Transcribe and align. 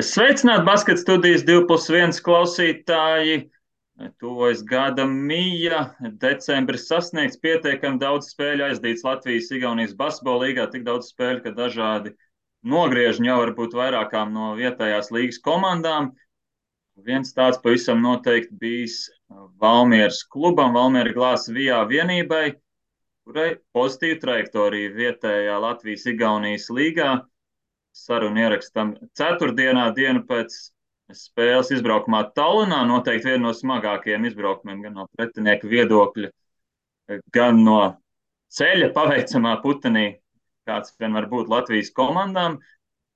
Sveicināt 0.00 0.62
basket 0.64 0.96
studijas 0.96 1.42
2 1.44 1.66
plus 1.68 1.90
1 1.92 2.16
klausītāji. 2.24 3.50
Tuvojas 4.18 4.62
gada 4.64 5.04
mija, 5.04 5.82
decembris 6.22 6.86
sasniegts 6.88 7.36
pietiekami 7.42 8.00
daudz 8.00 8.30
spēļu 8.32 8.64
aizdīts 8.70 9.04
Latvijas-Igaunijas 9.04 9.92
basketbola 9.98 10.46
līgā, 10.46 10.64
tik 10.72 10.86
daudz 10.86 11.10
spēļu, 11.12 11.42
ka 11.44 11.52
dažādi 11.58 12.14
nogriežņi 12.64 13.28
jau 13.28 13.36
var 13.42 13.52
būt 13.58 13.76
vairākām 13.76 14.32
no 14.32 14.54
vietējās 14.56 15.12
līgas 15.12 15.42
komandām. 15.44 16.14
Viens 16.96 17.36
tāds 17.36 17.60
pavisam 17.60 18.00
noteikti 18.00 18.56
bijis 18.64 18.96
Valmieras 19.60 20.22
klubam, 20.24 20.72
Valmiera 20.72 21.12
glāzes 21.12 21.52
vijā 21.52 21.82
vienībai, 21.92 22.54
kurai 23.28 23.50
pozitīva 23.76 24.22
trajektorija 24.24 24.96
vietējā 24.96 25.60
Latvijas-Igaunijas 25.66 26.70
līgā 26.72 27.12
sarunu 27.92 28.40
ierakstam 28.42 28.94
ceturtdienā, 29.18 29.88
dienu 29.96 30.24
pēc 30.28 30.54
spēles 31.16 31.72
izbraukumā 31.76 32.24
Tallinā. 32.36 32.82
Noteikti 32.88 33.32
viena 33.32 33.48
no 33.48 33.54
smagākajiem 33.56 34.28
izbraukumiem, 34.30 34.82
gan 34.86 34.96
no 35.00 35.08
pretinieka 35.16 35.68
viedokļa, 35.68 36.30
gan 37.34 37.60
no 37.66 37.80
ceļa 38.52 38.92
paveicamā 38.96 39.56
putenī, 39.64 40.06
kāds 40.68 40.94
vien 41.00 41.16
var 41.16 41.28
būt 41.30 41.50
Latvijas 41.52 41.92
komandām. 41.96 42.60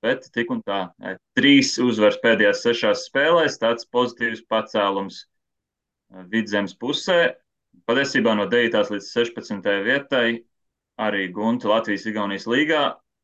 Bet 0.05 0.27
tik 0.29 0.51
un 0.53 0.61
tā, 0.61 0.91
trīs 1.33 1.73
uzvaras 1.81 2.19
pēdējās 2.21 2.61
sešās 2.61 3.07
spēlēs, 3.09 3.57
tāds 3.57 3.87
pozitīvs 3.89 4.43
pacēlums 4.45 5.23
vidzemes 6.29 6.75
pusē. 6.77 7.33
Patiesībā 7.89 8.35
no 8.37 8.45
9. 8.49 8.77
līdz 8.93 9.09
16. 9.09 9.65
vietai 9.85 10.27
arī 11.01 11.27
Gunta 11.33 11.69
Latvijas-Igaunijas 11.71 12.45
līgā 12.49 12.83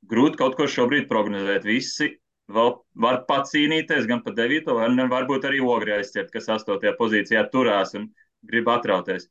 grūti 0.10 0.40
kaut 0.40 0.58
ko 0.60 0.68
šobrīd 0.70 1.08
prognozēt. 1.12 1.68
Visi 1.68 2.10
vēl 2.54 2.74
var 3.06 3.22
pacīnīties 3.30 4.10
gan 4.10 4.24
par 4.26 4.36
9. 4.38 4.74
vai 4.76 5.08
varbūt 5.16 5.48
arī 5.48 5.62
ogri 5.64 5.96
aizķert, 6.00 6.34
kas 6.34 6.50
8. 6.52 6.96
pozīcijā 7.00 7.46
turās 7.54 7.96
un 8.00 8.10
grib 8.44 8.70
atrauties. 8.72 9.30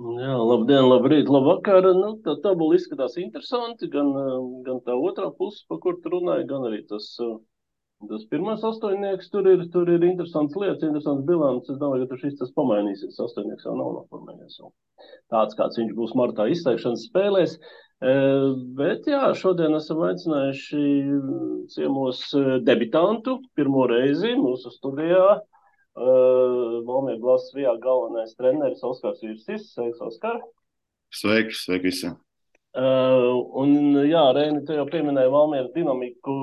Jā, 0.00 0.32
labdien, 0.32 0.86
labrīt, 0.88 1.28
labvakar. 1.28 1.84
Nu, 1.92 2.14
tā 2.24 2.38
tabula 2.40 2.78
izskatās 2.78 3.18
interesanti, 3.20 3.88
gan, 3.92 4.08
gan 4.64 4.78
tā 4.86 4.96
otrā 4.96 5.28
puse, 5.36 5.66
pa 5.68 5.76
kur 5.82 5.98
tu 6.00 6.12
runāji, 6.14 6.46
gan 6.48 6.64
arī 6.70 6.78
tas, 6.88 7.10
tas 8.08 8.24
pirmais 8.30 8.64
astoņnieks. 8.64 9.28
Tur 9.34 9.50
ir, 9.50 9.66
tur 9.74 9.92
ir 9.92 10.06
interesants 10.08 10.56
lietas, 10.56 10.86
interesants 10.88 11.26
bilants. 11.28 11.68
Es 11.68 11.76
domāju, 11.82 12.06
ka 12.06 12.14
tur 12.14 12.22
šis 12.22 12.38
tas 12.40 12.54
pamainīsies. 12.56 13.20
Astoņnieks 13.26 13.68
jau 13.68 13.76
nav 13.76 13.92
noformējies. 13.98 14.56
Tāds, 15.34 15.58
kāds 15.60 15.76
viņš 15.82 15.92
būs 16.00 16.16
martā 16.16 16.48
izteikšanas 16.48 17.04
spēlēs. 17.10 17.58
Bet 18.00 19.04
jā, 19.10 19.26
šodien 19.36 19.76
esam 19.76 20.00
aicinājuši 20.06 20.84
ciemos 21.74 22.22
debitantu 22.64 23.36
pirmo 23.58 23.84
reizi 23.90 24.32
mūsu 24.40 24.72
studijā. 24.72 25.40
Valmija 26.00 27.18
Glasvijā 27.20 27.74
galvenais 27.82 28.32
treneris 28.38 28.80
Oskars 28.86 29.20
Virsis. 29.20 29.68
Sveiks, 29.74 30.00
Oskar! 30.00 30.40
Sveiki, 31.12 31.52
sveiki 31.58 31.90
visiem! 31.90 32.16
Uh, 32.70 33.34
un, 33.58 33.72
jā, 34.06 34.22
Reini, 34.36 34.60
tu 34.62 34.76
jau 34.76 34.84
pieminēji 34.86 35.32
Valmieras 35.34 35.72
dinamiku 35.74 36.34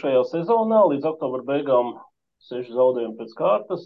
šajā 0.00 0.24
sezonā 0.32 0.80
līdz 0.90 1.06
oktobra 1.12 1.46
beigām. 1.46 1.94
Seši 2.40 2.72
zaudējumi 2.72 3.18
pēc 3.18 3.34
kārtas, 3.36 3.82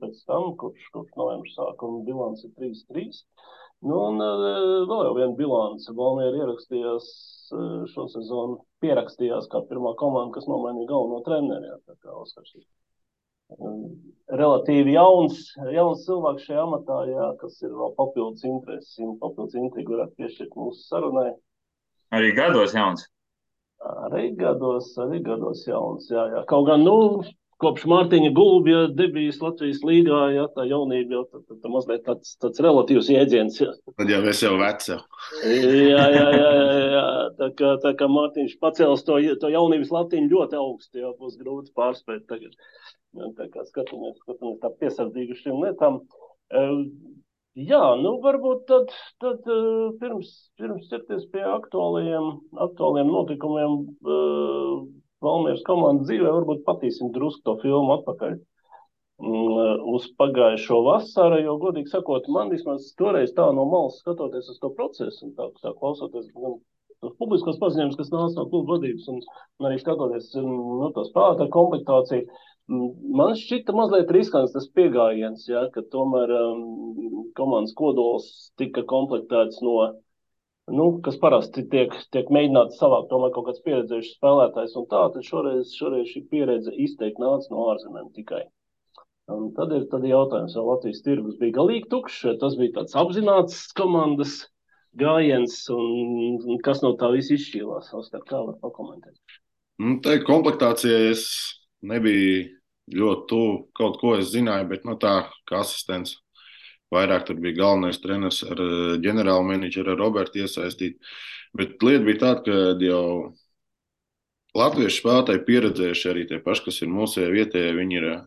pēc 0.00 0.22
tam, 0.26 0.54
kurš, 0.58 0.86
kurš 0.94 1.10
novembris 1.20 1.54
sākuma 1.58 2.00
bilants 2.06 2.42
ir 2.46 2.54
3-3. 2.56 3.20
Nu, 3.86 3.98
un 4.10 4.18
vēl 4.18 5.04
jau 5.06 5.14
viena 5.14 5.34
bilance. 5.38 5.92
Valmiera 5.94 6.42
ierakstījās 6.42 7.06
šo 7.92 8.06
sezonu, 8.12 8.58
pierakstījās 8.82 9.46
kā 9.52 9.62
pirmā 9.68 9.94
komanda, 10.00 10.34
kas 10.34 10.48
nomainīja 10.50 10.90
galveno 10.90 11.22
treneri. 11.26 11.70
Ir 11.70 12.66
relatīvi 14.36 14.92
jauns, 14.92 15.38
jauns 15.72 16.02
cilvēks 16.04 16.48
šajā 16.48 16.64
amatā, 16.66 16.98
jā, 17.08 17.28
kas 17.40 17.54
ir 17.62 17.72
vēl 17.72 17.94
papildus 17.96 18.44
intereses, 18.44 18.98
papildus 19.22 19.56
intrigu 19.56 19.94
varētu 19.96 20.18
piešķirt 20.20 20.58
mūsu 20.58 20.84
sarunai. 20.90 21.30
Arī 22.18 22.34
gados 22.36 22.74
jauns. 22.76 23.06
Arī 24.08 24.32
gados, 24.36 24.90
arī 25.00 25.22
gados 25.24 25.62
jauns, 25.68 26.10
jā, 26.12 26.26
jā. 26.34 26.42
Kaut 26.50 26.66
gan, 26.68 26.84
nu, 26.84 27.22
kopš 27.62 27.86
Mārtiņa 27.90 28.30
Gulbja 28.36 28.82
debijas 28.94 29.40
Latvijas 29.42 29.80
līgā, 29.86 30.20
ja 30.34 30.46
tā 30.54 30.66
jaunība 30.68 31.18
jau 31.18 31.24
tā, 31.26 31.40
tā, 31.42 31.56
tā 31.62 31.72
mazliet 31.72 32.04
tāds, 32.06 32.36
tāds 32.42 32.62
relatīvs 32.62 33.10
jēdziens. 33.12 33.58
Ja. 33.62 33.72
Tad 33.98 34.12
jau 34.12 34.20
es 34.30 34.42
jau 34.44 34.54
vecu. 34.60 34.98
jā, 35.44 36.06
jā, 36.14 36.26
jā, 36.38 36.50
jā, 36.54 36.78
jā. 36.94 37.04
Tā 37.38 37.50
kā, 37.58 37.74
tā 37.82 37.94
kā 37.98 38.10
Mārtiņš 38.14 38.56
pacēls 38.62 39.04
to, 39.06 39.18
to 39.42 39.52
jaunības 39.52 39.92
latiņu 39.94 40.32
ļoti 40.34 40.60
augstu, 40.60 41.02
jau 41.02 41.14
būs 41.18 41.38
grūti 41.40 41.74
pārspēt 41.78 42.26
tagad. 42.30 42.54
Ja, 43.18 43.30
tā 43.38 43.48
kā 43.50 43.64
skatāmies, 43.66 44.18
skatāmies 44.22 44.60
tā 44.62 44.72
piesardzīgi 44.78 45.38
šīm 45.42 45.62
lietām. 45.64 46.02
Jā, 47.58 47.82
nu 47.98 48.14
varbūt 48.22 48.68
tad, 48.70 48.92
tad 49.18 49.42
pirms, 49.98 50.30
pirms 50.60 50.86
ķerties 50.92 51.26
pie 51.32 51.42
aktuāliem, 51.42 52.36
aktuāliem 52.68 53.10
notikumiem, 53.10 53.80
Valmieras 55.24 55.64
komandas 55.66 56.06
dzīvē, 56.08 56.30
varbūt 56.30 56.64
patīsim 56.66 57.10
drusku 57.14 57.42
to 57.46 57.56
filmu 57.64 57.96
atpakaļ. 57.98 58.38
Mm, 59.18 59.80
uz 59.90 60.04
pagājušo 60.20 60.76
vasaru, 60.86 61.40
jo, 61.42 61.56
godīgi 61.58 61.90
sakot, 61.90 62.28
man 62.30 62.52
vismaz 62.54 62.92
toreiz 63.00 63.32
tā 63.34 63.48
no 63.54 63.64
malas 63.66 63.96
skatoties 63.98 64.52
uz 64.52 64.60
to 64.62 64.70
procesu 64.76 65.24
un 65.26 65.32
tā, 65.34 65.48
tā 65.58 65.72
klausoties 65.80 66.28
gan 66.36 66.54
tos 67.02 67.16
publiskos 67.18 67.58
paziņojumus, 67.58 67.98
kas 67.98 68.12
nāca 68.14 68.38
no 68.38 68.46
kluba 68.52 68.76
vadības 68.76 69.08
un, 69.10 69.18
un 69.58 69.68
arī 69.70 69.80
skatoties 69.82 70.30
mm, 70.38 70.60
nu, 70.82 70.92
to 70.94 71.02
spēlētāju 71.08 71.54
komplektāciju, 71.56 72.38
mm, 72.70 72.92
man 73.18 73.34
šķita 73.42 73.74
mazliet 73.74 74.14
riskants 74.14 74.54
tas 74.54 74.70
pieejams, 74.78 75.48
ja, 75.50 75.64
ka 75.74 75.82
tomēr 75.90 76.36
um, 76.38 76.62
komandas 77.38 77.74
kodols 77.78 78.30
tika 78.62 78.86
komplektēts 78.86 79.58
no 79.66 79.80
nu, 80.74 80.86
kas 81.04 81.16
parasti 81.20 81.64
tiek, 81.72 81.94
tiek 82.14 82.30
mēģināts 82.34 82.78
savākt 82.80 83.08
tomēr 83.12 83.32
kaut 83.34 83.48
kāds 83.48 83.64
pieredzējušs 83.64 84.14
spēlētājs 84.18 84.76
un 84.80 84.86
tā, 84.90 85.02
tad 85.14 85.26
šoreiz, 85.26 85.72
šoreiz 85.78 86.12
šī 86.12 86.24
pieredze 86.30 86.74
izteikti 86.74 87.22
nāca 87.22 87.52
no 87.52 87.66
ārzemēm 87.72 88.12
tikai. 88.16 88.44
Un 89.28 89.50
tad 89.56 89.74
ir 89.76 89.84
tad 89.92 90.06
jautājums, 90.08 90.54
vai 90.56 90.64
Latvijas 90.70 91.02
tirgus 91.04 91.36
bija 91.40 91.58
galīgi 91.58 91.90
tukšs, 91.92 92.38
tas 92.40 92.56
bija 92.56 92.78
tāds 92.78 92.96
apzināts 92.96 93.66
komandas 93.76 94.38
gājiens, 94.98 95.58
un, 95.74 96.38
un 96.38 96.62
kas 96.64 96.80
no 96.84 96.94
tā 97.00 97.10
viss 97.12 97.32
izšķīlās. 97.34 97.92
Oskar, 97.98 98.24
kā 98.28 98.40
var 98.46 98.56
pakomentēt? 98.62 99.18
Nu, 99.78 99.98
tā 100.02 100.16
komplektācija 100.24 101.10
es 101.10 101.26
nebiju 101.86 102.46
ļoti 102.96 103.28
tuvu 103.30 103.52
kaut 103.76 104.00
ko 104.00 104.16
es 104.16 104.32
zināju, 104.32 104.70
bet 104.72 104.88
nu, 104.88 104.96
tā 105.00 105.20
kā 105.48 105.60
asistents 105.60 106.16
Vairāk 106.94 107.26
tur 107.28 107.36
bija 107.42 107.58
galvenais 107.58 108.00
treneris 108.00 108.40
ar 108.48 108.62
eh, 108.64 108.94
ģenerālu 109.04 109.44
menedžeru, 109.50 109.92
ar 109.92 110.00
Robertu 110.00 110.40
iesaistīt. 110.44 110.96
Bet 111.56 111.82
lieta 111.84 112.04
bija 112.06 112.20
tāda, 112.22 112.44
ka 112.46 112.84
jau 112.84 113.02
latviešu 114.56 115.02
spēlētāji 115.02 115.44
pieredzējuši 115.48 116.10
arī 116.12 116.26
tie 116.30 116.38
paši, 116.44 116.64
kas 116.68 116.80
ir 116.84 116.92
mūsu 116.92 117.26
vietējie, 117.34 117.74
viņi 117.76 118.00
ir 118.00 118.08
eh, 118.12 118.22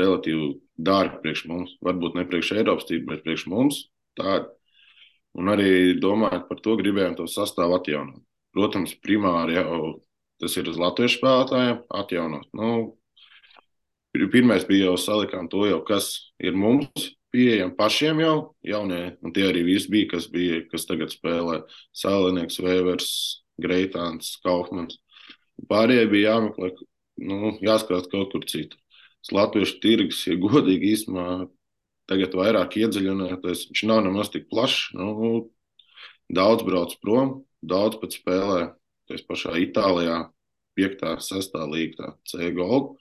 relatīvi 0.00 0.50
dārgi 0.90 1.22
priekš 1.24 1.46
mums. 1.48 1.76
Varbūt 1.84 2.18
ne 2.18 2.26
priekš 2.28 2.52
Eiropas 2.58 2.88
tīri, 2.88 3.06
bet 3.08 3.24
priekš 3.24 3.46
mums 3.52 3.86
tādi. 4.18 4.50
Un 5.40 5.48
arī 5.48 5.96
domājot 5.96 6.44
par 6.50 6.60
to, 6.60 6.76
gribējām 6.76 7.16
to 7.16 7.24
sastāvu 7.30 7.78
atjaunot. 7.78 8.20
Protams, 8.52 8.92
primāri 9.00 9.56
jau 9.56 10.02
tas 10.42 10.58
ir 10.60 10.68
uz 10.68 10.76
latviešu 10.76 11.22
spēlētājiem 11.22 11.78
atjaunot. 12.02 12.50
Nu, 12.58 12.98
pirmais 14.12 14.66
bija 14.68 14.90
jau 14.90 14.98
salikām 15.00 15.48
to, 15.48 15.64
jau, 15.70 15.80
kas 15.88 16.10
ir 16.42 16.58
mums, 16.58 17.14
pieejami 17.32 17.76
pašiem 17.78 18.20
jau 18.22 18.36
jaunie, 18.66 19.16
un 19.24 19.32
tie 19.34 19.46
arī 19.48 19.64
visi 19.66 19.90
bija, 19.92 20.10
kas, 20.14 20.28
bija, 20.32 20.62
kas 20.70 20.86
tagad 20.88 21.12
spēlē 21.14 21.62
Sālinieks, 21.96 22.60
Vēvers, 22.62 23.08
Greitāns, 23.62 24.36
Kaufmans. 24.44 24.98
Pārējie 25.68 26.06
bija 26.10 26.36
jāmeklē, 26.36 26.72
nu, 27.28 27.56
jāskatās 27.64 28.10
kaut 28.12 28.32
kur 28.34 28.46
citur. 28.48 28.78
Latviešu 29.32 29.78
tirgus, 29.82 30.24
ja 30.26 30.34
godīgi 30.40 30.96
īstenībā 30.96 31.46
tagad 32.10 32.34
vairāk 32.34 32.76
iedziļināties, 32.80 33.68
viņš 33.70 33.82
nav 33.86 34.02
nemaz 34.06 34.32
tik 34.32 34.48
plašs. 34.50 34.90
Nu, 34.98 35.52
daudz 36.32 36.66
brauc 36.66 36.96
prom, 37.02 37.42
daudz 37.62 38.00
pat 38.02 38.16
spēlē. 38.16 38.72
Tas 39.10 39.22
pašā 39.26 39.54
Itālijā, 39.62 40.18
5. 40.78 41.06
un 41.12 41.22
6. 41.22 41.56
līnija, 41.70 42.12
C 42.28 42.50
golfa. 42.56 42.98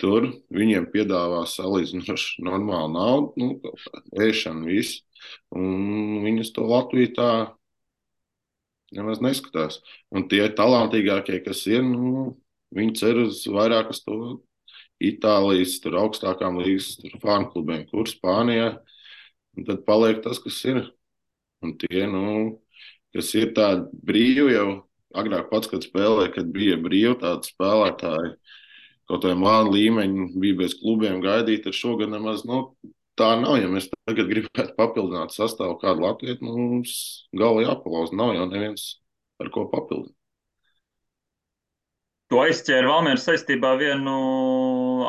Tur 0.00 0.26
viņiem 0.52 0.90
piedāvā 0.92 1.44
salīdzinoši 1.48 2.42
normālu 2.44 2.92
naudu, 2.92 3.30
nu, 3.40 3.76
ēšanu, 4.26 4.66
visu. 4.68 5.00
Un 5.56 6.20
viņus 6.24 6.52
to 6.56 6.66
Latviju 6.68 7.14
tā 7.16 7.30
nemaz 8.96 9.22
neskatās. 9.24 9.80
Un 10.12 10.26
tie 10.30 10.44
talantīgākie, 10.58 11.40
kas 11.44 11.64
ir, 11.70 11.80
nu, 11.86 12.36
viņi 12.76 12.98
cer 13.00 13.22
uz 13.24 13.40
vairāk 13.50 13.94
uz 13.94 14.02
to 14.04 14.18
Itālijas, 15.02 15.76
tur 15.84 15.98
augstākām 16.00 16.60
līgas 16.62 16.94
fanu 17.20 17.50
klubiem, 17.52 17.84
kur 17.90 18.08
Spānijā. 18.08 18.76
Un 19.56 19.66
tad 19.68 19.82
paliek 19.88 20.22
tas, 20.24 20.40
kas 20.40 20.60
ir. 20.68 20.84
Un 21.64 21.72
tie, 21.80 22.04
nu, 22.08 22.60
kas 23.16 23.32
ir 23.36 23.52
tādi 23.56 23.88
brīvi 24.08 24.52
jau 24.54 24.68
agrāk 25.16 25.48
pats, 25.50 25.68
kad 25.72 25.84
spēlēja, 25.84 26.34
kad 26.36 26.52
bija 26.52 26.76
brīvi 26.80 27.16
tādi 27.20 27.48
spēlētāji 27.52 28.34
kaut 29.06 29.22
kādiem 29.22 29.44
lāņa 29.46 29.72
līmeņa 29.72 30.26
bija 30.42 30.58
bez 30.62 30.76
klubiem 30.80 31.22
gaidīt, 31.24 31.68
ar 31.68 31.76
šogad 31.76 32.12
nemaz 32.12 32.44
nu, 32.48 32.64
tā 33.18 33.32
nav. 33.40 33.58
Ja 33.60 33.70
mēs 33.72 33.88
tagad 33.94 34.30
gribētu 34.32 34.76
papildināt 34.78 35.34
sastāvu 35.34 35.78
kādu 35.82 36.06
Latviju, 36.06 36.38
nu, 36.42 36.54
mums 36.58 36.94
galva 37.36 37.64
jāpalauz. 37.66 38.14
Nav 38.16 38.34
jau 38.36 38.46
neviens 38.50 38.94
ar 39.42 39.52
ko 39.54 39.68
papildināt. 39.72 40.12
To 42.34 42.40
aizķēra 42.42 42.88
Valmēra 42.90 43.20
saistībā 43.22 43.76
vienu 43.78 44.12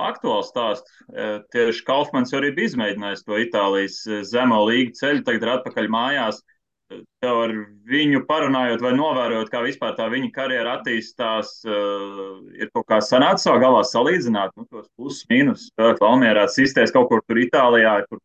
aktuālu 0.06 0.46
stāstu. 0.46 0.92
E, 1.10 1.30
tieši 1.50 1.82
Kaufmans 1.88 2.30
arī 2.38 2.52
bija 2.54 2.70
izmēģinājis 2.70 3.26
to 3.26 3.40
Itālijas 3.42 3.96
zemo 4.30 4.60
līgu 4.68 4.94
ceļu, 5.00 5.24
tagad 5.26 5.48
ir 5.48 5.54
atpakaļ 5.56 5.90
mājās. 5.96 6.44
Uh, 6.44 6.57
tev 6.88 7.40
ar 7.44 7.54
viņu 7.90 8.24
parunājot 8.28 8.84
vai 8.84 8.94
novērojot, 8.96 9.52
kā 9.52 9.62
vispār 9.66 9.96
tā 9.98 10.08
viņa 10.12 10.30
karjera 10.36 10.78
attīstās, 10.78 11.52
uh, 11.68 12.40
ir 12.56 12.72
kaut 12.74 12.88
kā 12.92 13.02
sanācis 13.04 13.48
savā 13.48 13.62
galā 13.64 13.84
salīdzināt 13.88 14.56
nu, 14.56 14.68
tos 14.72 14.88
plusus, 14.96 15.26
mīnus. 15.32 15.68
Valmjerā 15.78 16.48
sistēs 16.52 16.94
kaut 16.96 17.10
kur 17.12 17.24
tur 17.28 17.42
Itālijā, 17.42 18.00
kur 18.08 18.22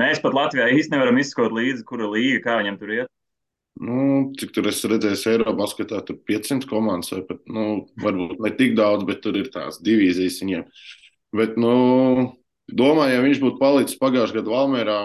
mēs 0.00 0.22
pat 0.22 0.36
Latvijā 0.36 0.70
īsti 0.76 0.94
nevaram 0.94 1.18
izskot 1.22 1.54
līdzi, 1.56 1.86
kura 1.88 2.10
līga, 2.12 2.42
kā 2.46 2.58
viņam 2.62 2.80
tur 2.80 2.94
iet. 3.00 3.12
Nu, 3.76 4.32
cik 4.40 4.54
tur 4.56 4.70
es 4.70 4.78
redzēju, 4.88 5.18
Eiropaskatā 5.34 5.98
tur 6.06 6.16
500 6.28 6.68
komandas, 6.70 7.10
vai 7.12 7.26
pat, 7.28 7.42
nu, 7.52 7.66
varbūt 8.00 8.38
ne 8.40 8.52
tik 8.56 8.72
daudz, 8.78 9.04
bet 9.08 9.20
tur 9.24 9.36
ir 9.36 9.50
tās 9.52 9.82
divīzijas 9.84 10.38
viņiem. 10.40 10.62
Bet, 11.36 11.58
nu, 11.60 11.74
domāju, 12.72 13.18
ja 13.18 13.26
viņš 13.26 13.42
būtu 13.42 13.60
palicis 13.60 14.00
pagājušajā 14.00 14.38
gadā 14.38 14.54
Valmērā, 14.54 14.96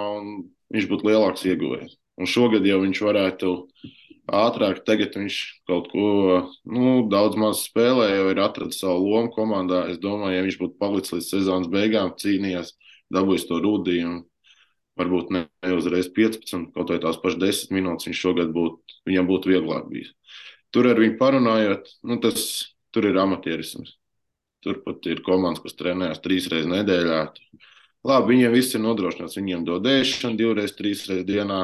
viņš 0.72 0.88
būtu 0.88 1.10
lielāks 1.10 1.44
ieguvējs. 1.52 1.98
Un 2.22 2.30
šogad 2.30 2.66
jau 2.68 2.78
viņš 2.84 3.02
varētu 3.02 3.52
ātrāk, 4.32 4.84
tagad 4.86 5.16
viņš 5.18 5.38
kaut 5.70 5.88
ko 5.92 6.10
nu, 6.70 7.08
daudz 7.10 7.38
maz 7.40 7.64
spēlē, 7.66 8.12
jau 8.14 8.28
ir 8.32 8.42
atradzis 8.44 8.84
savu 8.84 9.10
lomu 9.10 9.32
komandā. 9.34 9.88
Es 9.92 9.98
domāju, 10.02 10.38
ja 10.38 10.44
viņš 10.46 10.60
būtu 10.62 10.78
palicis 10.82 11.16
līdz 11.18 11.30
sezonas 11.32 11.72
beigām, 11.72 12.14
cīnījies, 12.22 12.76
dabūjis 13.14 13.48
to 13.50 13.58
rudījumu. 13.64 14.22
Varbūt 15.00 15.32
ne 15.34 15.46
uzreiz 15.74 16.12
15, 16.14 16.70
kaut 16.76 16.92
vai 16.92 17.00
tās 17.02 17.18
pašas 17.22 17.40
10 17.42 17.74
minūtes 17.74 18.10
viņš 18.10 18.22
šogad 18.22 18.52
būtu, 18.54 19.00
viņam 19.10 19.30
būtu 19.30 19.54
vieglāk 19.54 19.88
bijis. 19.90 20.12
Tur 20.72 20.88
ar 20.92 21.00
viņu 21.00 21.18
parunājot, 21.20 21.90
nu, 22.08 22.20
tas 22.24 22.46
tur 22.94 23.08
ir 23.10 23.18
amatierisms. 23.20 23.96
Turpat 24.62 25.08
ir 25.10 25.24
komandas, 25.26 25.64
kas 25.64 25.80
trenējas 25.80 26.22
trīs 26.22 26.48
reizes 26.52 26.70
nedēļā. 26.70 27.22
Labi, 28.08 28.34
viņiem 28.34 28.56
viss 28.56 28.74
ir 28.74 28.82
nodrošināts. 28.82 29.38
Viņiem 29.38 29.66
dod 29.68 29.86
ēšanu 29.90 30.40
divreiz, 30.40 30.74
trīs 30.78 31.04
reizes 31.10 31.28
dienā, 31.28 31.60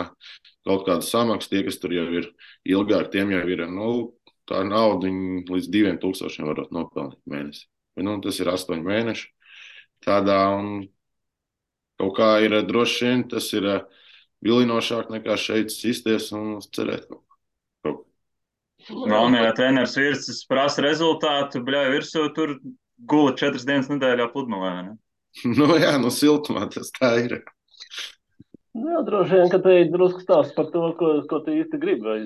kaut 0.67 0.85
kāda 0.85 1.05
samaksa. 1.05 1.49
Tie, 1.53 1.63
kas 1.65 1.79
tur 1.81 1.95
jau 1.95 2.05
ir 2.19 2.29
ilgāk, 2.67 3.09
tiem 3.13 3.33
jau 3.33 3.41
ir 3.49 3.65
nu, 3.71 3.93
tā 4.49 4.61
nauda, 4.67 5.07
viņi 5.07 5.47
līdz 5.49 5.71
diviem 5.73 5.97
tūkstošiem 6.01 6.45
varot 6.49 6.69
nopelnīt 6.75 7.19
mēnesī. 7.29 7.65
Nu, 8.05 8.19
tas 8.21 8.37
ir 8.37 8.51
astoņi 8.53 8.85
mēneši. 8.85 9.31
Tādā 10.05 10.41
kaut 11.97 12.13
kā 12.19 12.29
ir 12.45 12.53
droši 12.67 13.07
vien 13.07 13.23
tas 13.31 13.47
ir 13.57 13.65
eh, 13.65 14.03
vilinošāk 14.45 15.09
nekā 15.15 15.37
šeit 15.41 15.73
sisties 15.73 16.29
un 16.37 16.59
cerēt. 16.61 17.09
Valmijā 18.87 19.49
treneris 19.57 19.97
virsmas 19.97 20.43
prasa 20.47 20.85
rezultātu, 20.85 21.59
bļauj 21.65 21.89
virsū, 21.91 22.27
tur 22.37 22.53
gula 23.09 23.33
četras 23.35 23.65
dienas 23.67 23.89
nedēļā 23.91 24.29
pludmalē. 24.31 24.71
Ne? 24.85 24.93
nu, 25.57 25.69
jā, 25.81 25.93
no 26.01 26.11
siltumā 26.13 26.67
tas 26.73 26.91
tā 26.95 27.13
ir. 27.23 27.39
Nu, 28.77 28.91
jā, 28.93 28.99
droši 29.05 29.39
vien, 29.39 29.47
ka 29.49 29.61
te 29.63 29.73
ir 29.81 29.87
drusku 29.93 30.21
stāsts 30.21 30.55
par 30.57 30.69
to, 30.73 30.91
ko, 30.99 31.13
ko 31.29 31.41
tu 31.45 31.55
īsti 31.55 31.79
gribi. 31.81 32.05
Vai, 32.05 32.19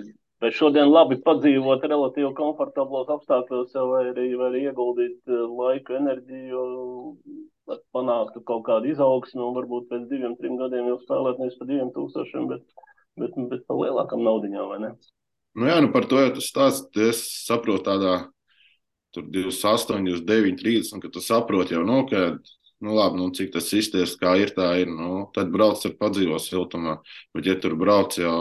vai 0.44 0.52
šodien 0.56 0.90
labi 0.92 1.20
padzīvot 1.24 1.86
relatīvi 1.88 2.34
komfortablos 2.36 3.12
apstākļos, 3.14 3.78
vai 3.92 4.04
arī, 4.10 4.28
vai 4.40 4.50
arī 4.50 4.66
ieguldīt 4.68 5.32
eh, 5.32 5.46
laiku, 5.62 5.96
enerģiju, 6.02 6.66
lai 7.72 7.80
panāktu 7.96 8.44
kaut 8.48 8.66
kādu 8.68 8.92
izaugsmu, 8.92 9.48
un 9.48 9.58
varbūt 9.60 9.88
pēc 9.92 10.08
diviem, 10.12 10.36
trim 10.40 10.58
gadiem 10.60 10.92
jau 10.92 11.00
spēlēt 11.06 11.40
nevis 11.40 11.58
par 11.60 11.72
diviem 11.72 11.92
tūkstošiem, 11.96 12.50
bet, 12.52 12.86
bet, 13.22 13.38
bet 13.54 13.66
par 13.70 13.80
lielākam 13.84 14.26
naudiņām, 14.28 14.72
vai 14.74 14.80
ne? 14.88 14.94
Nu 15.60 15.68
jā, 15.68 15.78
nu 15.84 15.92
par 15.92 16.08
to 16.08 16.20
jau 16.20 16.32
tas 16.36 16.48
stāsts, 16.48 17.00
es 17.00 17.22
saprotu 17.46 17.86
tādā, 17.90 18.16
tur 19.16 19.28
28, 19.28 20.04
29, 20.08 20.60
30, 20.64 20.96
un 20.96 21.04
ka 21.04 21.12
tu 21.12 21.24
saproti 21.24 21.76
jau, 21.76 21.84
nu, 21.88 22.02
ka 22.08 22.32
nu, 22.82 22.96
labi, 22.98 23.20
nu, 23.22 23.30
cik 23.38 23.54
tas 23.54 23.70
izties, 23.78 24.18
kā 24.20 24.36
ir, 24.42 24.54
tā 24.58 24.74
ir. 24.82 24.92
Nu, 24.92 25.28
tad 25.36 25.52
brauc 25.54 25.82
ar 25.88 25.96
padzīvos 26.00 26.50
siltumā. 26.50 27.00
Bet, 27.36 27.48
ja 27.50 27.56
tur 27.62 27.78
brauc 27.80 28.18
jau 28.20 28.36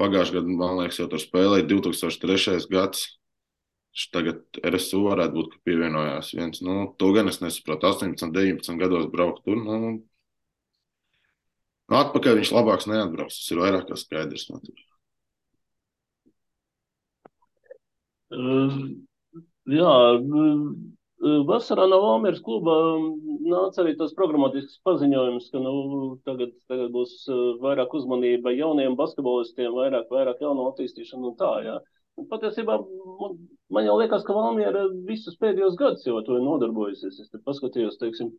pagājušajā 0.00 0.40
gadā, 0.40 0.58
man 0.60 0.78
liekas, 0.80 1.00
jau 1.02 1.08
tur 1.12 1.22
spēlēja 1.22 1.68
2003. 1.70 2.60
gads. 2.72 3.08
Tagad 4.14 4.60
RSU 4.62 5.02
varētu 5.08 5.34
būt, 5.34 5.48
ka 5.52 5.64
pievienojās 5.66 6.30
viens. 6.36 6.60
Nu, 6.62 6.94
to 6.98 7.10
gan 7.16 7.28
es 7.28 7.40
nesaprotu. 7.42 7.90
18, 7.90 8.30
19 8.36 8.78
gados 8.80 9.08
braukt 9.10 9.42
tur. 9.44 9.58
Nu, 9.58 9.96
atpakaļ 11.98 12.38
viņš 12.38 12.52
labāks 12.54 12.86
neatbrauks. 12.90 13.40
Tas 13.40 13.50
ir 13.50 13.60
vairāk 13.64 13.88
kā 13.90 13.98
skaidrs. 13.98 14.46
No 14.52 14.60
uh, 18.30 18.78
jā, 19.66 19.94
Vasarā 21.20 21.84
no 21.84 21.98
Valmieras 22.00 22.40
kluba 22.40 22.74
nāca 23.44 23.82
arī 23.82 23.92
tas 23.98 24.14
programmatisks 24.16 24.78
paziņojums, 24.88 25.48
ka 25.52 25.60
nu, 25.60 25.72
tagad, 26.24 26.54
tagad 26.70 26.94
būs 26.94 27.26
vairāk 27.60 27.92
uzmanība 27.98 28.54
jauniem 28.56 28.96
basketbolistiem, 28.96 29.74
vairāk, 29.76 30.06
vairāk 30.08 30.40
jaunu 30.40 30.70
attīstīšanu 30.70 31.32
un 31.32 31.36
tā. 31.36 31.50
Jā. 31.66 31.76
Patiesībā 32.30 32.78
man, 33.20 33.36
man 33.68 33.84
jau 33.84 33.98
liekas, 34.00 34.24
ka 34.24 34.36
Valmiera 34.36 34.86
visus 35.08 35.36
pēdējos 35.40 35.76
gadus 35.80 36.08
jau 36.08 36.22
to 36.24 36.38
ir 36.38 36.46
nodarbojusies. 36.46 37.20
Es 37.20 37.44
paskatījos, 37.44 38.00
teiksim, 38.00 38.32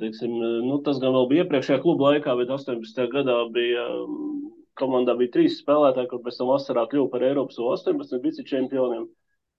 teiksim, 0.00 0.40
nu, 0.40 0.80
tas 0.88 1.00
gan 1.02 1.12
vēl 1.16 1.28
bija 1.28 1.44
iepriekšējā 1.44 1.82
kluba 1.84 2.14
laikā, 2.14 2.32
bet 2.40 2.52
18. 2.56 3.06
gadā 3.12 3.42
bija 3.52 3.84
komandā 4.80 5.16
bija 5.20 5.36
trīs 5.36 5.60
spēlētāji, 5.60 6.10
kur 6.10 6.24
pēc 6.24 6.40
tam 6.40 6.52
vasarā 6.52 6.88
kļuva 6.88 7.12
par 7.12 7.28
Eiropas 7.28 7.60
18 7.60 8.24
vice 8.24 8.44
čempioniem. 8.48 9.04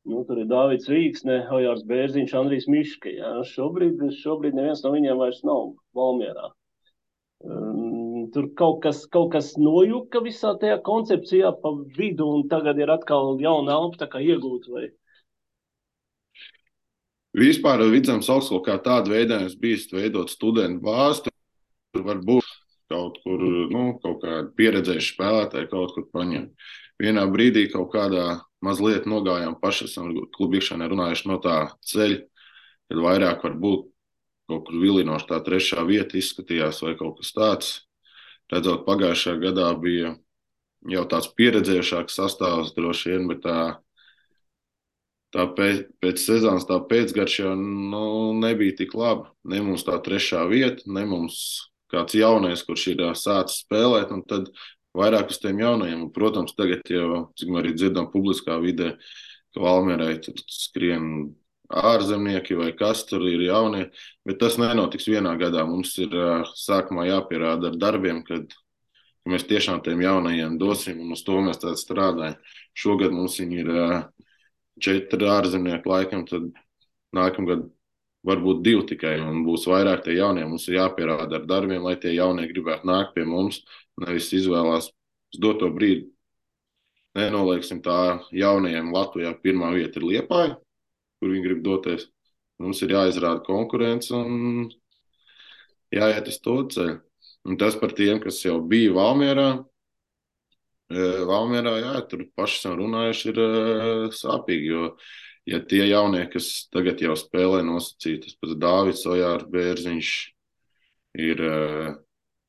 Nu, 0.08 0.22
tur 0.28 0.40
ir 0.40 0.48
Dārvids 0.48 0.88
Rīgsne, 0.88 1.42
Hojārs 1.50 1.84
Bērziņš, 1.88 2.36
Andrijs 2.40 2.68
Miška. 2.72 3.12
Jā. 3.12 3.34
Šobrīd, 3.50 4.00
šobrīd 4.22 4.56
neviens 4.56 4.84
no 4.86 4.94
viņiem 4.94 5.20
vairs 5.20 5.42
nav 5.48 5.74
Valmierā. 5.98 6.54
Um, 7.44 8.30
tur 8.34 8.48
kaut 8.58 8.80
kas, 8.86 9.04
kaut 9.14 9.34
kas 9.36 9.52
nojuka 9.60 10.22
visā 10.26 10.54
tajā 10.62 10.80
koncepcijā 10.86 11.52
pa 11.62 11.74
vidu, 11.98 12.30
un 12.38 12.48
tagad 12.50 12.80
ir 12.82 12.94
atkal 12.94 13.36
jauna 13.44 13.76
elpa 13.76 14.08
iegūta. 14.24 14.72
Vai? 14.74 14.88
Vispār 17.38 17.84
Vidzemes 17.92 18.32
augstskola 18.34 18.64
kā 18.66 18.78
tāda 18.82 19.12
veidojums 19.14 19.60
bijis 19.60 19.86
veidot 19.92 20.32
studentu 20.32 20.88
bāzi. 20.88 21.28
Tur 21.94 22.08
var 22.08 22.24
būt 22.24 22.48
kaut 22.90 23.20
kur, 23.22 23.44
nu, 23.74 23.84
kaut 24.02 24.22
kāda 24.24 24.48
pieredzējuša 24.58 25.14
spēlētāja 25.14 25.70
kaut 25.70 25.94
kur 25.94 26.08
paņemt. 26.16 26.54
Vienā 27.02 27.28
brīdī 27.30 27.68
kaut 27.70 27.92
kādā 27.94 28.40
mazliet 28.66 29.06
nogājām 29.10 29.58
paši, 29.62 29.86
esam 29.86 30.10
klubu 30.34 30.58
iekšēnē 30.58 30.88
runājuši 30.90 31.30
no 31.30 31.38
tā 31.44 31.58
ceļa, 31.86 32.24
kad 32.90 33.02
vairāk 33.04 33.44
var 33.46 33.58
būt 33.62 33.90
kaut 34.48 34.64
kur 34.70 34.80
vilinoši 34.82 35.28
tā 35.30 35.42
trešā 35.44 35.84
vieta 35.88 36.18
izskatījās 36.18 36.82
vai 36.86 36.96
kaut 37.00 37.20
kas 37.20 37.34
tāds. 37.36 37.74
Redzot, 38.52 38.86
pagājušajā 38.88 39.42
gadā 39.44 39.68
bija 39.82 40.14
jau 40.88 41.04
tāds 41.12 41.28
pieredzējušāks 41.36 42.16
sastāvs 42.16 42.72
droši 42.78 43.12
vien, 43.12 43.28
bet 43.28 43.42
tā, 43.44 43.58
tā 45.36 45.48
pēc, 45.58 45.84
pēc 46.02 46.24
sezonas 46.24 46.68
tā 46.70 46.80
pēcgarša 46.90 47.44
jau 47.44 47.56
nu, 47.60 48.06
nebija 48.40 48.78
tik 48.80 48.96
laba. 48.96 49.34
Ne 49.44 49.60
mums 49.66 49.84
tā 49.88 50.00
trešā 50.04 50.46
vieta, 50.48 50.88
ne 50.88 51.04
mums 51.10 51.42
kāds 51.92 52.16
jaunais, 52.16 52.64
kurš 52.68 52.88
ir 52.94 53.04
sācis 53.20 53.66
spēlēt, 53.66 54.16
un 54.16 54.24
tad 54.28 54.50
vairāk 54.98 55.34
uz 55.34 55.42
tiem 55.44 55.62
jaunajiem. 55.64 56.06
Un, 56.08 56.14
protams, 56.14 56.56
tagad 56.58 56.86
jau, 56.92 57.28
cik 57.38 57.52
mēs 57.52 57.64
arī 57.64 57.74
dzirdam 57.78 58.12
publiskā 58.14 58.60
vidē, 58.64 58.94
ka 59.54 59.64
Valmierai 59.64 60.18
tur 60.24 60.38
skrien 60.52 61.32
ārzemnieki 61.68 62.56
vai 62.56 62.72
kas 62.78 63.04
tur 63.10 63.26
ir 63.28 63.42
jaunie, 63.44 63.90
bet 64.28 64.40
tas 64.40 64.56
nenotiks 64.62 65.10
vienā 65.10 65.34
gadā. 65.40 65.66
Mums 65.68 65.98
ir 66.04 66.16
sākumā 66.56 67.10
jāpierāda 67.10 67.74
ar 67.74 67.82
darbiem, 67.82 68.24
kad 68.28 68.54
ka 69.28 69.34
mēs 69.34 69.44
tiešām 69.44 69.82
tiem 69.84 70.00
jaunajiem 70.06 70.56
dosim, 70.56 71.02
un 71.04 71.12
uz 71.12 71.22
to 71.28 71.42
mēs 71.44 71.60
tādā 71.60 71.76
strādājam. 71.76 72.38
Šogad 72.78 73.12
mums 73.12 73.36
ir 73.44 73.68
četri 74.80 75.28
ārzemnieki 75.28 75.90
laikam, 75.90 76.24
tad 76.30 76.48
nākamgad 77.12 77.66
varbūt 78.28 78.62
divi 78.66 78.84
tikai, 78.92 79.16
un 79.24 79.44
būs 79.46 79.68
vairāk 79.72 80.04
tie 80.06 80.18
jaunie. 80.18 80.46
Mums 80.48 80.68
ir 80.68 80.82
jāpierāda 80.82 81.40
ar 81.40 81.48
darbiem, 81.50 81.82
lai 81.86 81.96
tie 82.02 82.14
jaunie 82.16 82.48
gribētu 82.52 82.90
nākt 82.90 83.16
pie 83.16 83.26
mums, 83.28 83.62
nevis 84.04 84.30
izvēlās 84.36 84.92
uz 84.92 85.42
doto 85.44 85.72
brīdi. 85.74 86.10
Nenolieksim 87.18 87.80
tā 87.82 88.20
jaunajiem 88.36 88.92
Latvijā 88.94 89.32
pirmā 89.42 89.72
vieta 89.74 89.98
ir 89.98 90.06
Liepāja, 90.06 90.58
kur 91.18 91.32
viņi 91.34 91.46
grib 91.48 91.64
doties. 91.66 92.06
Mums 92.62 92.82
ir 92.86 92.94
jāizrāda 92.94 93.42
konkurence 93.46 94.14
un 94.14 94.68
jāiet 95.94 96.30
uz 96.30 96.40
to 96.44 96.60
ceļu. 96.74 97.00
Un 97.48 97.58
tas 97.58 97.78
par 97.80 97.94
tiem, 97.96 98.20
kas 98.20 98.42
jau 98.44 98.58
bija 98.60 98.92
Valmierā. 98.96 99.48
E, 100.92 101.04
Valmierā, 101.30 101.78
jā, 101.80 101.94
tur 102.12 102.26
paši 102.36 102.60
esam 102.60 102.76
runājuši, 102.82 103.30
ir 103.32 103.40
e, 103.44 103.48
sāpīgi, 104.18 104.74
jo 104.74 104.90
ja 105.48 105.62
tie 105.64 105.86
jaunie, 105.88 106.26
kas 106.32 106.68
tagad 106.74 107.02
jau 107.02 107.16
spēlē 107.18 107.64
nosacītas, 107.66 108.36
pats 108.42 108.58
Dāvids 108.60 109.06
Ojārs 109.08 109.48
Bērziņš 109.52 110.12
ir 111.24 111.44
uh, 111.48 111.96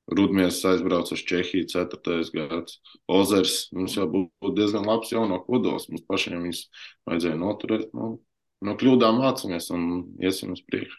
Rudmies 0.08 0.58
aizbrauca 0.64 1.14
uz 1.14 1.22
Čehiju 1.28 1.68
4. 1.68 2.16
gads. 2.34 2.78
Ozers 3.12 3.68
mums 3.76 3.96
jau 3.96 4.08
būtu 4.10 4.54
diezgan 4.56 4.88
labs 4.88 5.12
jauno 5.12 5.42
kodols. 5.44 5.86
Mums 5.92 6.06
pašiem 6.08 6.46
viņus 6.46 6.62
vajadzēja 7.08 7.36
noturēt. 7.38 7.90
Nu, 7.92 8.14
no 8.64 8.76
kļūdām 8.80 9.20
mācāmies 9.20 9.68
un 9.76 9.84
iesim 10.24 10.56
uz 10.56 10.64
priekšu. 10.64 10.96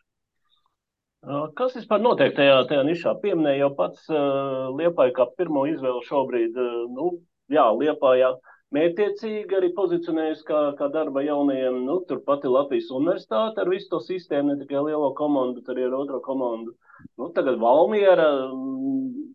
Kas 1.58 1.74
vispār 1.75 2.00
notiek 2.00 2.32
tajā, 2.38 2.62
tajā 2.70 2.86
nišā? 2.88 3.15
Pieminēja 3.24 3.65
jau 3.65 3.72
pats 3.82 4.06
uh, 4.13 4.70
Liepāja 4.77 5.18
kā 5.18 5.25
pirmo 5.36 5.65
izvēlu 5.68 6.06
šobrīd. 6.06 6.53
Uh, 6.56 6.86
nu, 6.94 7.10
jā, 7.51 7.65
Liepājā. 7.82 8.29
Jā 8.29 8.49
mērķiecīgi 8.76 9.58
arī 9.58 9.72
pozicionējusi 9.78 10.46
kā, 10.48 10.60
kā 10.78 10.90
darba 10.94 11.24
jaunajiem. 11.26 11.82
Nu, 11.88 12.00
Turpat 12.10 12.46
ir 12.46 12.54
Latvijas 12.54 12.92
universitāte 12.94 13.64
ar 13.64 13.72
visu 13.72 13.90
to 13.94 14.02
sistēmu, 14.06 14.54
ne 14.54 14.62
tikai 14.62 14.84
lielo 14.90 15.10
komandu, 15.18 15.60
bet 15.60 15.74
arī 15.74 15.88
ar 15.88 15.98
otro 16.02 16.22
komandu. 16.26 16.76
Nu, 17.18 17.32
tagad 17.36 17.60
Valmiera. 17.62 18.30
Mm, 18.54 19.34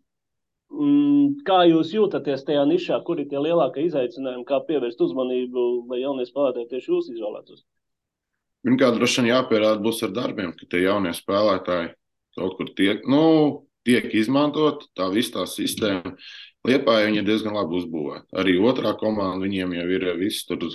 mm, 0.71 1.27
kā 1.47 1.61
jūs 1.69 1.93
jūtaties 1.95 2.47
tajā 2.47 2.63
nišā, 2.69 3.01
kur 3.07 3.19
ir 3.19 3.29
tie 3.31 3.41
lielākie 3.41 3.87
izaicinājumi, 3.89 4.47
kā 4.47 4.61
pievērst 4.69 5.03
uzmanību, 5.03 5.67
lai 5.91 6.01
jaunie 6.05 6.27
spēlētāji 6.29 6.71
tieši 6.71 6.91
jūs 6.93 7.11
izvēlētos? 7.15 7.65
Pirmkārt, 8.65 8.97
droši 8.97 9.21
vien 9.21 9.33
jāpierāda 9.35 9.83
būs 9.83 10.01
ar 10.07 10.15
darbiem, 10.15 10.55
ka 10.57 10.65
tie 10.71 10.87
jaunie 10.87 11.11
spēlētāji 11.13 11.91
kaut 12.35 12.55
kur 12.57 12.71
tiek, 12.75 13.03
nu, 13.07 13.21
tiek 13.85 14.09
izmantot, 14.17 14.87
tā 14.97 15.07
viss 15.13 15.33
tā 15.33 15.45
sistēma. 15.49 16.15
Liepāja 16.65 17.09
viņi 17.09 17.21
ir 17.21 17.27
diezgan 17.27 17.55
labi 17.55 17.77
uzbūvēti. 17.79 18.27
Arī 18.41 18.57
otrā 18.57 18.95
komanda 18.97 19.45
viņiem 19.45 19.75
jau 19.77 19.87
ir 19.93 20.07
viss 20.19 20.47
tur. 20.49 20.65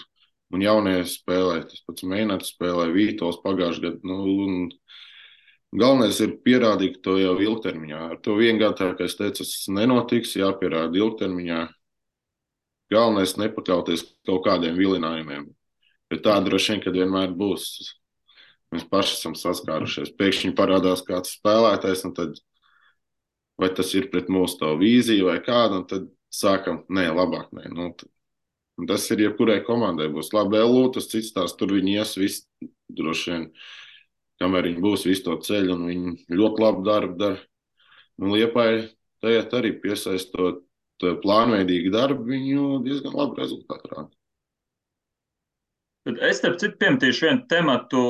Un 0.51 0.65
jaunie 0.65 0.97
spēlē, 1.07 1.61
tas 1.71 1.83
pats 1.87 2.03
Mēnesis 2.11 2.57
spēlē, 2.57 2.89
Vītols 2.95 3.39
pagājušajā 3.45 3.85
gadā. 3.85 4.01
Nu, 4.11 4.71
galvenais 5.79 6.19
ir 6.25 6.33
pierādīt 6.43 6.99
to 7.05 7.15
jau 7.21 7.37
ilgtermiņā. 7.39 8.01
Ar 8.15 8.19
to 8.23 8.35
gadu, 8.59 8.89
kā 8.99 9.07
es 9.07 9.15
teicu, 9.19 9.45
tas 9.45 9.69
nenotiks, 9.71 10.35
jāpierāda 10.41 10.99
ilgtermiņā. 10.99 11.61
Galvenais 12.91 13.37
ir 13.37 13.45
nepakauties 13.45 14.05
kaut 14.27 14.43
kādiem 14.49 14.75
vilinājumiem. 14.75 15.47
Bet 16.11 16.25
tā 16.27 16.35
droši 16.43 16.75
vien, 16.75 16.83
kad 16.83 16.99
vienmēr 16.99 17.35
būs. 17.39 17.95
Mēs 18.75 18.87
paši 18.91 19.15
esam 19.19 19.37
saskārušies. 19.39 20.11
Pēkšņi 20.19 20.57
parādās 20.59 21.03
kāds 21.07 21.37
spēlētājs, 21.39 22.03
un 22.07 22.15
tad 22.19 22.43
vai 23.61 23.71
tas 23.77 23.93
ir 23.95 24.09
pret 24.13 24.31
mūsu 24.33 24.75
vīziju 24.81 25.29
vai 25.29 25.39
kādu, 25.45 25.83
un 25.83 25.87
tad 25.91 26.09
sākam, 26.33 26.85
nē, 26.89 27.09
labāk 27.15 27.51
nē. 27.57 27.69
Nu, 27.75 27.91
tas 28.89 29.05
ir 29.13 29.25
jebkurai 29.27 29.61
komandai. 29.67 30.09
Būs 30.13 30.33
labi, 30.37 30.61
LU, 30.63 30.89
tas 30.95 31.11
cits 31.11 31.35
tās 31.37 31.57
tur 31.59 31.75
viņi 31.77 31.99
ies 31.99 32.17
viss 32.21 32.47
droši 32.97 33.33
vien, 33.33 33.47
kamēr 34.41 34.71
viņi 34.71 34.85
būs 34.85 35.07
visu 35.09 35.27
to 35.27 35.37
ceļu, 35.47 35.77
un 35.77 35.87
viņi 35.91 36.17
ļoti 36.41 36.65
labu 36.65 36.87
darbu 36.87 37.21
dara. 37.21 37.43
Nu, 38.21 38.35
Liepai 38.35 38.71
tajā 39.25 39.45
arī 39.59 39.75
piesaistot 39.83 40.65
plānveidīgu 41.01 41.93
darbu, 41.93 42.27
viņu 42.29 42.81
diezgan 42.85 43.17
labu 43.17 43.39
rezultātu 43.41 43.93
rāda. 43.93 44.20
Es, 46.09 46.39
starp 46.39 46.57
citu, 46.57 46.79
pieminēšu 46.81 47.27
vienu 47.27 47.43
tematu, 47.51 48.03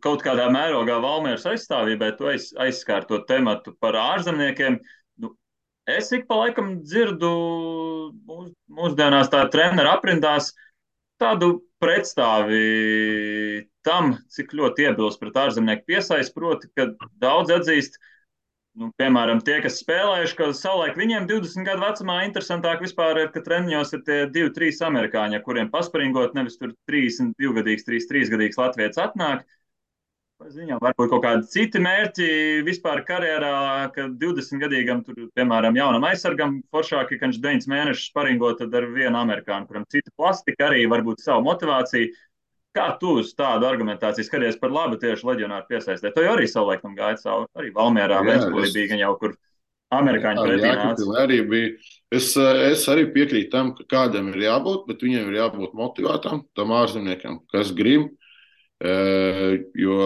kaut 0.00 0.22
kādā 0.24 0.46
mērogā 0.52 0.96
Valmēras 1.04 1.44
aizstāvībai. 1.50 2.14
Tu 2.16 2.30
aiz, 2.30 2.46
aizskāri 2.64 3.04
to 3.10 3.18
tematu 3.28 3.74
par 3.76 3.98
ārzemniekiem. 4.00 4.78
Nu, 5.20 5.34
es 5.84 6.08
ik 6.16 6.24
pa 6.30 6.38
laikam 6.40 6.78
dzirdu 6.80 7.32
mūs, 8.30 8.54
mūsdienās 8.80 9.28
tā 9.34 9.44
treneru 9.52 9.92
aprindās 9.92 10.54
tādu 11.20 11.58
pretstāvi 11.82 12.64
tam, 13.84 14.16
cik 14.32 14.56
ļoti 14.56 14.88
iebilst 14.88 15.20
pret 15.20 15.36
ārzemnieku 15.44 15.84
piesaist, 15.92 16.32
proti, 16.32 16.72
ka 16.72 16.88
daudz 17.20 17.52
atzīst, 17.52 18.00
ka 18.00 18.17
nu, 18.78 18.88
piemēram, 19.00 19.42
tie, 19.44 19.58
kas 19.64 19.80
spēlējuši, 19.82 20.36
ka 20.38 20.48
savulaik 20.56 20.98
viņiem 20.98 21.26
20 21.28 21.66
gadu 21.66 21.82
vecumā 21.84 22.20
interesantāk 22.26 22.82
vispār 22.84 23.24
ir, 23.24 23.30
ka 23.34 23.42
treniņos 23.44 23.94
ir 23.96 24.02
tie 24.06 24.18
2-3 24.34 24.82
amerikāņi, 24.88 25.42
kuriem 25.44 25.70
paspringot, 25.72 26.36
nevis 26.38 26.58
tur 26.60 26.74
32 26.90 27.54
gadīgs, 27.58 27.86
33 27.88 28.34
gadīgs 28.34 28.60
latviečs 28.60 29.00
atnāk. 29.02 29.46
Ziņā, 30.38 30.76
varbūt 30.78 31.08
kaut 31.10 31.22
kādi 31.24 31.48
citi 31.50 31.80
mērķi 31.82 32.26
vispār 32.62 33.00
karjerā, 33.06 33.88
ka 33.90 34.04
20 34.20 34.62
gadīgam, 34.62 35.00
tur, 35.02 35.16
piemēram, 35.34 35.74
jaunam 35.74 36.06
aizsargam, 36.06 36.60
foršāk, 36.70 37.10
ka 37.10 37.26
viņš 37.26 37.40
9 37.42 37.66
mēnešus 37.72 38.12
paringot 38.14 38.62
ar 38.62 38.86
vienu 38.94 39.18
amerikāņu, 39.18 39.66
kuram 39.66 39.88
cita 39.90 40.14
plastika 40.14 40.68
arī 40.68 40.84
varbūt 40.92 41.24
savu 41.26 41.42
motivāciju. 41.48 42.14
Kā 42.76 42.88
tu 43.00 43.18
uz 43.22 43.32
tādu 43.36 43.66
argumentāciju 43.66 44.26
skaties 44.26 44.58
par 44.60 44.72
labu 44.74 44.98
tieši 45.00 45.26
leģionāru 45.26 45.66
piesaistē? 45.70 46.12
To 46.14 46.24
jau 46.24 46.34
arī 46.36 46.48
savulaik 46.50 46.82
tam 46.84 46.96
gāja 46.98 47.16
cauri. 47.22 47.48
Arī 47.58 47.72
Valmērā, 47.74 48.20
Ventspilī 48.26 48.72
bija 48.74 48.98
jau 49.00 49.12
kur 49.20 49.34
amerikāņu 49.96 50.44
pretī 50.44 50.72
nāca. 50.76 51.08
Arī 51.22 51.40
bija. 51.48 51.74
Es, 52.14 52.30
es 52.36 52.86
arī 52.92 53.08
piekrītu 53.12 53.50
tam, 53.52 53.74
ka 53.76 53.84
kādam 53.88 54.30
ir 54.32 54.44
jābūt, 54.46 54.86
bet 54.88 55.04
viņam 55.04 55.28
ir 55.28 55.38
jābūt 55.40 55.76
motivētam, 55.76 56.44
tam 56.56 56.74
ārzemniekam, 56.76 57.40
kas 57.52 57.72
grib. 57.76 58.10
Jo 58.78 59.98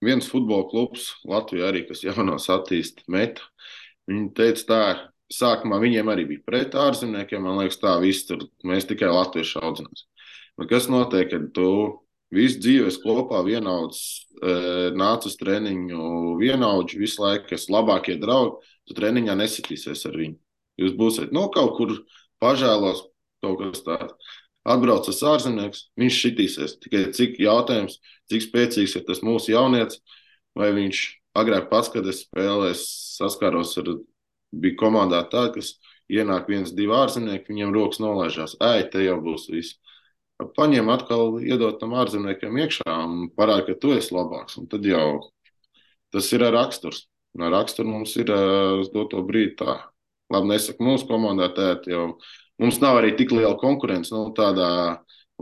viens 0.00 0.28
futbola 0.30 0.66
klubs 0.70 1.10
Latvijā 1.28 1.70
arī, 1.70 1.84
kas 1.88 2.04
jaunās 2.06 2.48
attīst 2.52 3.04
meta, 3.10 3.44
viņi 4.08 4.30
teica 4.38 4.66
tā, 4.70 4.82
sākumā 5.30 5.78
viņiem 5.82 6.10
arī 6.10 6.26
bija 6.32 6.46
pret 6.46 6.74
ārzemniekiem, 6.74 7.44
man 7.44 7.60
liekas 7.60 7.78
tā 7.82 7.94
viss 8.02 8.26
tur, 8.26 8.46
mēs 8.66 8.88
tikai 8.88 9.12
latviešu 9.12 9.60
audzinās. 9.62 10.06
Bet 10.60 10.68
kas 10.68 10.90
notiek, 10.92 11.30
kad 11.30 11.46
tu 11.56 11.68
visu 12.34 12.60
dzīves 12.60 12.98
kopā 13.00 13.40
vienauds, 13.46 14.00
e, 14.36 14.90
nāc 14.92 15.24
uz 15.24 15.38
treniņu, 15.40 16.36
vienaudži 16.40 17.00
visu 17.00 17.24
laiku, 17.24 17.48
kas 17.54 17.70
labākie 17.72 18.18
draugi, 18.20 18.60
tu 18.84 18.96
treniņā 18.98 19.38
nesitīsies 19.40 20.04
ar 20.10 20.18
viņu. 20.20 20.36
Jūs 20.80 20.92
būsiet 20.98 21.32
no 21.32 21.46
nu, 21.46 21.52
kaut 21.54 21.74
kur 21.78 21.96
pažēlos, 22.44 23.06
kaut 23.44 23.62
kas 23.62 23.84
tāds. 23.86 24.36
Atbraucas 24.68 25.22
ārzemnieks, 25.24 25.86
viņš 25.96 26.20
šitīsies. 26.26 26.76
Tikai 26.84 27.06
cik 27.16 27.40
jautājums, 27.40 27.96
cik 28.28 28.44
spēcīgs 28.44 28.98
ir 29.00 29.06
tas 29.08 29.24
mūsu 29.24 29.54
jaunietis, 29.54 30.02
vai 30.52 30.74
viņš 30.76 31.00
agrāk 31.40 31.70
pats, 31.72 31.88
kad 31.94 32.04
es 32.10 32.26
spēlēju, 32.26 32.76
saskāros 33.16 33.72
ar, 33.80 33.94
bija 34.52 34.76
komandā 34.82 35.22
tā, 35.32 35.46
kas 35.54 35.78
ienāk 36.12 36.50
viens, 36.52 36.74
divi 36.76 36.92
ārzemnieki, 36.92 37.48
viņiem 37.48 37.72
rokas 37.72 38.02
nolaižās. 38.04 38.58
Ej, 38.60 38.90
te 38.92 39.06
jau 39.06 39.16
būs 39.24 39.48
viss 39.48 39.78
paņem 40.56 40.88
atkal, 40.92 41.38
iedot 41.42 41.78
tam 41.80 41.94
ārzemniekiem 42.00 42.58
iekšā 42.64 42.96
un 43.04 43.28
parāda, 43.36 43.66
ka 43.68 43.78
tu 43.80 43.94
esi 43.96 44.14
labāks. 44.14 44.58
Un 44.60 44.68
tad 44.70 44.86
jau 44.86 45.30
tas 46.14 46.28
ir 46.34 46.44
raksturs. 46.54 47.06
Un 47.36 47.46
ar 47.46 47.54
raksturu 47.54 47.92
mums 47.92 48.16
ir 48.18 48.32
uz 48.80 48.90
doto 48.94 49.22
brīdi 49.26 49.54
tā. 49.60 49.76
Labi, 50.30 50.52
nesaku 50.52 50.86
mūsu 50.86 51.06
komandā, 51.08 51.50
tēt, 51.54 51.86
jau 51.90 52.16
mums 52.62 52.78
nav 52.82 53.00
arī 53.00 53.14
tik 53.18 53.32
liela 53.34 53.56
konkurence. 53.58 54.12
Nu, 54.14 54.30
tādā, 54.34 54.70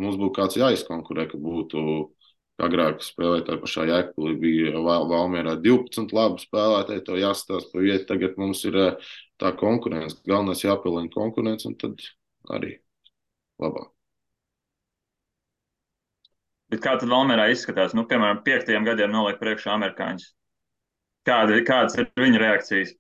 mums 0.01 0.17
būtu 0.21 0.35
kāds 0.37 0.59
jāizkonkurē, 0.61 1.29
ka 1.31 1.41
būtu 1.41 1.83
agrāk 2.59 3.05
spēlētāji 3.07 3.63
pašā 3.63 3.85
Jēkabūlī 3.89 4.39
bija 4.43 4.83
Valmierā 4.83 5.55
12 5.63 6.15
labi 6.17 6.43
spēlētāji, 6.43 7.05
to 7.07 7.19
jāstāsta 7.21 7.73
pa 7.73 7.85
vietu. 7.85 8.09
Tagad 8.11 8.41
mums 8.41 8.65
ir 8.69 8.81
tā 9.41 9.53
konkurence. 9.61 10.19
Galvenais 10.27 10.65
jāpielina 10.65 11.13
konkurence 11.15 11.69
un 11.71 11.79
tad 11.79 12.03
arī 12.51 12.79
labāk. 13.63 13.98
Bet 16.69 16.83
kā 16.85 16.95
tad 17.01 17.09
Valmērā 17.09 17.49
izskatās? 17.53 17.95
Nu, 17.97 18.05
piemēram, 18.09 18.43
piektajiem 18.45 18.85
gadiem 18.85 19.13
noliek 19.13 19.39
priekšā 19.41 19.73
amerikāņus. 19.73 20.27
Kāda, 21.29 21.61
kādas 21.65 21.97
ir 22.01 22.11
viņa 22.17 22.43
reakcijas? 22.43 22.93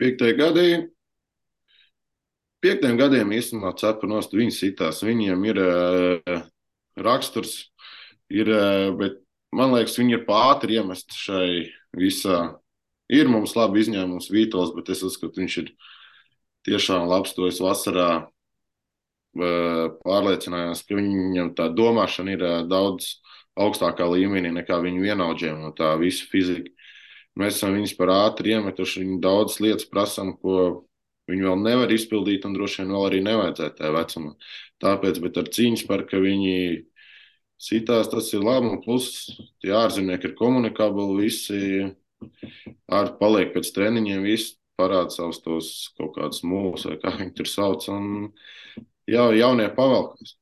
Piektajā 0.00 0.36
gadī. 0.36 0.66
Piektiem 2.62 2.98
gadiem 3.00 3.32
īstenībā 3.34 3.72
cepa 3.80 4.06
nost 4.06 4.36
viņa 4.36 4.54
sitās. 4.54 5.00
Viņiem 5.02 5.46
ir 5.48 5.58
uh, 5.62 6.42
raksturs, 7.00 7.56
ir, 8.30 8.52
uh, 8.52 8.92
bet 8.98 9.18
man 9.56 9.74
liekas, 9.74 9.96
viņi 9.98 10.18
ir 10.18 10.26
pātri 10.28 10.78
iemest 10.78 11.16
šai 11.16 11.72
visā. 11.98 12.42
Ir 13.12 13.28
mums 13.28 13.56
labi 13.58 13.82
izņēmums 13.82 14.30
Vītols, 14.32 14.76
bet 14.76 14.92
es 14.94 15.02
uzskatu, 15.04 15.42
viņš 15.42 15.56
ir 15.64 15.72
tiešām 16.68 17.08
labs. 17.10 17.34
To 17.36 17.48
es 17.50 17.58
vasarā 17.60 18.28
pārliecinājās, 19.36 20.84
ka 20.86 20.98
viņam 20.98 21.52
tā 21.56 21.68
domāšana 21.72 22.36
ir 22.36 22.46
daudz 22.68 23.16
augstākā 23.60 24.06
līmenī 24.08 24.52
nekā 24.52 24.78
viņu 24.82 25.04
vienaudžiem 25.04 25.60
no 25.60 25.72
tā 25.76 25.94
visa 26.00 26.28
fizika. 26.30 26.70
Mēs 27.38 27.56
esam 27.56 27.72
viņus 27.76 27.94
par 27.96 28.12
ātri 28.12 28.52
iemetuši, 28.52 29.04
viņi 29.04 29.20
daudz 29.24 29.56
lietas 29.64 29.88
prasām, 29.88 30.34
ko 30.36 30.84
viņi 31.30 31.46
vēl 31.46 31.60
nevar 31.64 31.92
izpildīt, 31.94 32.44
un 32.44 32.56
droši 32.56 32.82
vien 32.82 32.92
vēl 32.92 33.06
arī 33.08 33.20
nevajadzētu 33.24 33.78
tajā 33.78 33.92
vecumā. 33.96 34.32
Tāpēc, 34.82 35.20
bet 35.24 35.38
ar 35.40 35.48
cīņas 35.56 35.84
par, 35.88 36.04
ka 36.10 36.20
viņi 36.20 36.56
citās 37.62 38.10
tas 38.12 38.28
ir 38.34 38.44
labi, 38.44 38.72
un 38.74 38.82
plus 38.84 39.08
tie 39.62 39.72
ārzemnieki 39.78 40.28
ir 40.28 40.36
komunikabli, 40.36 41.22
visi 41.22 41.60
ārti 42.92 43.18
paliek 43.20 43.54
pēc 43.54 43.70
treniņiem, 43.76 44.26
visi 44.26 44.56
parāda 44.78 45.14
savus 45.14 45.40
tos 45.44 45.68
kaut 45.96 46.16
kādus 46.16 46.42
mūsus, 46.44 46.90
vai 46.90 46.98
kā 47.00 47.14
viņi 47.16 47.34
tur 47.38 47.48
sauc, 47.48 47.86
un 47.92 48.32
jau 49.10 49.32
jaunie 49.36 49.68
pavalkās. 49.76 50.36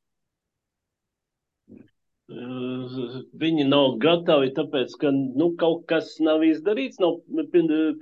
viņi 2.31 3.65
nav 3.67 3.97
gatavi, 4.03 4.53
tāpēc, 4.55 4.93
ka 5.03 5.11
nu, 5.13 5.51
kaut 5.59 5.87
kas 5.91 6.13
nav 6.23 6.45
izdarīts, 6.47 7.01
nav 7.03 7.19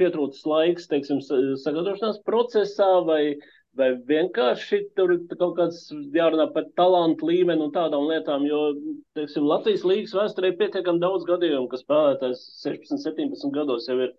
pietrūcis 0.01 0.45
laiks, 0.49 0.89
teiksim, 0.91 1.23
sagatavošanās 1.23 2.21
procesā, 2.27 2.91
vai, 3.09 3.39
vai 3.79 3.95
vienkārši 4.11 4.83
tur 4.99 5.15
kaut 5.33 5.55
kāds 5.57 5.87
jārunā 6.13 6.51
par 6.53 6.69
talantu 6.77 7.31
līmeni 7.31 7.65
un 7.69 7.73
tādām 7.73 8.09
lietām, 8.11 8.45
jo, 8.49 8.75
teiksim, 9.17 9.49
Latvijas 9.49 9.87
līgas 9.89 10.17
vēsturē 10.19 10.53
ir 10.53 10.59
pietiekami 10.61 11.01
daudz 11.01 11.25
gadījumu, 11.29 11.71
ka 11.73 11.81
spēlētājs 11.81 12.45
16, 12.67 13.01
17 13.09 13.55
gados 13.57 13.89
jau 13.89 13.97
ir, 14.05 14.13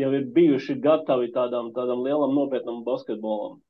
jau 0.00 0.14
ir 0.16 0.30
bijuši 0.32 0.80
gatavi 0.80 1.28
tādām, 1.36 1.74
tādām 1.76 2.06
lielam 2.06 2.32
nopietnam 2.38 2.80
basketbolam. 2.88 3.60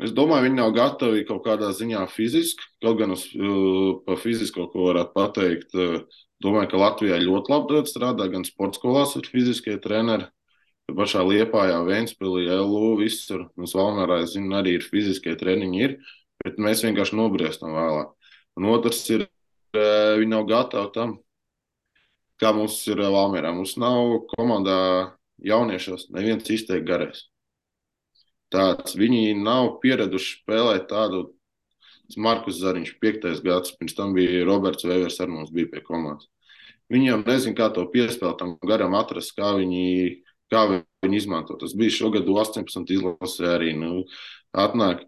Es 0.00 0.14
domāju, 0.16 0.46
viņi 0.46 0.56
nav 0.56 0.70
gatavi 0.72 1.26
kaut 1.28 1.42
kādā 1.44 1.70
ziņā 1.76 2.06
fiziski. 2.08 2.64
Kaut 2.80 2.96
gan 3.00 3.12
uz, 3.12 3.26
uh, 3.36 3.98
par 4.06 4.16
fizisko, 4.22 4.70
ko 4.72 4.86
varētu 4.88 5.12
pateikt, 5.12 5.74
uh, 5.76 6.22
domāju, 6.40 6.70
ka 6.72 6.80
Latvijā 6.80 7.18
ļoti 7.20 7.52
labi 7.52 7.82
strādā. 7.88 8.28
Gan 8.32 8.46
sporta 8.48 8.80
skolās 8.80 9.12
ir 9.20 9.28
fiziskie 9.28 9.76
treneri. 9.82 10.30
Pašā 10.90 11.20
Liepājā, 11.22 11.76
Vēnspilī, 11.86 12.46
LU, 12.48 12.94
visur. 12.98 13.44
Mums 13.60 13.76
Valmērā, 13.76 14.22
es 14.24 14.32
zinu, 14.34 14.50
arī 14.58 14.78
ir 14.78 14.86
fiziskie 14.88 15.36
treniņi, 15.38 15.82
ir, 15.84 15.98
bet 16.42 16.58
mēs 16.58 16.82
vienkārši 16.86 17.18
nobriestam 17.20 17.76
vēlāk. 17.76 18.14
Un 18.58 18.70
otrs 18.72 19.04
ir, 19.12 19.26
uh, 19.76 20.16
viņi 20.18 20.32
nav 20.32 20.48
gatavi 20.48 20.94
tam, 20.96 21.18
kā 22.40 22.54
mums 22.56 22.80
ir 22.88 23.04
Valmērā. 23.04 23.52
Mums 23.54 23.76
nav 23.78 24.16
komandā 24.32 24.80
jauniešos 25.44 26.08
neviens 26.16 26.48
izteikti 26.48 26.88
garais 26.88 27.29
tāds. 28.52 28.96
Viņi 28.98 29.36
nav 29.38 29.76
pieraduši 29.84 30.40
spēlēt 30.40 30.88
tādu. 30.90 31.28
Markus 32.18 32.56
Zariņš, 32.58 32.96
piektais 32.98 33.38
gads, 33.44 33.70
pirms 33.78 33.94
tam 33.94 34.16
bija 34.16 34.42
Roberts 34.42 34.82
Vēvers, 34.82 35.20
arī 35.22 35.30
mums 35.30 35.52
bija 35.54 35.68
pie 35.70 35.82
komandas. 35.86 36.26
Viņam 36.90 37.22
nezinu, 37.22 37.54
kā 37.54 37.68
to 37.70 37.84
piespēlēt, 37.92 38.40
tam 38.40 38.56
garam 38.66 38.96
atrast, 38.98 39.36
kā 39.36 39.52
viņi, 39.54 40.16
kā 40.50 40.64
viņi 40.72 41.20
izmanto. 41.20 41.54
Tas 41.60 41.76
bija 41.78 41.94
šogad 41.94 42.26
18 42.26 42.90
izlasē 42.96 43.52
arī. 43.54 43.76
Nu, 43.78 44.02
atnāk 44.50 45.04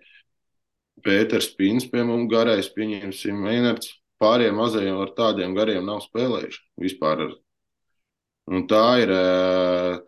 Pēters 1.03 1.51
Pīns 1.59 1.89
pie 1.91 2.05
mums 2.07 2.31
garais, 2.31 2.71
pieņemsim, 2.71 3.43
Einerts. 3.51 3.97
Pārējiem 4.23 4.55
mazajiem 4.55 5.01
ar 5.03 5.11
tādiem 5.17 5.57
gariem 5.57 5.83
nav 5.89 6.05
spēlējuši 6.05 6.61
vispār. 6.85 7.25
Ar. 7.25 7.33
Un 8.53 8.69
tā 8.71 8.87
ir 9.03 9.11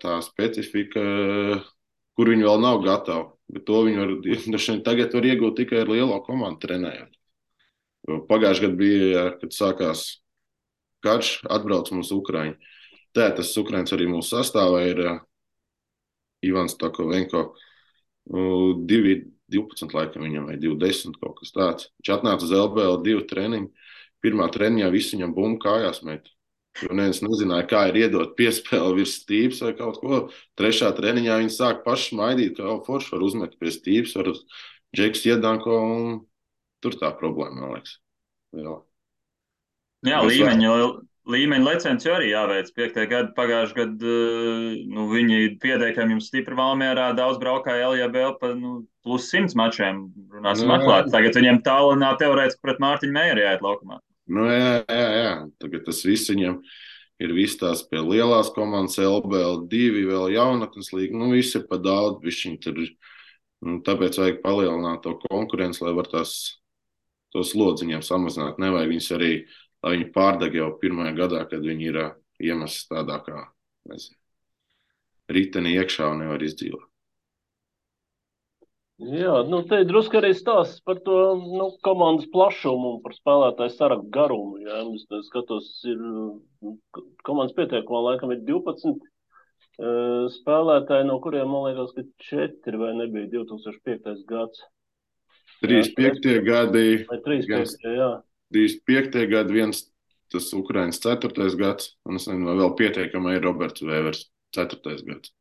tā 0.03 0.21
specifika, 0.23 1.03
kur 2.19 2.31
viņi 2.31 2.47
vēl 2.47 2.63
nav 2.63 2.81
gatavi. 2.85 3.31
Bet 3.55 3.67
to 3.69 3.83
viņi 3.87 4.01
var, 4.01 4.81
tagad 4.87 5.15
var 5.15 5.27
iegūt 5.29 5.59
tikai 5.61 5.83
ar 5.83 5.91
lielo 5.93 6.17
komandu 6.25 6.65
trenējot. 6.65 7.13
Pagājušajā 8.29 8.65
gadā 8.67 8.79
bija, 8.79 9.25
kad 9.41 9.55
sākās 9.57 10.05
karš, 11.05 11.39
atbrauc 11.53 11.91
mums 11.93 12.13
Ukraiņi. 12.13 12.57
Tā 13.15 13.29
tas 13.37 13.53
Ukraiņš 13.61 13.95
arī 13.97 14.09
mūsu 14.11 14.35
sastāvā 14.35 14.83
ir 14.89 15.03
Ivans 16.45 16.77
Takovenko. 16.81 17.47
Uh, 18.25 18.73
12 18.89 19.93
laikam 19.95 20.25
viņam 20.25 20.49
vai 20.49 20.57
20 20.61 21.21
kaut 21.21 21.39
kas 21.41 21.53
tāds. 21.55 21.91
Viņš 22.01 22.13
atnāca 22.17 22.47
uz 22.47 22.55
LBL 22.57 23.03
divu 23.05 23.25
treniņu. 23.29 23.71
Pirmā 24.25 24.49
treniņā 24.53 24.89
visi 24.93 25.19
viņam 25.19 25.35
bumbu 25.37 25.61
kājās 25.65 26.01
met. 26.09 26.31
Jo 26.83 26.91
neviens 26.91 27.21
nezināja, 27.23 27.69
kā 27.71 27.85
ir 27.91 28.01
iedot 28.03 28.33
piespēli 28.39 28.99
virs 28.99 29.19
stīpes 29.21 29.61
vai 29.63 29.73
kaut 29.79 30.01
ko. 30.03 30.21
Trešā 30.59 30.91
treniņā 30.97 31.39
viņi 31.45 31.53
sāk 31.55 31.85
paši 31.85 32.19
maidīt, 32.19 32.57
ka 32.59 32.81
forši 32.87 33.13
var 33.15 33.27
uzmet 33.29 33.55
pie 33.61 33.71
stīpes, 33.75 34.17
var 34.19 34.33
džeks 34.97 35.23
iedanko 35.31 35.77
un 35.79 36.17
tur 36.83 36.97
tā 36.99 37.13
problēma, 37.21 37.61
man 37.61 37.77
liekas. 37.77 37.99
Jā, 38.59 38.75
Jā 40.05 40.23
līmeņa, 40.27 40.73
līmeņa 41.31 41.67
licenci 41.69 42.11
arī 42.13 42.33
jāveic. 42.33 42.73
Piektajā 42.77 43.11
gadā, 43.13 43.31
pagājušajā 43.37 43.79
gadā, 43.79 44.17
nu, 44.97 45.07
viņi 45.13 45.39
pietiekami 45.63 46.17
jums 46.17 46.27
stipri 46.33 46.59
valmierā, 46.59 47.13
daudz 47.17 47.39
braukāja 47.43 47.93
LJBL 47.93 48.35
pa 48.43 48.51
nu, 48.59 48.81
plus 49.07 49.31
simts 49.31 49.55
mačiem. 49.59 50.09
Runāsim 50.35 50.69
nu, 50.69 50.75
atklāt. 50.77 51.13
Tagad 51.15 51.39
viņiem 51.39 51.63
tālunā 51.67 52.17
teorētiski 52.21 52.67
pret 52.67 52.83
Mārtiņu 52.83 53.17
Meijeru 53.17 53.47
jāiet 53.47 53.65
laukumā. 53.65 54.03
Nu, 54.31 54.47
jā, 54.49 54.81
jā, 54.89 55.09
jā. 55.19 55.33
Tagad 55.61 55.85
tas 55.89 56.01
viss 56.07 56.31
viņam 56.33 56.61
ir 57.23 57.35
viss 57.37 57.59
tās 57.61 57.85
pie 57.89 58.01
lielās 58.01 58.51
komandas, 58.55 58.97
LBL2, 59.03 60.05
vēl 60.09 60.33
jaunatnes 60.35 60.93
līga. 60.97 61.19
Nu, 61.21 61.31
viss 61.35 61.57
ir 61.59 61.67
pa 61.69 61.79
daudz, 61.83 62.23
viņš 62.25 62.45
tur. 62.65 62.81
Nu, 63.65 63.79
tāpēc 63.85 64.19
vajag 64.21 64.43
palielināt 64.43 65.05
to 65.05 65.15
konkurenci, 65.23 65.85
lai 65.85 65.95
var 65.97 66.09
tās 66.11 66.35
tos 67.33 67.55
lodziņiem 67.57 68.03
samazināt. 68.05 68.61
Nevajag 68.61 68.91
viņus 68.93 69.13
arī, 69.17 69.31
lai 69.85 69.95
viņi 69.97 70.11
pārdeg 70.15 70.59
jau 70.61 70.73
pirmajā 70.81 71.15
gadā, 71.19 71.45
kad 71.49 71.65
viņi 71.65 71.89
ir 71.91 72.01
iemesls 72.45 72.85
tādā 72.91 73.21
kā, 73.25 73.47
nezinu, 73.89 74.19
riteni 75.33 75.79
iekšā 75.79 76.11
un 76.13 76.25
nevar 76.27 76.45
izdzīvot. 76.45 76.94
Jā, 79.03 79.41
nu 79.51 79.59
te 79.67 79.81
ir 79.83 79.89
drusku 79.91 80.21
arī 80.21 80.31
stāsts 80.39 80.79
par 80.87 81.01
to 81.03 81.17
nu, 81.41 81.65
komandas 81.83 82.29
plašumu 82.31 82.93
un 82.93 83.01
par 83.03 83.17
spēlētāju 83.17 83.73
sarakstu 83.75 84.13
garumu. 84.15 84.61
Jā. 84.63 84.85
Es 85.19 85.27
skatos, 85.33 85.71
ir 85.91 85.99
nu, 85.99 86.77
komandas 87.27 87.57
pieteikumā 87.57 88.05
laikam 88.05 88.31
ir 88.37 88.45
12 88.47 88.93
uh, 88.95 90.29
spēlētāji, 90.37 91.09
no 91.09 91.19
kuriem 91.25 91.51
man 91.51 91.67
liekas, 91.67 91.91
ka 91.97 92.07
4 92.29 92.81
vai 92.85 92.93
nebija 93.01 93.33
2005. 93.35 94.15
gads. 94.31 94.63
35. 95.65 96.39
gadi. 96.47 96.87
Vai 97.11 97.21
35. 97.27 97.91
jā. 97.99 98.13
35. 98.55 99.27
gadi, 99.35 99.59
viens 99.59 99.83
tas 100.31 100.47
Ukrainas 100.55 101.03
4. 101.03 101.51
gads, 101.59 101.97
un 102.07 102.23
es 102.23 102.31
nezinu, 102.31 102.47
vai 102.47 102.57
vēl 102.63 102.79
pieteikamai 102.79 103.37
ir 103.41 103.47
Roberts 103.47 103.83
Vēvers 103.83 104.29
4. 104.55 104.97
gads. 105.11 105.35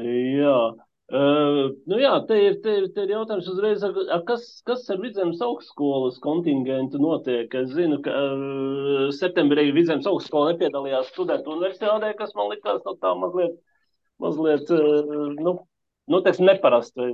Jā. 0.00 0.58
Uh, 1.06 1.68
nu 1.86 2.00
jā, 2.02 2.16
te 2.26 2.36
ir, 2.42 2.56
te, 2.64 2.72
ir, 2.80 2.86
te 2.90 3.04
ir 3.04 3.12
jautājums 3.12 3.46
uzreiz, 3.52 3.84
a, 3.86 4.16
kas, 4.26 4.46
kas 4.66 4.88
ar 4.90 4.98
Vidzemes 4.98 5.38
augstskolas 5.44 6.16
kontingentu 6.24 6.98
notiek? 6.98 7.52
Es 7.60 7.68
zinu, 7.76 8.00
ka 8.02 8.10
uh, 8.10 9.04
septembrī 9.14 9.68
Vidzemes 9.76 10.08
augstskola 10.10 10.50
nepiedalījās 10.50 11.12
studentu 11.12 11.54
universitātē, 11.54 12.10
kas 12.18 12.34
man 12.34 12.50
likās 12.50 12.82
no 12.82 12.96
tā 12.98 13.12
mazliet, 13.20 13.54
mazliet 14.24 14.72
uh, 14.74 15.12
nu, 15.38 15.52
nu, 16.10 16.20
teiksim, 16.26 16.48
neparasti 16.50 17.06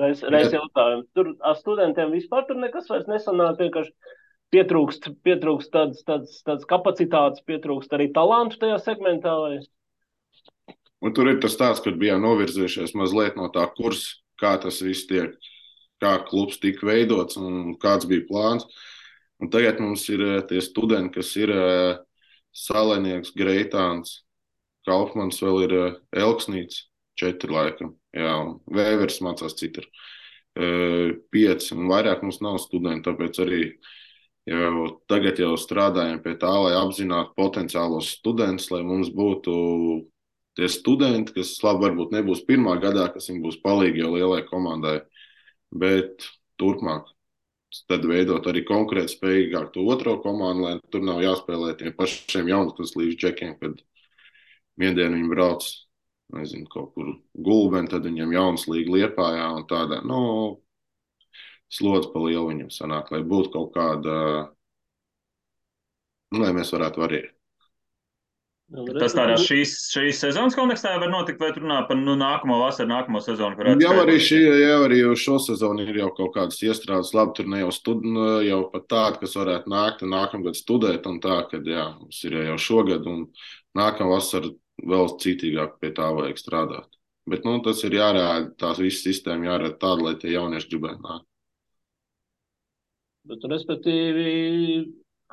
reiz, 0.00 0.24
reiz 0.26 0.50
jautājums. 0.56 1.06
Tur 1.14 1.30
ar 1.46 1.60
studentiem 1.60 2.10
vispār 2.16 2.48
tur 2.48 2.58
nekas 2.58 2.90
vairs 2.90 3.06
nesanāk, 3.06 3.60
vienkārši 3.62 4.18
pietrūkst, 4.52 5.12
pietrūkst 5.22 5.70
tādas, 5.70 6.02
tādas, 6.10 6.42
tādas 6.42 6.66
kapacitātes, 6.74 7.46
pietrūkst 7.46 7.94
arī 7.94 8.10
talantu 8.18 8.58
tajā 8.66 8.82
segmentā. 8.82 9.38
Vai? 9.46 9.62
Un 11.02 11.14
tur 11.14 11.32
ir 11.32 11.40
tas 11.42 11.56
tāds, 11.58 11.82
ka 11.82 11.90
bijām 11.98 12.22
novirzījušies 12.22 12.94
mazliet 12.94 13.34
no 13.38 13.48
tā 13.54 13.64
kursa, 13.74 14.20
kā 14.38 14.54
tas 14.62 14.78
viss 14.84 15.08
tiek, 15.10 15.34
kā 16.02 16.16
klubs 16.28 16.60
tika 16.62 16.86
veidots 16.86 17.38
un 17.40 17.74
kāds 17.82 18.06
bija 18.10 18.26
plāns. 18.28 18.66
Un 19.42 19.50
tagad 19.50 19.80
mums 19.82 20.04
ir 20.14 20.22
eh, 20.22 20.40
tie 20.46 20.62
studenti, 20.62 21.16
kas 21.18 21.32
ir 21.40 21.50
eh, 21.50 21.96
Salēnieks, 22.54 23.32
Greitāns, 23.34 24.20
Kaufmans, 24.86 25.40
vēl 25.42 25.64
ir 25.64 25.74
eh, 25.78 25.96
Elksnīts, 26.22 26.84
četri 27.18 27.50
laikam. 27.50 27.96
Jā, 28.14 28.36
un 28.38 28.60
Vēvers 28.70 29.22
mācās 29.24 29.58
citur. 29.58 29.88
Pieci, 30.52 31.70
un 31.72 31.86
vairāk 31.88 32.20
mums 32.20 32.42
nav 32.44 32.58
studenti, 32.60 33.06
tāpēc 33.06 33.38
arī 33.40 33.60
jau 34.44 34.82
tagad 35.08 35.38
jau 35.40 35.54
strādājam 35.56 36.18
pie 36.20 36.34
tā, 36.36 36.50
lai 36.66 36.74
apzinātu 36.76 37.32
potenciālos 37.38 38.10
studentus, 38.18 38.68
lai 38.68 38.82
mums 38.84 39.08
būtu 39.16 39.54
tie 40.58 40.68
studenti, 40.68 41.34
kas 41.36 41.54
labi, 41.64 41.86
varbūt 41.86 42.14
nebūs 42.16 42.44
pirmā 42.48 42.76
gadā, 42.82 43.08
kas 43.12 43.28
viņiem 43.30 43.42
būs 43.46 43.60
palīgi 43.64 44.02
jau 44.02 44.12
lielai 44.16 44.42
komandai, 44.48 45.00
bet 45.72 46.28
turpmāk. 46.60 47.08
Tad 47.88 48.04
veidot 48.04 48.44
arī 48.50 48.66
konkrēti 48.68 49.14
spējīgāk 49.14 49.70
to 49.72 49.86
otro 49.88 50.18
komandu, 50.20 50.66
lai 50.66 50.74
tur 50.92 51.04
nav 51.06 51.22
jāspēlē 51.24 51.72
tiem 51.80 51.94
pašiem 51.96 52.50
jaunatnes 52.52 52.92
līdz 52.98 53.16
džekiem, 53.22 53.54
kad 53.62 53.80
viendien 54.76 55.16
viņi 55.16 55.30
brauc, 55.30 55.64
nezinu, 56.36 56.68
kaut 56.72 56.92
kur 56.96 57.14
gulbeni, 57.48 57.88
tad 57.88 58.04
viņam 58.08 58.36
jauns 58.36 58.66
līga 58.68 58.98
liepājā 58.98 59.48
un 59.56 59.64
tādā, 59.70 60.02
nu, 60.04 60.20
slodzi 61.72 62.12
pa 62.12 62.24
lielu 62.26 62.50
viņam 62.50 62.72
sanāk, 62.72 63.12
lai 63.14 63.22
būtu 63.32 63.54
kaut 63.56 63.72
kāda, 63.76 64.16
nu, 66.32 66.42
lai 66.44 66.52
mēs 66.56 66.72
varētu 66.76 67.04
variēt. 67.04 67.41
Tas 68.72 69.12
tādā 69.12 69.34
šīs, 69.36 69.74
šīs 69.92 70.20
sezonas 70.22 70.54
kontekstā 70.56 70.94
var 70.96 71.10
notikt, 71.12 71.42
vai 71.42 71.50
runā 71.52 71.82
par 71.88 71.98
nu, 72.00 72.14
nākamo 72.16 72.56
vasaru, 72.62 72.88
nākamo 72.88 73.20
sezonu? 73.20 73.58
Jau 73.82 73.92
arī, 74.00 74.14
šī, 74.22 74.38
jau 74.62 74.78
arī 74.86 75.00
šo 75.20 75.36
sezonu 75.44 75.84
ir 75.84 75.98
jau 76.00 76.08
kaut 76.16 76.32
kādas 76.38 76.62
iestrādes, 76.64 77.12
labi, 77.12 77.34
tur 77.36 77.50
ne 77.52 77.60
jau, 77.60 77.72
stud, 77.76 78.06
nu, 78.08 78.24
jau 78.46 78.62
pat 78.72 78.86
tādi, 78.88 79.20
kas 79.20 79.36
varētu 79.36 79.72
nākt 79.72 80.06
un 80.06 80.14
nākamgad 80.16 80.56
studēt, 80.56 81.04
un 81.10 81.20
tā, 81.20 81.42
ka 81.50 81.60
jā, 81.60 81.84
mums 81.98 82.22
ir 82.24 82.38
jau 82.46 82.56
šogad, 82.64 83.04
un 83.12 83.26
nākamā 83.76 84.16
vasara 84.16 84.54
vēl 84.80 85.12
citīgāk 85.20 85.76
pie 85.82 85.92
tā 85.98 86.08
vajag 86.16 86.40
strādāt. 86.40 86.88
Bet 87.28 87.44
nu, 87.44 87.58
tas 87.66 87.84
ir 87.84 87.98
jārāda, 88.00 88.54
tās 88.58 88.80
visas 88.80 89.04
sistēmas 89.04 89.52
jārāda 89.52 89.76
tāda, 89.84 90.08
lai 90.08 90.16
tie 90.22 90.32
jaunieši 90.32 90.72
gribētu 90.72 91.04
nākt. 91.04 91.28
Bet, 93.28 93.44
respektīvi, 93.52 94.32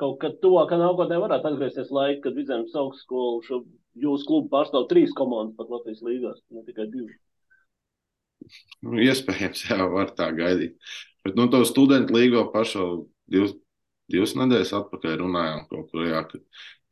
kaut 0.00 0.18
kad 0.22 0.38
tuvākā 0.42 0.78
nākotnē 0.80 1.18
varētu 1.20 1.50
atgriezties 1.50 1.92
laika, 1.94 2.24
kad 2.26 2.38
Vidzemes 2.38 2.76
augstskolu 2.78 3.42
šo 3.46 3.62
jūsu 4.00 4.28
klubu 4.28 4.50
pārstāv 4.52 4.88
trīs 4.90 5.12
komandas 5.16 5.56
pat 5.58 5.72
Latvijas 5.72 6.02
līgās, 6.06 6.40
ne 6.54 6.64
tikai 6.66 6.88
divas. 6.92 7.18
Nu, 8.86 8.96
iespējams, 9.04 9.66
jā, 9.68 9.80
var 9.92 10.12
tā 10.16 10.30
gaidīt. 10.36 10.76
Bet 11.26 11.36
nu, 11.36 11.48
to 11.52 11.60
studentu 11.68 12.16
līgo 12.16 12.46
pašu 12.54 12.86
divas, 13.30 13.52
divas 14.10 14.32
nedēļas 14.38 14.72
atpakaļ 14.80 15.18
runājām 15.20 15.66
kaut 15.70 15.90
kur, 15.92 16.06
jā, 16.08 16.22
ka 16.30 16.40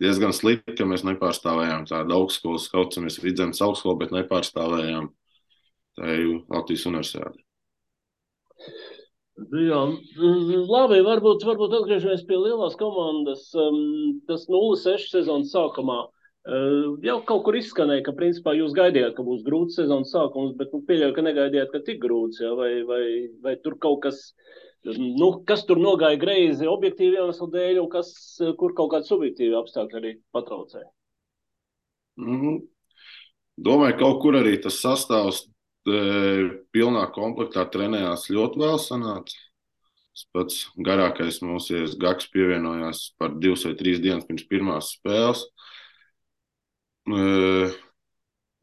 diezgan 0.03 0.35
slikti, 0.37 0.77
ka 0.79 0.87
mēs 0.89 1.07
nepārstāvējām 1.09 1.89
tādu 1.89 2.19
augstskolu, 2.19 2.61
skaucamies 2.63 3.21
Vidzemes 3.25 3.63
augstskolu, 3.65 4.03
bet 4.05 4.15
nepārstāvējām 4.15 5.11
Latvijas 5.99 6.87
universitāti. 6.87 7.43
Jā, 9.39 9.81
labi, 10.67 10.99
varbūt, 11.07 11.45
varbūt 11.47 11.75
atgriežamies 11.79 12.25
pie 12.27 12.39
lielās 12.41 12.75
komandas. 12.79 13.49
Tas 14.27 14.49
0-6 14.51 15.13
sezonas 15.13 15.53
sākumā 15.55 16.01
jau 17.05 17.19
kaut 17.29 17.43
kur 17.45 17.57
izskanēja, 17.59 18.05
ka 18.07 18.15
principā 18.17 18.55
jūs 18.57 18.73
gaidījāt, 18.77 19.15
ka 19.17 19.25
būs 19.27 19.43
grūts 19.45 19.77
sezonas 19.77 20.13
sākums, 20.15 20.55
bet 20.57 20.73
nu, 20.73 20.81
pieļauju, 20.89 21.15
ka 21.17 21.25
negaidījāt, 21.27 21.73
ka 21.73 21.83
tik 21.85 22.01
grūts, 22.03 22.41
jā, 22.41 22.53
vai, 22.57 22.71
vai, 22.89 23.03
vai 23.45 23.55
tur 23.61 23.77
kaut 23.83 24.01
kas, 24.07 24.33
nu, 24.87 25.31
kas 25.49 25.67
tur 25.69 25.81
nogāja 25.83 26.21
greizi 26.21 26.69
objektīvi 26.71 27.21
iemeslu 27.21 27.51
dēļ 27.53 27.83
un 27.83 27.91
kas, 27.93 28.15
kur 28.61 28.75
kaut 28.79 28.95
kādi 28.95 29.11
subjektīvi 29.11 29.59
apstākļi 29.61 30.01
arī 30.01 30.15
patraucēja. 30.33 30.89
Mm 32.19 32.41
-hmm. 32.41 32.59
Domāju, 33.69 33.99
kaut 33.99 34.23
kur 34.23 34.39
arī 34.39 34.57
tas 34.63 34.81
sastāvs 34.81 35.45
pilnā 36.75 37.05
komplektā 37.15 37.65
trenējās 37.73 38.29
ļoti 38.33 38.63
vēl 38.63 38.81
sanāca. 38.83 39.45
Pats 40.35 40.65
garākais 40.83 41.39
ir 41.71 41.93
Gaks 42.03 42.27
pievienojās 42.35 43.15
par 43.19 43.37
divas 43.39 43.63
vai 43.65 43.77
trīs 43.79 44.01
dienas 44.03 44.27
pirms 44.27 44.47
pirmās 44.51 44.95
spēles. 44.97 45.45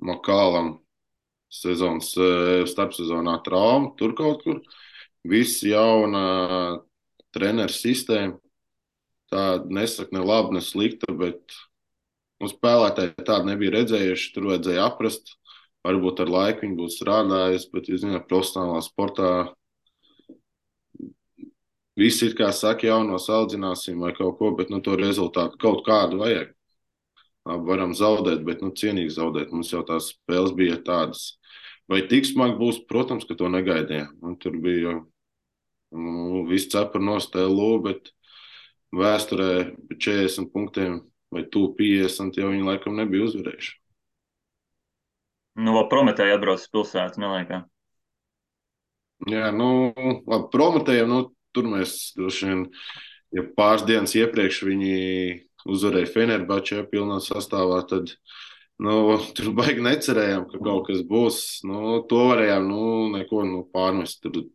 Makālam 0.03 0.73
sezonas 1.47 2.11
starpsezonā 2.71 3.37
trauma, 3.45 3.93
tur 3.95 4.15
kaut 4.17 4.43
kur. 4.43 4.59
Viss 5.25 5.63
jauna 5.63 6.81
treneru 7.33 7.73
sistēma. 7.73 8.35
Tā 9.31 9.45
nesaka 9.65 10.13
ne 10.13 10.21
labi, 10.21 10.57
ne 10.57 10.61
slikta, 10.61 11.09
bet 11.15 11.55
nu, 12.43 12.51
spēlētāji 12.51 13.25
tādu 13.25 13.49
nebija 13.49 13.79
redzējuši. 13.79 14.33
Tur 14.35 14.51
vajadzēja 14.51 14.85
aprast, 14.85 15.33
varbūt 15.85 16.23
ar 16.23 16.31
laiku 16.33 16.65
viņi 16.65 16.77
būs 16.79 16.97
strādājuši, 16.99 17.69
bet, 17.73 17.89
jūs 17.91 18.03
zināt, 18.03 18.27
profesionālā 18.29 18.81
sportā 18.85 19.29
visi 21.99 22.29
ir 22.29 22.35
kā 22.37 22.51
saka, 22.55 22.87
jaunos 22.89 23.29
audzināsim 23.31 24.01
vai 24.03 24.11
kaut 24.17 24.37
ko, 24.39 24.51
bet 24.57 24.73
nu, 24.73 24.81
to 24.83 24.97
rezultātu 24.99 25.61
kaut 25.61 25.85
kādu 25.87 26.21
vajag. 26.23 26.51
Labi, 27.45 27.67
varam 27.69 27.93
zaudēt, 27.93 28.41
bet 28.45 28.63
nu, 28.65 28.71
cienīgi 28.73 29.13
zaudēt. 29.19 29.51
Mums 29.53 29.69
jau 29.69 29.83
tās 29.85 30.09
spēles 30.15 30.55
bija 30.57 30.79
tādas. 30.81 31.35
Vai 31.91 32.01
tik 32.09 32.25
smagi 32.25 32.57
būs? 32.57 32.81
Protams, 32.89 33.27
ka 33.29 33.37
to 33.37 33.51
negaidīja. 33.53 34.07
Un 34.25 34.33
tur 34.41 34.57
bija 34.57 34.95
nu, 35.93 36.41
viss 36.49 36.71
cepura 36.73 37.05
nostēlu, 37.05 37.69
bet 37.85 38.09
vēsturē 38.95 39.51
40 39.93 40.49
punktiem 40.53 41.03
vai 41.35 41.45
tu 41.51 41.67
50 41.77 42.37
jau 42.39 42.49
viņi 42.49 42.65
laikam 42.65 42.97
nebija 42.97 43.29
uzvarējuši. 43.29 43.73
Nu, 45.55 45.71
vēl 45.77 45.87
Prometēja 45.91 46.35
atbrauc 46.35 46.59
uz 46.59 46.71
pilsētu, 46.71 47.21
neliekas. 47.23 47.63
Jā, 49.31 49.49
nu, 49.55 49.93
labi, 50.27 50.49
Prometējiem, 50.51 51.07
nu, 51.11 51.19
tur 51.55 51.69
mēs 51.71 51.95
droši 52.17 52.49
vien, 52.49 52.65
ja 53.35 53.45
pāris 53.55 53.85
dienas 53.87 54.15
iepriekš 54.19 54.59
viņi 54.67 54.97
uzvarēja 55.71 56.11
Fenerbačē 56.11 56.83
pilnā 56.91 57.21
sastāvā, 57.23 57.79
tad, 57.89 58.11
nu, 58.83 59.15
tur 59.37 59.53
baigi 59.55 59.85
necerējām, 59.85 60.45
ka 60.51 60.59
kaut 60.59 60.89
kas 60.89 61.01
būs. 61.07 61.39
Nu, 61.67 62.01
to 62.09 62.27
varējām, 62.33 62.67
nu, 62.69 62.83
neko, 63.15 63.45
nu, 63.47 63.63
pārmest. 63.71 64.21
Tur 64.25 64.49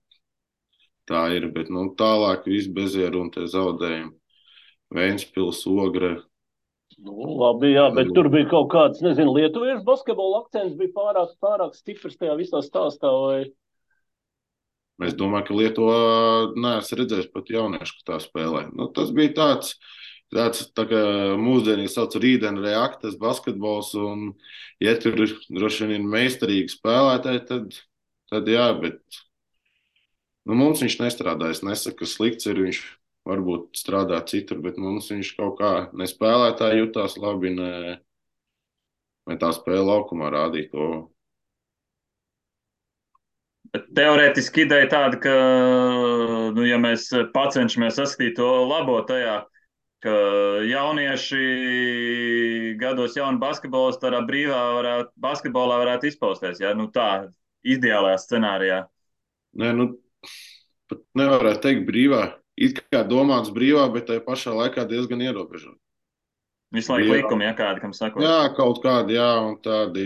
tā 1.10 1.24
ir, 1.34 1.48
bet, 1.54 1.72
nu, 1.72 1.88
tālāk 1.98 2.44
viss 2.50 2.70
bezieru 2.70 3.24
un 3.24 3.32
te 3.34 3.48
zaudējumi. 3.50 4.12
Vēnspils, 4.94 5.64
Ogre, 5.70 6.16
Nu, 6.98 7.14
labi, 7.38 7.70
jā, 7.76 7.86
bet 7.94 8.10
tur 8.16 8.28
bija 8.32 8.48
kaut 8.50 8.68
kāds, 8.72 9.00
nezinu, 9.04 9.32
lietuviešu 9.36 9.84
basketbola 9.86 10.42
akcents 10.42 10.74
bija 10.76 10.92
pārāk, 10.96 11.32
pārāk 11.40 11.76
stiprs 11.78 12.18
tajā 12.18 12.34
visā 12.40 12.60
stāstā. 12.66 13.12
Vai... 13.14 13.38
Es 15.06 15.14
domāju, 15.16 15.46
ka 15.46 15.56
Lietuvā 15.56 16.00
neesmu 16.60 16.98
redzējis 17.00 17.30
pat 17.32 17.48
jauniešu, 17.54 17.96
kas 18.00 18.08
tā 18.10 18.18
spēlē. 18.26 18.66
Nu, 18.74 18.90
tas 18.96 19.14
bija 19.16 19.32
tāds, 19.38 19.76
tāds 20.34 20.66
tā 20.76 20.84
kā 20.90 21.00
mūsdienīgi 21.40 21.94
sauc 21.94 22.18
rītdien 22.20 22.60
reaktas 22.60 23.16
basketbols, 23.22 23.94
un, 23.96 24.34
ja 24.82 24.96
tur 25.00 25.16
droši 25.16 25.88
vien 25.88 26.02
ir 26.02 26.12
meistarīgi 26.18 26.74
spēlētāji, 26.74 27.44
tad, 27.48 27.80
tad 28.34 28.50
jā, 28.50 28.66
bet 28.82 29.00
nu, 30.44 30.58
mums 30.58 30.84
viņš 30.84 31.00
nestrādā. 31.06 31.54
Es 31.54 31.64
nesaku, 31.64 32.02
ka 32.02 32.10
slikts 32.10 32.50
ir 32.50 32.60
viņš 32.66 32.82
varbūt 33.28 33.78
strādā 33.78 34.20
citur, 34.28 34.60
bet 34.64 34.78
mums 34.80 35.10
viņš 35.12 35.34
kaut 35.38 35.58
kā 35.60 35.72
nespēlētāji 35.96 36.84
jutās 36.84 37.16
labi, 37.20 37.52
ne, 37.56 37.72
ne 39.28 39.38
tā 39.40 39.52
spēle 39.56 39.84
laukumā 39.86 40.30
rādīja 40.32 40.70
to. 40.72 40.90
Bet 43.70 43.86
teorētiski 43.94 44.64
ideja 44.64 44.88
tāda, 44.90 45.20
ka, 45.22 45.34
nu, 46.56 46.64
ja 46.66 46.80
mēs 46.82 47.06
pacenšamies 47.34 48.00
saskatīt 48.00 48.34
to 48.40 48.48
labo 48.66 48.96
tajā, 49.06 49.36
ka 50.02 50.14
jaunieši 50.66 51.42
gados 52.80 53.14
jauni 53.18 53.38
basketbols 53.38 54.00
tādā 54.02 54.24
brīvā 54.26 54.58
varētu, 54.80 55.12
basketbolā 55.22 55.78
varētu 55.84 56.10
izpausties, 56.10 56.58
ja? 56.64 56.72
Nu, 56.74 56.88
tā 56.90 57.28
ideālajā 57.62 58.18
scenārijā. 58.24 58.80
Nē, 59.60 59.70
nu, 59.76 59.90
pat 60.90 61.04
nevarētu 61.20 61.62
teikt 61.68 61.86
brīvā 61.86 62.24
it 62.60 62.82
kā 62.92 63.04
domāts 63.08 63.52
brīvā, 63.54 63.86
bet 63.94 64.10
tajā 64.10 64.24
pašā 64.26 64.52
laikā 64.56 64.84
diezgan 64.88 65.22
ierobežot. 65.24 65.78
Visu 66.74 66.92
laiku 66.94 67.16
likumi, 67.16 67.48
ja 67.48 67.54
kādi, 67.58 67.82
kam 67.82 67.94
sakot. 67.96 68.22
Jā, 68.22 68.52
kaut 68.54 68.78
kādi, 68.84 69.16
jā, 69.18 69.30
un 69.42 69.56
tādi. 69.64 70.04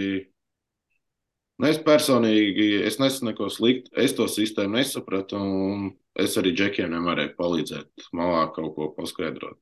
Nu, 1.60 1.68
es 1.68 1.76
personīgi, 1.82 2.80
es 2.88 2.96
nesaku 2.98 3.28
neko 3.28 3.50
sliktu, 3.52 3.92
es 4.00 4.14
to 4.16 4.26
sistēmu 4.30 4.80
nesapratu, 4.80 5.38
un 5.38 5.92
es 6.18 6.34
arī 6.40 6.54
džekiem 6.56 6.90
nevarēju 6.94 7.34
palīdzēt 7.36 8.08
malā 8.16 8.48
kaut 8.56 8.72
ko 8.78 8.88
paskaidrot. 8.96 9.60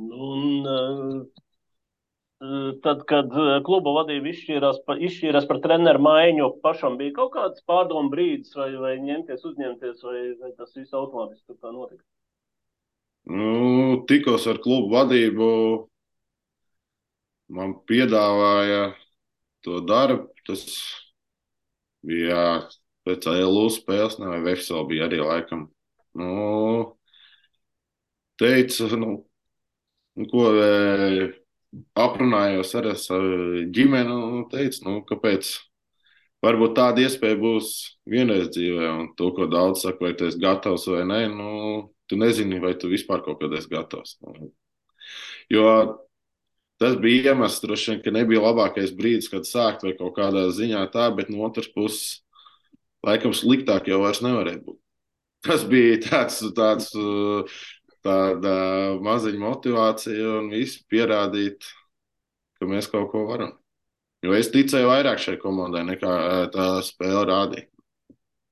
Un, 0.00 0.66
Tad, 2.40 3.02
kad 3.04 3.34
kluba 3.66 3.92
vadība 3.98 4.30
izšķīrās 4.30 4.78
par, 4.86 5.00
izšķīrās 5.04 5.44
par 5.48 5.58
treneru 5.60 6.00
maiņu, 6.06 6.46
pašam 6.64 6.96
bija 6.96 7.12
kaut 7.18 7.34
kāds 7.34 7.60
pārdomu 7.68 8.08
brīdis, 8.14 8.54
vai, 8.56 8.70
vai 8.80 8.94
ņemties, 9.02 9.44
uzņemties, 9.50 10.00
vai, 10.06 10.22
vai 10.40 10.52
tas 10.56 10.72
viss 10.72 10.96
automātiski 10.96 11.58
tā 11.60 11.72
notika? 11.74 12.00
Nu, 13.28 14.00
tikos 14.08 14.46
ar 14.48 14.56
klubu 14.64 14.88
vadību, 14.94 15.50
man 17.52 17.76
piedāvāja 17.84 18.94
to 19.66 19.82
darbu. 19.84 20.30
Tas 20.48 20.64
bija 22.06 22.40
pēc 23.04 23.28
LU 23.28 23.66
spēles, 23.74 24.16
ne, 24.16 24.30
vai 24.32 24.40
Vefsel 24.48 24.88
bija 24.88 25.10
arī 25.10 25.20
laikam. 25.20 25.68
Nu, 26.16 26.96
teica, 28.40 28.88
nu, 28.96 29.12
ko 30.32 30.48
aprunājos 31.98 32.74
ar 32.78 32.90
savu 32.98 33.64
ģimeni 33.74 34.14
un 34.14 34.46
teicu, 34.50 34.84
nu, 34.86 35.00
kāpēc. 35.08 35.56
Varbūt 36.40 36.72
tāda 36.78 37.02
iespēja 37.04 37.36
būs 37.36 37.70
vienreiz 38.08 38.46
dzīvē, 38.54 38.86
un 38.96 39.08
to, 39.18 39.28
ko 39.36 39.44
daudz 39.50 39.82
saka, 39.84 40.06
vai 40.06 40.14
tu 40.16 40.24
esi 40.24 40.40
gatavs 40.40 40.86
vai 40.88 41.02
nē, 41.04 41.18
nu, 41.34 41.50
tu 42.08 42.16
nezini, 42.16 42.62
vai 42.62 42.72
tu 42.80 42.88
vispār 42.88 43.20
kaut 43.26 43.42
kad 43.42 43.52
esi 43.58 43.68
gatavs. 43.68 44.16
Jo 45.52 45.66
tas 46.80 46.96
bija 46.96 47.34
iemesls, 47.34 47.60
droši 47.60 47.90
vien, 47.90 48.00
ka 48.04 48.14
nebija 48.14 48.40
labākais 48.40 48.94
brīdis, 48.96 49.28
kad 49.28 49.44
sākt 49.44 49.84
vai 49.84 49.92
kaut 49.98 50.14
kādā 50.16 50.46
ziņā 50.56 50.86
tā, 50.94 51.10
bet 51.12 51.28
no 51.28 51.44
otras 51.44 51.68
puses, 51.74 52.22
laikam 53.04 53.36
sliktāk 53.36 53.90
jau 53.92 54.00
vairs 54.06 54.22
nevarēja 54.24 54.62
būt. 54.64 54.78
Tas 55.44 55.64
bija 55.68 56.00
tāds, 56.04 56.40
tāds 56.56 56.88
tāda 58.06 58.54
maziņa 59.04 59.40
motivācija 59.42 60.36
un 60.38 60.50
viss 60.52 60.80
pierādīt, 60.90 61.66
ka 62.58 62.68
mēs 62.68 62.88
kaut 62.92 63.10
ko 63.12 63.26
varam. 63.28 63.54
Jo 64.24 64.34
es 64.36 64.50
ticēju 64.52 64.88
vairāk 64.90 65.20
šai 65.22 65.38
komandai 65.40 65.84
nekā 65.88 66.14
tā 66.52 66.66
spēle 66.84 67.24
rādīja. 67.30 67.66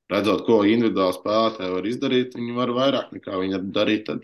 Redzot, 0.08 0.46
ko 0.46 0.62
individuāli 0.64 1.18
spēlētāji 1.18 1.74
var 1.74 1.88
izdarīt, 1.88 2.37
viņi 2.38 2.54
var 2.56 2.72
vairāk 2.72 3.11
nekā 3.12 3.40
viņi 3.42 3.61
darīja 3.76 4.04
tad. 4.06 4.22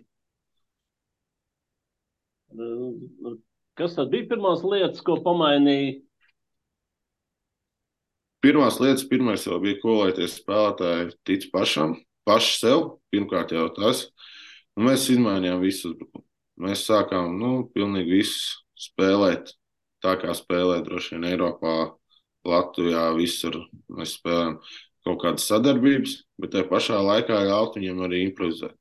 Kas 3.76 3.96
tad 3.98 4.08
bija 4.14 4.30
pirmās 4.30 4.64
lietas, 4.64 5.02
ko 5.04 5.18
pamainīja? 5.20 5.98
Pirmās 8.44 8.78
lietas, 8.80 9.04
pirmais 9.08 9.44
jau 9.44 9.58
bija 9.60 9.80
kolēties 9.82 10.38
spēlētāji 10.40 11.12
tic 11.28 11.46
pašam, 11.52 11.98
paši 12.28 12.56
sev, 12.62 12.82
pirmkārt 13.12 13.52
jau 13.56 13.66
tas, 13.76 14.06
un 14.76 14.88
mēs 14.88 15.08
izmainījām 15.14 15.62
visu 15.62 15.90
uzbrukumu. 15.90 16.24
Mēs 16.64 16.84
sākām, 16.86 17.34
nu, 17.40 17.52
pilnīgi 17.74 18.20
visu 18.20 18.60
spēlēt 18.78 19.50
tā, 20.04 20.14
kā 20.20 20.34
spēlē 20.36 20.80
droši 20.86 21.16
vien 21.16 21.26
Eiropā, 21.32 21.74
Latvijā, 22.46 23.08
visur. 23.16 23.58
Mēs 23.90 24.18
spēlējam 24.20 24.60
kaut 25.04 25.20
kādas 25.24 25.48
sadarbības, 25.50 26.16
bet 26.40 26.54
tajā 26.54 26.68
pašā 26.70 27.00
laikā 27.02 27.42
ļaut 27.48 27.78
viņiem 27.78 28.04
arī 28.06 28.22
improvizēt. 28.28 28.76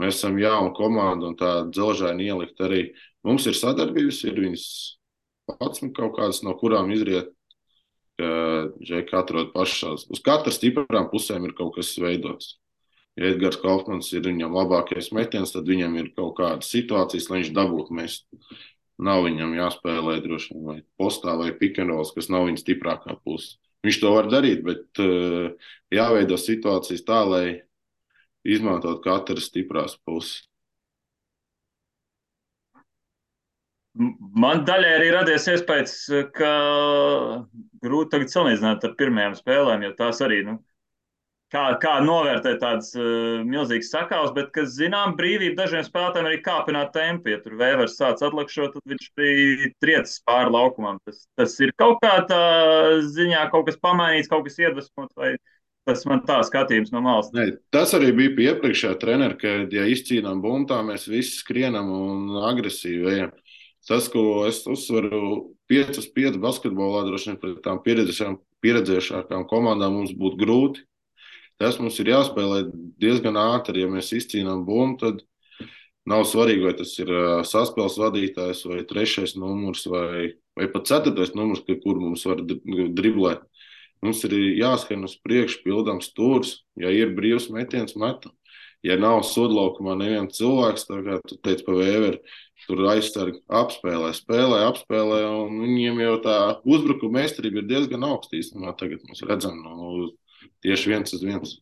Mēs 0.00 0.16
esam 0.16 0.38
jauna 0.40 0.72
komanda 0.76 1.28
un 1.28 1.36
tā 1.36 1.50
dzelžaini 1.68 2.30
ielikt 2.30 2.62
arī. 2.64 2.86
Mums 3.26 3.44
ir 3.50 3.58
sadarbības, 3.58 4.22
ir 4.30 4.38
viņas 4.40 4.64
pats 5.50 5.82
kaut 5.96 6.14
kādas, 6.16 6.40
no 6.46 6.54
kurām 6.60 6.92
izriet 6.94 7.34
Džeki 8.20 9.16
atrod 9.16 9.52
pašās. 9.54 10.06
Uz 10.12 10.20
katras 10.24 10.58
stiprām 10.60 11.08
pusēm 11.12 11.46
ir 11.48 11.54
kaut 11.56 11.78
kas 11.78 11.94
veidots. 12.00 12.59
Ja 13.18 13.30
Edgars 13.32 13.58
Kaufmans 13.60 14.12
ir 14.14 14.22
viņam 14.24 14.54
labākais 14.54 15.10
metiens, 15.16 15.52
tad 15.54 15.68
viņam 15.68 15.96
ir 16.00 16.12
kaut 16.16 16.36
kādas 16.38 16.70
situācijas, 16.72 17.26
lai 17.30 17.40
viņš 17.40 17.54
dabūtu 17.56 17.96
mest. 17.98 18.26
Nav 19.00 19.24
viņam 19.24 19.56
jāspēlē 19.56 20.18
droši 20.20 20.54
vien 20.54 20.68
vai 20.68 20.76
postā 21.00 21.34
vai 21.40 21.50
pikantrols, 21.56 22.12
kas 22.16 22.28
nav 22.32 22.46
viņa 22.48 22.60
stiprākā 22.60 23.16
puse. 23.24 23.56
Viņš 23.84 23.98
to 24.02 24.12
var 24.12 24.28
darīt, 24.28 24.60
bet 24.64 25.00
uh, 25.00 25.72
jāveido 25.92 26.36
situācijas 26.36 27.06
tā, 27.08 27.22
lai 27.24 27.44
izmantot 28.44 29.00
katras 29.04 29.48
stiprās 29.48 29.96
puses. 30.04 30.44
Man 33.98 34.62
daļai 34.68 34.90
arī 34.96 35.08
radies 35.12 35.48
iespējas, 35.50 35.94
ka 36.36 36.50
grūti 37.82 38.12
tagad 38.12 38.30
salīdzināt 38.32 38.84
ar 38.86 38.92
pirmajām 39.00 39.34
spēlēm, 39.36 39.82
jo 39.88 39.90
tās 39.98 40.20
arī, 40.24 40.44
nu, 40.46 40.60
kā, 41.52 41.64
kā 41.82 41.94
novērtēt 42.04 42.60
tādas 42.62 42.90
uh, 42.98 43.42
milzīgas 43.46 43.92
sakāves, 43.92 44.32
bet, 44.36 44.50
kas 44.54 44.74
zinām, 44.76 45.16
brīvība 45.18 45.62
dažiem 45.62 45.84
spēlētājiem 45.86 46.30
arī 46.30 46.40
kāpināt 46.44 46.92
tempu. 46.96 47.34
Ja 47.34 47.40
tur 47.44 47.58
vēvers 47.60 47.96
sāc 47.98 48.22
atlakšot, 48.26 48.76
tad 48.76 48.94
viņš 48.94 49.08
bija 49.20 49.70
triecis 49.82 50.20
pāri 50.26 50.54
laukumam. 50.54 51.00
Tas, 51.06 51.24
tas 51.40 51.56
ir 51.62 51.74
kaut 51.80 52.02
kā 52.04 52.18
tā 52.30 52.42
ziņā, 53.06 53.46
kaut 53.54 53.70
kas 53.70 53.80
pamainīts, 53.82 54.30
kaut 54.30 54.46
kas 54.48 54.60
iedvesmots 54.62 55.16
vai 55.18 55.34
Tas 55.88 56.02
man 56.06 56.20
tā 56.28 56.36
skatījums 56.44 56.92
no 56.92 57.00
malas. 57.02 57.30
Ne, 57.34 57.46
tas 57.72 57.94
arī 57.96 58.10
bija 58.14 58.34
pie 58.36 58.48
iepriekšējā 58.50 58.98
trenera, 59.00 59.36
ka, 59.40 59.54
ja 59.72 59.86
izcīnām 59.88 60.42
bumbu, 60.44 60.76
mēs 60.86 61.08
visi 61.10 61.40
skrienam 61.40 61.88
un 61.94 62.42
agresīvi 62.50 63.08
ejam. 63.14 63.32
Tas, 63.88 64.10
ko 64.12 64.44
es 64.44 64.60
uzsveru, 64.68 65.54
5 65.72 66.02
uz 66.02 66.06
5 66.12 66.36
basketbolā, 66.42 67.06
droši 67.08 67.30
vien 67.30 67.40
pret 67.40 67.62
tām 67.64 67.80
pieredzējušākām 67.80 69.46
komandām 69.48 69.96
mums 69.96 70.12
būtu 70.20 70.38
grūti. 70.42 70.84
Tas 71.60 71.76
mums 71.80 71.98
ir 72.00 72.08
jāspēlē 72.08 72.62
diezgan 73.02 73.36
ātri. 73.36 73.84
Ja 73.84 73.90
mēs 73.92 74.14
izcīnām 74.16 74.64
bumbu, 74.64 74.96
tad 75.02 75.20
nav 76.08 76.24
svarīgi, 76.28 76.64
vai 76.64 76.74
tas 76.78 76.94
ir 77.02 77.12
saspēles 77.48 77.98
vadītājs, 78.00 78.64
vai 78.70 78.80
trešais 78.88 79.36
numurs, 79.36 79.84
vai, 79.90 80.32
vai 80.56 80.70
pat 80.72 80.88
ceturtais 80.88 81.34
numurs, 81.36 81.62
kur 81.84 82.00
mums 82.00 82.24
var 82.28 82.40
driblēt. 82.46 83.44
Mums 84.00 84.24
ir 84.24 84.34
jāskan 84.56 85.04
uz 85.04 85.18
priekšu, 85.20 85.60
pildām 85.66 86.00
stūrus. 86.00 86.62
Ja 86.80 86.88
ir 86.94 87.12
brīvs 87.16 87.50
metiens, 87.52 87.92
metam. 88.00 88.32
Ja 88.80 88.96
nav 88.96 89.20
sodlaukumā 89.28 89.92
neviens 90.00 90.38
cilvēks, 90.38 90.86
tā 90.88 91.02
kā 91.04 91.18
tu 91.28 91.36
teici 91.44 91.66
pa 91.66 91.74
vēveri, 91.76 92.22
tur 92.64 92.80
aizsargi 92.94 93.42
apspēlē, 93.60 94.14
spēlē, 94.16 94.62
apspēlē, 94.70 95.18
un 95.42 95.58
viņiem 95.66 96.00
jau 96.00 96.14
tā 96.24 96.36
uzbrukuma 96.64 97.20
meistarība 97.20 97.60
ir 97.60 97.68
diezgan 97.68 98.06
augsta 98.08 98.38
īstenībā. 98.40 98.72
Tagad 98.80 99.04
mēs 99.04 99.20
redzam, 99.28 99.60
nu, 99.60 100.08
tieši 100.64 100.92
viens 100.92 101.16
uz 101.16 101.24
viens. 101.24 101.56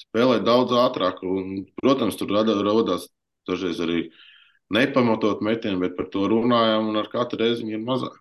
Spēlē 0.00 0.40
daudz 0.46 0.74
ātrāk, 0.74 1.22
un, 1.26 1.64
protams, 1.80 2.18
tur 2.18 2.32
radās 2.34 3.08
dažreiz 3.48 3.80
arī 3.84 4.08
nepamatot 4.74 5.42
metienu, 5.44 5.80
bet 5.84 5.96
par 5.98 6.08
to 6.12 6.26
runājām, 6.30 6.90
un 6.90 7.00
ar 7.02 7.10
katru 7.12 7.40
reizi 7.42 7.62
viņi 7.64 7.78
ir 7.78 7.84
mazāk. 7.86 8.20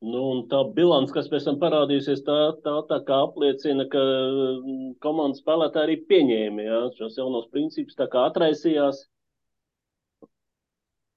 Nu, 0.00 0.20
tā 0.48 0.62
bilance, 0.76 1.12
kas 1.12 1.26
pēc 1.28 1.44
tam 1.44 1.58
parādīsies, 1.60 2.22
tā, 2.24 2.36
tā, 2.64 2.72
tā 2.88 3.02
kā 3.04 3.18
apliecina, 3.26 3.84
ka 3.92 4.00
mm, 4.00 4.94
komandas 5.04 5.42
spēlētāji 5.42 5.84
arī 5.86 5.96
pieņēma 6.08 6.64
ja, 6.64 6.78
šos 6.96 7.18
jaunos 7.20 7.50
principus, 7.52 7.98
tā 7.98 8.06
kā 8.08 8.22
atraisījās. 8.30 9.02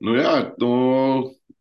Nu, 0.04 0.18
jā, 0.20 0.34
nu, 0.60 0.72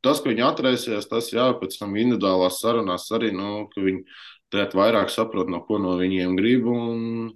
tas, 0.05 0.21
ka 0.23 0.31
viņi 0.31 0.45
atraisījās, 0.47 1.09
tas 1.11 1.31
jā, 1.33 1.49
pēc 1.61 1.79
tam 1.81 1.97
individuālās 1.97 2.61
sarunās 2.62 3.09
arī, 3.15 3.33
nu, 3.37 3.67
ka 3.73 3.85
viņi 3.85 4.05
tagad 4.53 4.77
vairāk 4.79 5.12
saprot, 5.12 5.51
no 5.51 5.62
ko 5.67 5.79
no 5.83 5.97
viņiem 6.01 6.35
grib, 6.38 6.67
un 6.69 7.31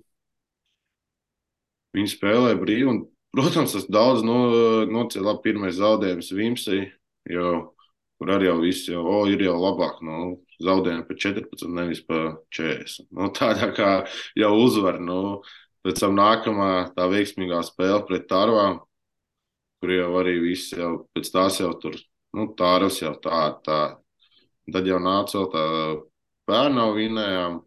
viņi 1.96 2.12
spēlē 2.12 2.56
brīvi, 2.60 2.88
un, 2.90 3.00
protams, 3.36 3.76
tas 3.76 3.88
daudz 3.92 4.24
no, 4.26 4.40
nocēlā 4.90 5.38
pirmais 5.44 5.78
zaudējums 5.78 6.34
Vimsī, 6.36 6.82
jo 7.30 7.54
kur 8.16 8.32
arī 8.32 8.48
jau 8.48 8.56
viss 8.62 8.88
jau, 8.88 9.04
oh, 9.04 9.24
ir 9.28 9.44
jau 9.44 9.56
labāk. 9.60 10.00
Nu, 10.06 10.38
zaudējumi 10.62 11.04
par 11.08 11.18
14, 11.20 11.68
nevis 11.76 12.02
par 12.08 12.38
40. 12.56 13.08
Nu, 13.16 13.30
tādā 13.36 13.70
kā 13.76 13.92
jau 14.38 14.52
uzvar. 14.62 15.00
Nu, 15.04 15.42
pēc 15.86 16.02
tam 16.02 16.16
nākamā 16.18 16.70
tā 16.96 17.08
veiksmīgā 17.12 17.62
spēle 17.66 18.02
pret 18.08 18.28
Tārvām, 18.30 18.80
kur 19.80 19.92
jau 19.92 20.10
arī 20.20 20.38
viss 20.42 20.72
jau 20.74 20.92
pēc 21.14 21.32
tās 21.34 21.60
jau 21.60 21.72
tur, 21.82 21.98
nu, 22.36 22.50
Tārvas 22.58 23.00
jau 23.02 23.14
tā, 23.22 23.40
tā. 23.66 23.80
Tad 24.72 24.88
jau 24.88 24.98
nāca 25.02 25.38
vēl 25.38 25.48
tā 25.52 25.64
bērnu 26.50 26.86
vinējām, 26.96 27.58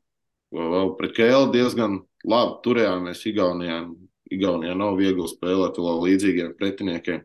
vēl 0.56 0.94
pret 1.00 1.16
Kēlu 1.16 1.52
diezgan 1.54 2.00
labi 2.28 2.60
turējāmies 2.66 3.26
Igaunijā. 3.32 3.82
Igaunijā 4.30 4.76
nav 4.78 5.00
viegli 5.00 5.26
spēlēt 5.26 5.80
vēl 5.82 6.04
līdzīgiem 6.06 6.54
pretiniekiem. 6.60 7.24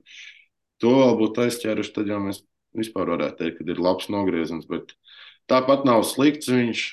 To 0.80 0.92
vēl 1.00 1.16
būtu 1.18 1.42
aizķēruši, 1.44 1.92
tad 1.96 2.08
jau 2.08 2.20
mēs 2.22 2.40
vispār 2.74 3.12
varētu 3.12 3.40
teikt, 3.42 3.60
ka 3.60 3.66
ir 3.74 3.82
labs 3.82 4.08
nogrieziens. 4.12 4.66
Bet 4.70 4.94
tāpat 5.50 5.84
nav 5.88 6.04
slikts 6.08 6.50
viņš 6.50 6.86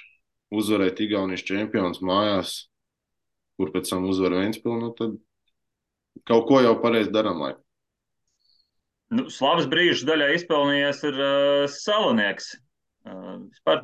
uzvarēt 0.51 0.99
Igaunijas 1.05 1.45
čempions 1.47 2.01
mājās, 2.03 2.55
kur 3.57 3.71
pēc 3.73 3.93
tam 3.93 4.09
uzvar 4.11 4.35
Vēnspilnu. 4.41 4.89
Nu, 4.89 4.93
tad 4.97 5.15
kaut 6.27 6.47
ko 6.49 6.61
jau 6.65 6.75
pareizi 6.83 7.13
darām. 7.13 7.41
Lai. 7.45 7.53
Nu, 9.11 9.27
slavas 9.33 9.67
brīža 9.71 10.07
daļā 10.07 10.29
izpelnījies 10.37 11.01
ir 11.09 11.17
uh, 11.19 11.63
Salonieks. 11.71 12.53
Uh, 13.03 13.41
vispār, 13.51 13.81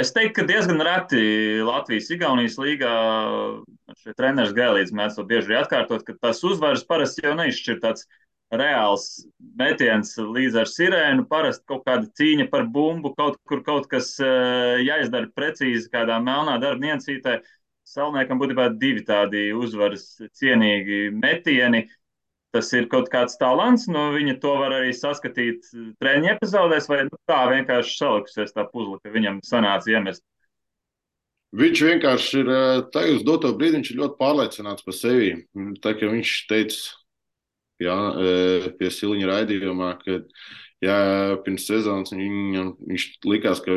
es 0.00 0.14
teiktu, 0.16 0.38
ka 0.38 0.46
diezgan 0.48 0.80
reti 0.86 1.20
Latvijas-Igaunijas 1.66 2.56
līgā 2.62 2.92
šeit 4.00 4.16
treneris 4.16 4.54
Gēlīds 4.56 4.94
mēs 4.96 5.18
to 5.18 5.26
bieži 5.28 5.58
atkārtot, 5.60 6.06
ka 6.06 6.16
tas 6.22 6.40
uzvaras 6.46 6.86
parasti 6.88 7.26
jau 7.26 7.34
neizšķir 7.36 7.82
tāds 7.84 8.06
uh, 8.06 8.22
reāls 8.54 9.26
metiens 9.58 10.14
līdz 10.18 10.60
ar 10.62 10.70
sirēnu, 10.70 11.26
parasti 11.30 11.64
kaut 11.66 11.84
kāda 11.86 12.06
cīņa 12.18 12.48
par 12.50 12.66
bumbu, 12.70 13.12
kaut 13.18 13.38
kur 13.48 13.62
kaut 13.66 13.88
kas 13.90 14.14
uh, 14.22 14.78
jāizdara 14.82 15.30
precīzi 15.34 15.90
kādā 15.90 16.20
melnā 16.22 16.58
darba 16.62 16.86
niecītē. 16.86 17.40
Salniekam 17.86 18.40
būtībā 18.40 18.70
divi 18.78 19.04
tādi 19.06 19.52
uzvaras 19.54 20.16
cienīgi 20.34 21.12
metieni. 21.14 21.84
Tas 22.56 22.70
ir 22.72 22.86
kaut 22.88 23.10
kāds 23.12 23.36
talants, 23.36 23.82
no 23.92 24.06
viņa 24.14 24.38
to 24.40 24.54
var 24.56 24.72
arī 24.78 24.94
saskatīt 24.96 25.66
treniņa 26.00 26.36
epizodēs, 26.38 26.86
vai 26.88 27.02
nu, 27.04 27.18
tā 27.28 27.42
vienkārši 27.50 27.98
salikusies 27.98 28.54
tā 28.56 28.64
puzle, 28.70 28.96
ka 29.04 29.12
viņam 29.12 29.42
sanāca 29.44 29.92
iemest. 29.92 30.24
Viņš 31.56 31.82
vienkārši 31.84 32.38
ir, 32.40 32.48
tajā 32.94 33.18
uz 33.18 33.26
doto 33.28 33.52
brīdi, 33.56 33.78
viņš 33.78 33.90
ir 33.92 33.98
ļoti 34.00 34.16
pārliecināts 34.22 34.86
par 34.86 34.96
sevi. 34.96 35.28
Tā 35.84 35.92
kā 36.00 36.08
viņš 36.08 36.32
teica, 36.48 36.80
jā, 37.84 37.98
e, 38.24 38.72
pie 38.80 38.90
Siliņa 38.92 39.28
raidījumā, 39.30 39.90
ka 40.00 40.16
jā, 40.84 40.96
pirms 41.44 41.68
sezonas 41.68 42.16
viņam, 42.16 42.72
viņš 42.88 43.06
likās, 43.28 43.60
ka 43.64 43.76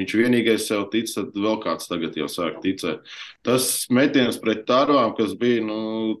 viņš 0.00 0.16
vienīgais 0.22 0.66
sev 0.68 0.88
tic, 0.92 1.12
tad 1.12 1.36
vēl 1.36 1.60
kāds 1.60 1.92
tagad 1.92 2.16
jau 2.16 2.28
sāk 2.32 2.62
ticēt. 2.64 3.04
Tas 3.44 3.70
metiens 3.92 4.40
pret 4.40 4.64
tārvām, 4.68 5.12
kas 5.20 5.36
bija, 5.38 5.64
nu, 5.68 6.18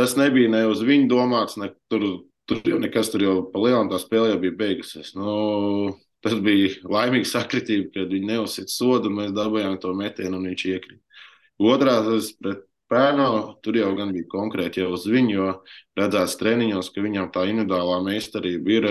tas 0.00 0.16
nebija 0.16 0.50
ne 0.52 0.64
uz 0.70 0.80
viņu 0.86 1.10
domāts, 1.10 1.58
ne 1.60 1.70
tur, 1.92 2.06
tur 2.48 2.62
jau 2.64 2.80
nekas 2.80 3.12
tur 3.12 3.26
jau 3.26 3.36
pa 3.52 3.60
lielām 3.60 3.92
tā 3.92 4.00
spēlē 4.00 4.32
jau 4.32 4.40
bija 4.40 4.56
beigusies. 4.62 5.12
Nu, 5.18 5.92
tas 6.24 6.38
bija 6.40 6.72
laimīga 6.88 7.28
sakritība, 7.28 7.92
kad 7.98 8.16
viņi 8.16 8.32
neuzsita 8.32 8.72
sodu, 8.72 9.12
mēs 9.12 9.36
dabūjām 9.36 9.76
to 9.82 9.92
metienu, 9.98 10.40
un 10.40 10.50
viņš 10.50 10.66
iekrīt. 10.72 11.22
Otrā 11.60 12.00
tas 12.06 12.32
pret 12.40 12.66
Pērnā 12.90 13.26
tur 13.62 13.76
jau 13.78 13.92
gan 13.94 14.10
bija 14.10 14.26
konkrēti 14.32 14.82
jau 14.82 14.88
uz 14.96 15.04
viņu, 15.06 15.30
jo 15.30 15.50
redzēts 15.98 16.34
treniņos, 16.40 16.88
ka 16.90 17.04
viņam 17.04 17.28
tā 17.30 17.44
individuālā 17.46 18.00
meistarība 18.02 18.72
ir 18.74 18.86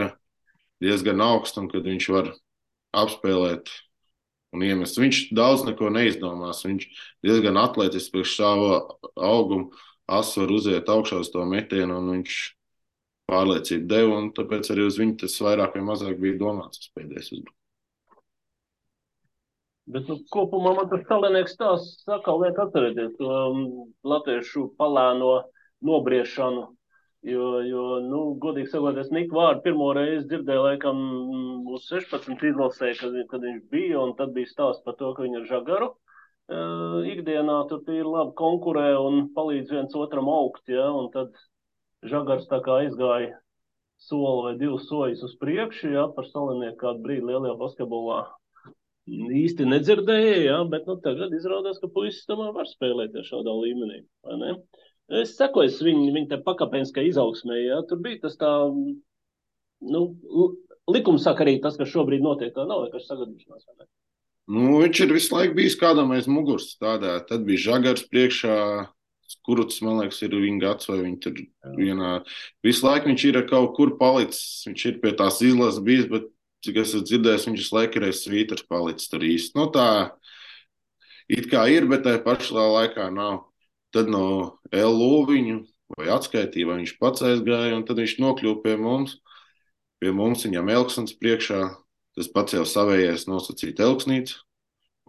diezgan 0.79 1.19
augsta 1.25 1.59
un 1.59 1.67
kad 1.67 1.83
viņš 1.83 2.07
var 2.15 2.29
apspēlēt 2.95 3.67
un 4.55 4.63
iemest. 4.63 5.01
Viņš 5.03 5.19
daudz 5.35 5.65
neko 5.67 5.91
neizdomās. 5.91 6.63
Viņš 6.63 6.87
diezgan 7.27 7.59
atletisks 7.59 8.13
priekš 8.13 8.37
savu 8.39 8.71
augumu, 9.19 9.73
asu 10.17 10.43
var 10.43 10.55
uziet 10.55 10.89
augšā 10.89 11.19
uz 11.23 11.29
to 11.33 11.43
metienu 11.45 11.99
un 11.99 12.09
viņš 12.15 12.39
pārliecību 13.29 13.87
deva, 13.89 14.17
un 14.17 14.31
tāpēc 14.35 14.71
arī 14.73 14.87
uz 14.89 14.97
viņu 14.99 15.19
tas 15.23 15.37
vairāk 15.45 15.77
vai 15.77 15.85
mazāk 15.91 16.17
bija 16.21 16.39
domāts 16.39 16.81
uz 16.81 16.89
pēdējais 16.97 17.31
uzbrukums. 17.35 17.55
Bet 19.89 20.09
nu, 20.09 20.19
kopumā 20.33 20.75
man 20.77 20.89
tas 20.89 21.05
talinieks 21.09 21.55
stāsts 21.57 22.09
atkal 22.13 22.43
liek 22.43 22.57
atcerēties 22.61 23.15
to 23.17 23.29
um, 23.29 23.63
latviešu 24.05 24.67
palēno 24.77 25.31
nobriešanu. 25.85 26.67
Jo, 27.25 27.47
jo 27.67 27.85
nu, 28.05 28.19
godīgi 28.39 28.69
sakot, 28.71 28.99
es 29.01 29.09
Niku 29.11 29.35
vārdu 29.35 29.65
pirmo 29.65 29.89
reizi 29.97 30.29
dzirdēju, 30.29 30.61
laikam, 30.63 31.01
uz 31.75 31.89
16 31.89 32.45
izlasē, 32.51 32.93
kad, 33.01 33.17
kad 33.33 33.43
viņš 33.43 33.65
bija, 33.73 33.97
un 34.05 34.13
tad 34.15 34.31
bija 34.37 34.47
stāsts 34.47 34.85
par 34.85 34.95
to, 35.01 35.09
ka 35.17 35.25
viņa 35.25 35.41
ar 35.41 35.49
žagaru 35.49 35.89
uh, 35.89 36.08
ikdienā 36.49 37.59
tur 37.69 37.83
ir 37.93 38.07
labi 38.09 38.33
konkurē 38.39 38.95
un 38.97 39.29
palīdz 39.35 39.75
viens 39.75 39.95
otram 39.95 40.29
augt, 40.33 40.65
ja, 40.71 40.87
un 40.91 41.11
tad 41.13 41.35
žagars 42.03 42.47
tā 42.49 42.61
kā 42.65 42.81
aizgāja 42.85 43.37
soli 43.99 44.43
vai 44.47 44.57
divus 44.57 44.87
soļus 44.89 45.23
uz 45.27 45.35
priekšu, 45.41 45.93
ja, 45.93 46.07
par 46.15 46.25
salinieku 46.25 46.79
kādu 46.85 47.03
brīdi 47.05 47.27
lielajā 47.29 47.55
basketbolā 47.59 48.23
īsti 49.09 49.65
nedzirdēju, 49.65 50.41
ja, 50.45 50.57
bet 50.69 50.87
nu, 50.89 50.97
tagad 51.03 51.33
izrādās, 51.33 51.79
ka 51.81 51.89
puisis 51.93 52.27
tomēr 52.29 52.53
var 52.55 52.69
spēlēties 52.69 53.29
šādā 53.31 53.53
līmenī. 53.57 54.03
Es 55.21 55.33
sekoju 55.37 55.85
viņa, 55.85 56.09
viņa 56.15 56.41
pakāpeniskai 56.45 57.07
izaugsmē, 57.09 57.57
ja 57.63 57.79
tur 57.89 58.01
bija 58.05 58.21
tas 58.27 58.37
tā, 58.41 58.51
nu, 59.95 60.03
likums 60.93 61.25
saka 61.25 61.45
arī 61.45 61.57
tas, 61.63 61.79
kas 61.79 61.89
šobrīd 61.89 62.21
notiek, 62.25 62.53
tā 62.53 62.67
nav 62.69 62.85
vienkārši 62.85 63.09
sagadīšanās. 63.09 63.65
Nu, 64.49 64.79
viņš 64.81 65.03
ir 65.05 65.11
visu 65.13 65.35
laiku 65.35 65.57
bijis 65.59 65.77
kādam 65.77 66.15
aiz 66.15 66.25
muguras 66.29 66.71
tādā, 66.81 67.19
tad 67.29 67.45
bija 67.45 67.67
žagars 67.69 68.07
priekšā, 68.09 68.55
Kuruts, 69.45 69.77
man 69.85 69.99
liekas, 69.99 70.19
ir 70.25 70.33
viņa 70.33 70.59
gads, 70.61 70.87
vai 70.89 70.99
viņa 71.03 71.19
tur 71.23 71.37
vienā. 71.77 72.09
Visu 72.65 72.85
laiku 72.85 73.09
viņš 73.11 73.25
ir 73.29 73.37
kaut 73.49 73.75
kur 73.77 73.93
palicis, 73.99 74.65
viņš 74.67 74.85
ir 74.89 74.99
pie 75.03 75.13
tās 75.17 75.39
izlases 75.45 75.83
bijis, 75.85 76.07
bet 76.09 76.27
cik 76.65 76.79
esmu 76.83 77.01
dzirdējis, 77.05 77.45
viņš 77.49 77.63
ir 77.63 77.75
laikreiz 77.77 78.21
svītars 78.23 78.65
palicis 78.69 79.11
tur 79.11 79.25
īsti. 79.25 79.55
Nu, 79.57 79.67
tā 79.73 79.85
it 81.29 81.49
kā 81.51 81.67
ir, 81.71 81.87
bet 81.89 82.05
tajā 82.07 82.23
pašā 82.25 82.65
laikā 82.75 83.09
nav. 83.13 83.43
Tad 83.93 84.09
no 84.13 84.59
LU 84.73 85.23
viņu 85.29 85.61
vai 85.97 86.09
atskaitīja, 86.13 86.69
vai 86.69 86.79
viņš 86.81 86.95
pats 87.01 87.25
aizgāja, 87.25 87.77
un 87.77 87.85
tad 87.87 88.01
viņš 88.01 88.17
nokļuva 88.21 88.61
pie 88.65 88.75
mums. 88.81 89.17
Pie 89.99 90.13
mums 90.15 90.45
viņam 90.45 90.69
Elksons 90.73 91.15
priekšā, 91.19 91.63
tas 92.19 92.29
pats 92.35 92.57
jau 92.57 92.65
savējais 92.67 93.27
nosacīt 93.31 93.79
Elksnīcu. 93.79 94.35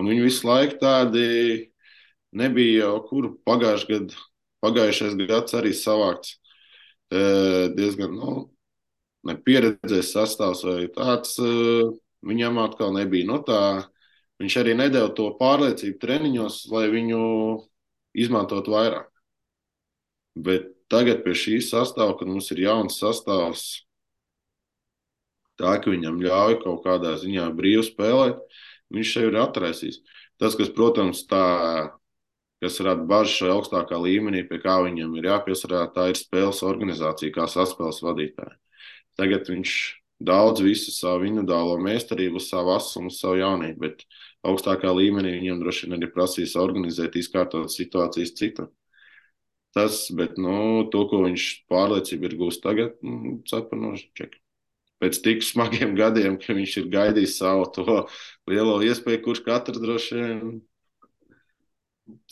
Un 0.00 0.08
viņi 0.08 0.24
visu 0.24 0.46
laiku 0.46 0.78
tādi 0.80 1.26
nebija 2.38 2.86
jau 2.86 3.00
kur 3.08 3.32
pagājušajā 3.44 3.90
gadā, 3.90 4.20
pagājušais 4.62 5.18
gads 5.26 5.56
arī 5.58 5.74
savākts 5.74 6.36
diezgan, 7.10 8.14
nu, 8.14 8.34
nepieredzējis 9.26 10.12
sastāvs 10.14 10.62
vai 10.64 10.86
tāds, 10.94 11.36
eh, 11.42 11.90
viņam 12.22 12.60
atkal 12.62 12.94
nebija. 12.94 13.26
No 13.26 13.40
nu 13.40 13.44
tā, 13.44 13.88
viņš 14.40 14.56
arī 14.62 14.76
nedēļa 14.78 15.14
to 15.16 15.30
pārliecību 15.40 15.98
treniņos, 16.00 16.70
lai 16.70 16.88
viņu 16.88 17.66
izmantot 18.14 18.66
vairāk. 18.66 19.08
Bet 20.36 20.70
tagad 20.88 21.24
pie 21.24 21.34
šī 21.34 21.60
sastāvā, 21.60 22.18
kad 22.18 22.28
mums 22.28 22.50
ir 22.52 22.64
jauns 22.64 22.98
sastāvs, 23.00 23.82
tā 25.60 25.76
ka 25.82 25.92
viņam 25.92 26.20
ļauj 26.24 26.58
kaut 26.64 26.82
kādā 26.86 27.14
ziņā 27.20 27.50
brīvi 27.56 27.84
spēlēt, 27.86 28.40
viņš 28.94 29.14
sev 29.14 29.30
ir 29.30 29.38
atraisījis. 29.44 30.00
Tas, 30.40 30.56
kas, 30.56 30.72
protams, 30.72 31.22
tā, 31.28 31.44
kas 32.64 32.80
rada 32.84 33.04
bažas 33.08 33.36
šajā 33.38 33.54
augstākā 33.58 34.00
līmenī, 34.00 34.42
pie 34.48 34.60
kā 34.62 34.80
viņam 34.86 35.14
ir 35.20 35.30
jāpiesargā, 35.30 35.84
tā 35.94 36.10
ir 36.12 36.18
spēles 36.20 36.64
organizācija, 36.66 37.34
kā 37.36 37.46
saspēles 37.50 38.02
vadītāja. 38.04 38.56
Tagad 39.20 39.48
viņš 39.52 39.76
daudz 40.20 40.64
visu 40.64 40.92
savu 40.92 41.28
individuālo 41.28 41.78
meistarību, 41.80 42.40
savu 42.44 42.74
asumu, 42.76 43.12
savu 43.12 43.40
jaunību, 43.40 43.80
bet 43.84 44.04
augstākā 44.46 44.92
līmenī 44.96 45.36
viņam 45.38 45.62
droši 45.62 45.86
vien 45.86 45.96
arī 45.98 46.10
prasīs 46.12 46.56
organizēt, 46.60 47.16
izkārtot 47.20 47.72
situācijas 47.72 48.36
citu. 48.36 48.68
Tas, 49.76 50.02
bet 50.18 50.38
nu, 50.40 50.54
to, 50.92 51.04
ko 51.10 51.22
viņš 51.28 51.48
pārliecība 51.70 52.26
ir 52.26 52.38
gūst 52.40 52.64
tagad, 52.64 52.96
nu, 53.06 53.38
cepanoši 53.46 54.08
ček. 54.18 54.40
Pēc 55.00 55.20
tik 55.24 55.44
smagiem 55.46 55.94
gadiem, 55.96 56.36
ka 56.40 56.56
viņš 56.56 56.74
ir 56.82 56.90
gaidījis 56.92 57.38
savu 57.40 57.68
to 57.72 58.02
lielo 58.50 58.80
iespēju, 58.84 59.22
kurš 59.24 59.44
katrs 59.46 59.80
droši 59.80 60.18
vien 60.18 60.42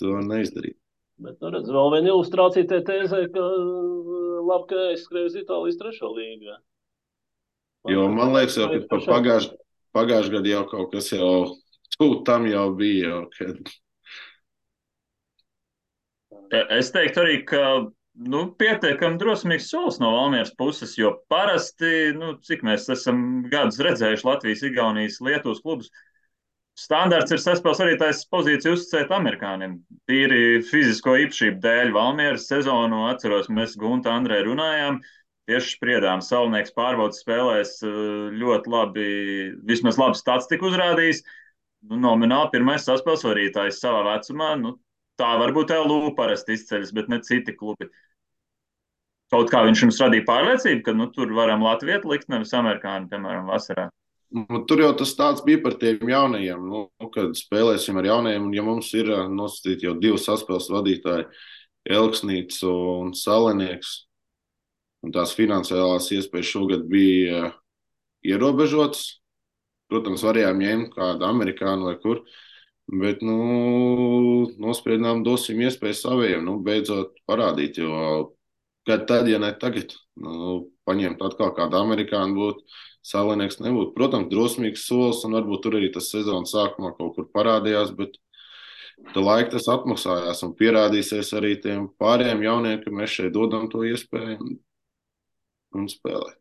to 0.01 0.19
neizdarīja. 0.27 0.77
Bet, 1.19 1.39
nu, 1.43 1.51
redz, 1.55 1.71
vēl 1.75 1.95
viena 1.97 2.13
ilustrācija 2.13 2.69
te 2.71 2.83
tēzē, 2.87 3.25
ka 3.35 3.47
labi, 4.47 4.67
ka 4.71 4.83
aizskrēju 4.93 5.31
uz 5.31 5.39
Itālijas 5.41 5.81
trešo 5.81 6.13
līgu. 6.13 6.59
Jo 7.89 8.05
man 8.13 8.37
liekas, 8.37 8.59
jau, 8.61 8.69
ka 8.91 9.01
pagājušajā 9.09 9.57
pagājuš 9.97 10.33
gadā 10.33 10.55
jau 10.55 10.65
kaut 10.71 10.93
kas 10.93 11.13
jau 11.13 11.35
tuvu 11.97 12.23
tam 12.27 12.47
jau 12.49 12.67
bija. 12.79 13.13
Jau, 13.13 13.23
kad... 13.39 13.73
Es 16.79 16.93
teiktu 16.95 17.23
arī, 17.25 17.41
ka 17.49 17.63
nu, 18.19 18.43
pietiekami 18.59 19.21
drosmīgs 19.21 19.71
solis 19.71 20.01
no 20.03 20.11
Valmieras 20.17 20.55
puses, 20.59 20.97
jo 20.99 21.15
parasti, 21.31 22.13
nu, 22.19 22.35
cik 22.45 22.65
mēs 22.67 22.89
esam 22.95 23.45
gadus 23.53 23.81
redzējuši 23.85 24.27
Latvijas, 24.27 24.65
Igaunijas, 24.67 25.21
Lietuvas 25.25 25.63
klubus, 25.65 25.93
standarts 26.79 27.35
ir 27.35 27.43
saspēles 27.43 27.83
arī 27.85 27.95
tās 28.01 28.25
pozīcijas 28.31 28.81
uzticēt 28.81 29.15
amerikāņiem. 29.15 29.79
Tīri 30.11 30.43
fizisko 30.67 31.17
īpašību 31.25 31.63
dēļ 31.63 31.95
Valmieras 31.95 32.51
sezonu 32.51 33.07
atceros, 33.11 33.51
mēs 33.51 33.79
Gunta 33.79 34.15
Andrē 34.15 34.43
runājām. 34.47 34.99
Uh, 34.99 35.15
tieši 35.49 35.77
spriedām. 35.79 36.23
Salnieks 36.25 36.75
pārbaudas 36.77 37.23
spēlēs 37.25 37.79
eh, 37.87 37.95
ļoti 38.39 38.73
labi, 38.73 39.07
vismaz 39.69 39.99
labi 40.01 40.21
statistiku 40.21 40.69
uzrādījis. 40.71 41.25
Nu, 41.89 41.99
nomināli 42.03 42.53
pirmais 42.57 42.85
saspēles 42.87 43.25
varītājs 43.27 43.81
savā 43.83 44.05
vecumā. 44.11 44.53
Nu, 44.61 44.77
tā 45.21 45.31
varbūt 45.41 45.73
LU 45.79 46.13
parasti 46.19 46.59
izceļas, 46.59 46.93
bet 46.97 47.11
ne 47.13 47.23
citi 47.25 47.55
klubi. 47.57 47.89
Kaut 49.33 49.51
kā 49.53 49.61
viņš 49.67 49.85
mums 49.85 50.01
radīja 50.01 50.25
pārliecību, 50.29 50.83
ka 50.87 50.95
nu, 50.97 51.11
tur 51.13 51.33
varam 51.37 51.65
Latviju 51.67 52.01
likt, 52.09 52.31
nevis 52.33 52.55
amerikāņu, 52.57 53.11
piemēram, 53.11 53.49
vasarā. 53.53 53.91
Nu, 54.29 54.61
tur 54.69 54.83
jau 54.83 54.91
tas 54.97 55.15
tāds 55.17 55.41
bija 55.45 55.61
par 55.65 55.79
tiem 55.81 56.11
jaunajiem, 56.11 56.65
nu, 56.69 56.83
kad 57.15 57.37
spēlēsim 57.37 57.97
ar 58.01 58.09
jaunajiem. 58.09 58.49
Un, 58.49 58.57
ja 58.57 58.65
mums 58.65 58.91
ir 58.97 59.09
eh, 59.13 59.23
nosacīti 59.33 59.89
jau 59.89 59.95
divi 60.01 60.21
saspēles 60.21 60.69
vadītāji, 60.73 61.29
Elksnīts 61.89 62.61
un 62.69 63.15
Salinieks, 63.17 63.93
un 65.05 65.15
tās 65.15 65.33
finansiālās 65.37 66.11
iespējas 66.13 66.53
šogad 66.53 66.85
bija 66.93 67.47
eh, 67.47 67.57
ierobežotas. 68.33 69.19
Protams, 69.89 70.25
varējām 70.25 70.61
ņemt 70.61 70.91
kādu 70.93 71.25
amerikāņu 71.25 71.87
vai 71.89 71.95
kur, 72.01 72.19
bet 72.93 73.23
nu, 73.25 73.39
nospriedām, 74.61 75.23
dosim 75.25 75.63
iespēju 75.65 75.97
saviem, 75.97 76.43
nu, 76.45 76.59
beidzot 76.65 77.17
parādīt. 77.29 77.81
Jo 77.81 78.35
kad 78.89 79.05
tad, 79.09 79.29
ja 79.29 79.41
ne 79.43 79.53
tagad, 79.61 79.93
nu, 80.19 80.69
paņemt 80.89 81.21
atkal 81.25 81.53
kādu 81.57 81.79
amerikāņu, 81.83 82.39
būtu 82.39 82.79
salinieks 83.09 83.61
nebūtu. 83.63 83.93
Protams, 83.97 84.31
drosmīgs 84.33 84.87
solis, 84.89 85.21
un 85.29 85.37
varbūt 85.39 85.63
tur 85.65 85.79
arī 85.79 85.93
tas 85.95 86.11
sezonas 86.13 86.55
sākumā 86.55 86.95
kaut 86.97 87.15
kur 87.17 87.29
parādījās, 87.35 87.93
bet 87.99 88.17
tā 89.15 89.23
laika 89.23 89.55
tas 89.55 89.69
atmaksājās 89.73 90.43
un 90.47 90.57
pierādīsies 90.59 91.33
arī 91.39 91.55
tiem 91.63 91.87
pārējiem 92.01 92.43
jauniešiem, 92.49 92.83
ka 92.85 92.97
mēs 93.01 93.15
šeit 93.21 93.33
dodam 93.37 93.69
to 93.73 93.85
iespēju 93.89 94.53
un 95.79 95.89
spēlē. 95.93 96.35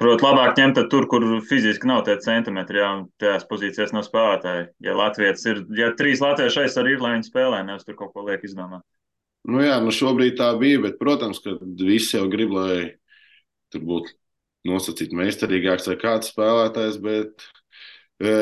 Protams, 0.00 0.24
labāk 0.24 0.56
ņemt 0.56 0.78
tur, 0.88 1.04
kur 1.12 1.24
fiziski 1.44 1.88
nav 1.88 2.06
tie 2.06 2.14
centimetri, 2.24 2.80
un 2.80 3.02
tajās 3.20 3.44
pozīcijās 3.50 3.92
nav 3.92 4.06
spēlētāji. 4.06 4.70
Ja 4.86 4.94
Latvijas 4.96 5.44
ir, 5.50 5.60
ja 5.76 5.90
trīs 5.98 6.22
latvieši 6.24 6.62
aizsargi 6.62 6.96
ir, 6.96 7.02
lai 7.04 7.18
viņi 7.18 7.28
spēlē, 7.28 7.60
nevis 7.66 7.84
tur 7.84 7.98
kaut 7.98 8.14
ko 8.14 8.24
liek 8.24 8.46
izdomāt. 8.48 8.86
Nu 9.48 9.62
jā, 9.64 9.78
nu 9.80 9.92
šobrīd 9.94 10.36
tā 10.36 10.50
bija, 10.60 10.82
bet, 10.84 10.98
protams, 11.00 11.40
ka 11.40 11.56
visi 11.80 12.18
jau 12.18 12.26
grib, 12.32 12.52
lai 12.52 12.74
tur 13.72 13.84
būtu 13.88 14.12
nosacīt 14.68 15.14
meistarīgāks 15.16 15.88
vai 15.88 15.96
kāds 16.00 16.32
spēlētājs, 16.34 16.98
bet 17.00 17.46
e, 18.20 18.34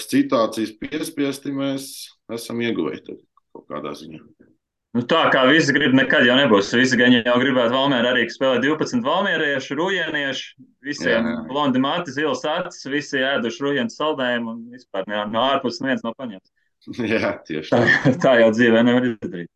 situācijas 0.00 0.74
piespiesti 0.80 1.54
mēs 1.54 1.90
esam 2.34 2.62
ieguvēji 2.66 3.20
kaut 3.54 3.68
kādā 3.70 3.94
ziņā. 3.98 4.24
Nu, 4.90 5.04
tā 5.06 5.20
kā 5.30 5.44
visi 5.46 5.70
grib, 5.70 5.92
nekad 5.94 6.24
jau 6.26 6.34
nebūs. 6.34 6.72
Visi 6.74 6.96
gan 6.98 7.14
jau 7.14 7.36
gribētu 7.38 7.76
Valmērā 7.76 8.10
arī 8.10 8.24
spēlēt 8.26 8.64
12 8.64 9.04
valmieriešu, 9.06 9.76
rujieniešu, 9.78 10.64
visiem 10.82 11.28
blondi 11.46 11.78
mati, 11.82 12.10
zils 12.16 12.42
acis, 12.42 12.88
visi 12.90 13.22
ēduši 13.22 13.62
rujienas 13.62 13.94
saldējumu 14.00 14.50
un 14.56 14.64
vispār 14.74 15.06
no 15.06 15.44
ārpus 15.44 15.78
neviens 15.84 16.02
nav 16.02 16.18
paņemts. 16.18 16.50
Jā, 17.12 17.36
tieši 17.46 17.70
tā. 17.70 17.80
Tā, 17.86 18.14
tā 18.24 18.34
jau 18.42 18.50
dzīvē 18.56 18.82
nevar 18.88 19.06
izdarīt. 19.12 19.52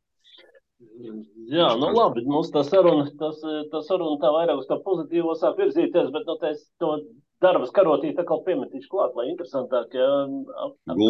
Jā, 1.53 1.69
nu 1.81 1.91
labi, 1.95 2.25
mums 2.29 2.53
tā 2.55 2.63
saruna, 2.67 3.05
tas, 3.21 3.43
tā 3.73 3.83
saruna 3.85 4.17
tā 4.23 4.31
vairāk 4.35 4.63
uz 4.63 4.71
tā 4.71 4.79
pozitīvo 4.85 5.37
sāk 5.39 5.61
virzīties, 5.61 6.11
bet 6.15 6.29
nu, 6.31 6.39
es 6.49 6.65
to 6.83 6.97
darba 7.45 7.67
karotī 7.77 8.13
tā 8.17 8.25
kā 8.27 8.37
piemetīšu 8.47 8.89
klāt, 8.93 9.15
lai 9.19 9.27
interesantāk. 9.31 9.95
Ap, 9.99 10.77
ap, 10.89 11.01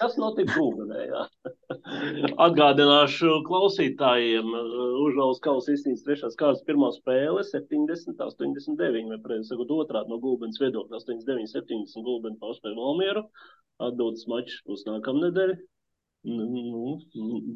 kas 0.00 0.16
notika 0.20 0.56
gulbenē, 0.56 1.06
jā. 1.08 1.22
Atgādināšu 2.46 3.40
klausītājiem, 3.48 4.50
Užāls 5.06 5.40
Kausa 5.44 5.74
izcīnījis 5.76 6.04
trešās 6.06 6.36
kārtas 6.40 6.66
pirmā 6.68 6.92
spēle 6.96 7.44
70, 7.46 8.20
89, 8.20 9.14
vai 9.14 9.20
precīzi 9.24 9.54
sakot, 9.54 9.72
otrādi 9.80 10.12
no 10.12 10.20
Gulbens 10.22 10.60
viedokļa 10.60 11.00
89, 11.00 11.54
70 11.54 12.06
Gulbens 12.06 12.40
pārspēja 12.42 12.76
Valmieru. 12.76 13.24
Atbildes 13.80 14.26
mačs 14.28 14.60
būs 14.68 14.84
nākamnedēļ. 14.88 15.56
Nu, 16.28 16.98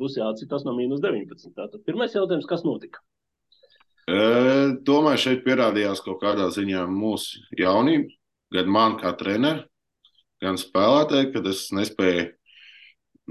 būs 0.01 0.17
jāatcitās 0.17 0.65
no 0.65 0.73
mīnus 0.77 1.03
19. 1.05 1.53
Tātad 1.57 1.83
pirmais 1.85 2.15
jautājums, 2.17 2.47
kas 2.49 2.65
notika? 2.65 3.03
E, 4.09 4.17
domāju, 4.85 5.21
šeit 5.21 5.45
pierādījās 5.45 6.01
kaut 6.05 6.23
kādā 6.23 6.49
ziņā 6.53 6.87
mūsu 6.89 7.43
jaunība, 7.61 8.09
gan 8.57 8.71
man 8.73 8.97
kā 9.01 9.13
trenerim, 9.21 9.65
gan 10.45 10.61
spēlētāji, 10.61 11.31
kad 11.37 11.49
es 11.49 11.67
nespēju 11.77 12.31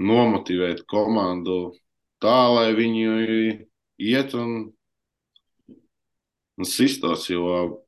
nomotivēt 0.02 0.82
komandu 0.90 1.74
tā, 2.22 2.38
lai 2.54 2.70
viņi 2.74 3.04
iet 4.02 4.34
un, 4.38 4.56
un 6.58 6.66
sistos, 6.68 7.28
jo 7.30 7.84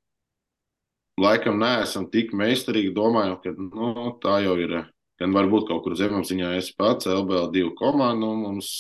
laikam 1.18 1.58
neesam 1.62 2.10
tik 2.10 2.34
meistarīgi. 2.36 2.94
Domāju, 2.94 3.38
ka 3.42 3.54
nu, 3.56 4.12
tā 4.22 4.40
jau 4.46 4.58
ir. 4.62 4.78
Gan 5.20 5.32
varbūt 5.32 5.68
kaut 5.70 5.82
kur 5.84 5.96
zemapziņā 5.96 6.52
es 6.58 6.70
pats, 6.76 7.08
LBL 7.08 7.50
divu 7.54 7.72
komandu, 7.78 8.26
nu, 8.26 8.34
mums 8.42 8.70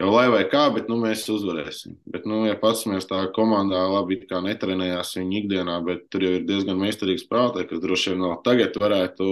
jau 0.00 0.10
lai 0.12 0.26
vai 0.30 0.44
kā, 0.50 0.66
bet 0.74 0.90
nu, 0.92 0.98
mēs 1.02 1.24
uzvarēsim. 1.32 1.96
Bet, 2.12 2.28
nu, 2.30 2.44
ja 2.46 2.54
pats 2.60 2.84
mēs 2.86 3.08
tā 3.10 3.24
komandā 3.34 3.80
labi 3.90 4.20
netrenējās 4.20 5.16
viņa 5.18 5.40
ikdienā, 5.40 5.80
bet 5.86 6.06
tur 6.12 6.26
jau 6.26 6.36
ir 6.38 6.46
diezgan 6.46 6.78
meistarīgs 6.78 7.26
prātē, 7.30 7.66
kas 7.66 7.82
droši 7.82 8.14
vien 8.14 8.22
vēl 8.26 8.38
tagad 8.46 8.78
varētu 8.80 9.26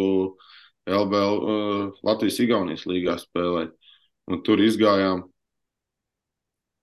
LBL 0.85 1.39
uh, 1.39 2.03
Latvijas-Igaunijas 2.05 2.89
līgā 2.91 3.17
spēlēt. 3.21 3.73
Un 4.29 4.41
tur 4.45 4.61
izgājām 4.65 5.27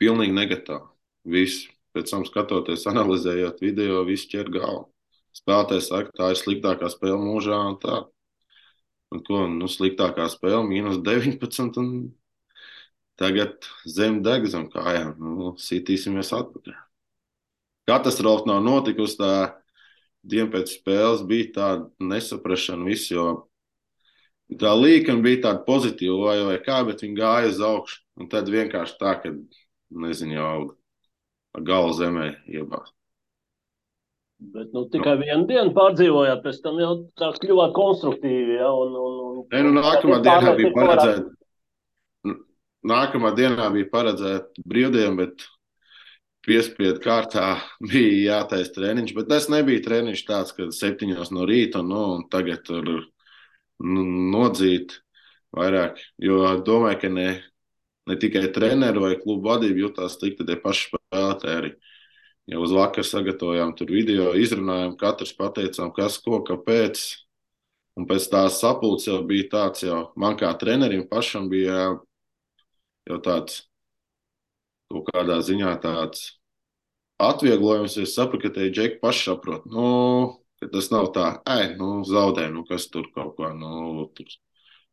pilnīgi 0.01 0.33
negatīvi. 0.37 0.87
Viss 1.31 1.67
pēc 1.93 2.09
tam 2.13 2.23
skatoties, 2.25 2.87
analizējot 2.89 3.61
video, 3.61 4.01
viss 4.07 4.29
ķer 4.31 4.49
galvu. 4.53 4.87
Spēlētājs 5.35 5.89
saka, 5.91 6.13
tā 6.17 6.31
ir 6.33 6.39
sliktākā 6.39 6.89
spēle 6.91 7.19
mūžā. 7.21 7.59
Un 7.71 7.77
tā. 7.81 8.01
Un 9.11 9.23
ko, 9.27 9.43
nu, 9.51 9.67
sliktākā 9.71 10.27
spēle, 10.31 10.63
mīnus 10.67 11.01
19. 11.05 11.79
Un 11.81 12.11
tagad 13.19 13.67
zem 13.85 14.21
deg 14.25 14.47
zem 14.49 14.67
kājām. 14.71 15.15
Nu, 15.19 15.53
sitīsimies 15.59 16.31
atpakaļ. 16.37 16.77
Katastrofa 17.89 18.47
nav 18.49 18.61
notikusi. 18.65 19.19
Tā 19.19 19.31
diena 20.23 20.51
pēc 20.53 20.75
spēles 20.77 21.25
bija 21.27 21.49
tāda 21.55 22.11
nesaprašana, 22.11 22.85
viss, 22.85 23.09
jo 23.11 23.25
tā 24.61 24.73
līnija 24.77 25.17
bija 25.23 25.41
tāda 25.47 25.65
pozitīva, 25.65 26.17
vai, 26.27 26.37
vai 26.51 26.59
kā, 26.63 26.81
bet 26.87 27.01
viņi 27.05 27.17
gāja 27.17 27.51
uz 27.51 27.61
augšu. 27.65 28.01
Un 28.21 28.29
tad 28.29 28.49
vienkārši 28.53 28.97
tā, 28.99 29.15
ka 29.23 29.33
nezinu, 30.05 30.37
jau 30.37 31.63
gala 31.67 31.93
zemē 31.97 32.27
iebāzt. 32.47 33.00
Bet 34.41 34.71
nu, 34.73 34.87
tikai 34.89 35.19
vienu 35.19 35.45
dienu 35.45 35.69
pārdzīvojāt, 35.75 36.39
pēc 36.41 36.59
tam 36.63 36.79
jau 36.81 36.93
tā 37.19 37.29
kļuvāt 37.37 37.75
konstruktīvi. 37.75 38.57
Ja, 38.57 38.71
un, 38.73 38.95
un, 38.97 39.17
un, 39.21 39.41
ne, 39.51 39.61
nu, 39.67 39.73
nākamā 39.77 40.17
dienā 40.25 40.53
bija 40.57 40.71
paredzēta. 40.73 42.33
Nākamā 42.91 43.31
dienā 43.37 43.67
bija 43.75 43.89
paredzēta 43.91 44.63
brīvdiena, 44.65 45.13
bet 45.19 45.45
piespiedu 46.47 46.97
kārtā 47.03 47.45
bija 47.91 48.39
jātaisa 48.39 48.73
treniņš. 48.79 49.13
Bet 49.19 49.29
tas 49.29 49.45
nebija 49.53 49.85
treniņš 49.85 50.25
tāds, 50.25 50.57
ka 50.57 50.71
septiņos 50.73 51.29
no 51.37 51.45
rīta 51.49 51.83
un, 51.85 51.93
nu, 51.93 52.01
un 52.17 52.25
tagad 52.33 52.65
tur 52.65 52.89
nu, 52.89 54.07
nodzīt 54.33 54.97
vairāk. 55.53 56.01
Jo 56.17 56.57
domāju, 56.65 57.03
ka 57.05 57.13
ne, 57.13 57.29
ne 58.09 58.17
tikai 58.17 58.47
treneri 58.57 59.05
vai 59.05 59.15
klubu 59.21 59.51
vadība 59.51 59.85
jutās 59.85 60.17
slikti, 60.17 60.49
tie 60.49 60.57
paši 60.65 60.89
spēlētāji 60.89 61.61
arī. 61.61 61.75
Jau 62.49 62.61
uz 62.65 62.71
vakar 62.73 63.05
sagatavojām 63.05 63.75
tur 63.77 63.91
video, 63.93 64.31
izrunājām, 64.37 64.95
katrs 64.99 65.33
pateicām, 65.37 65.91
kas, 65.93 66.17
ko, 66.23 66.41
kāpēc. 66.47 67.01
Un 67.99 68.07
pēc 68.07 68.25
tās 68.31 68.61
sapulces 68.63 69.09
jau 69.09 69.19
bija 69.27 69.49
tāds, 69.51 69.83
jau 69.83 69.99
man 70.19 70.37
kā 70.39 70.49
trenerim 70.57 71.03
pašam 71.09 71.49
bija 71.51 71.91
jau 73.09 73.17
tāds 73.23 73.65
kaut 74.91 75.09
kādā 75.11 75.37
ziņā 75.43 75.73
tāds 75.83 76.29
atvieglojums. 77.21 77.97
Es 78.01 78.15
sapratu, 78.15 78.47
ka 78.47 78.55
tie 78.55 78.69
džeki 78.71 79.01
paši 79.03 79.27
saprot. 79.29 79.67
Nu, 79.69 79.87
ka 80.61 80.71
tas 80.71 80.89
nav 80.93 81.11
tā, 81.15 81.27
ej, 81.57 81.75
nu, 81.79 82.01
zaudē, 82.07 82.47
nu, 82.53 82.65
kas 82.67 82.87
tur 82.93 83.11
kaut 83.15 83.35
kā, 83.37 83.51
nu, 83.57 84.07
tur. 84.15 84.31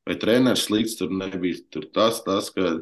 Vai 0.08 0.16
treneris 0.16 0.64
slikts 0.64 0.96
tur 0.96 1.10
nebija. 1.12 1.60
Tur 1.68 1.84
tas, 1.92 2.22
tas, 2.24 2.48
ka 2.54 2.78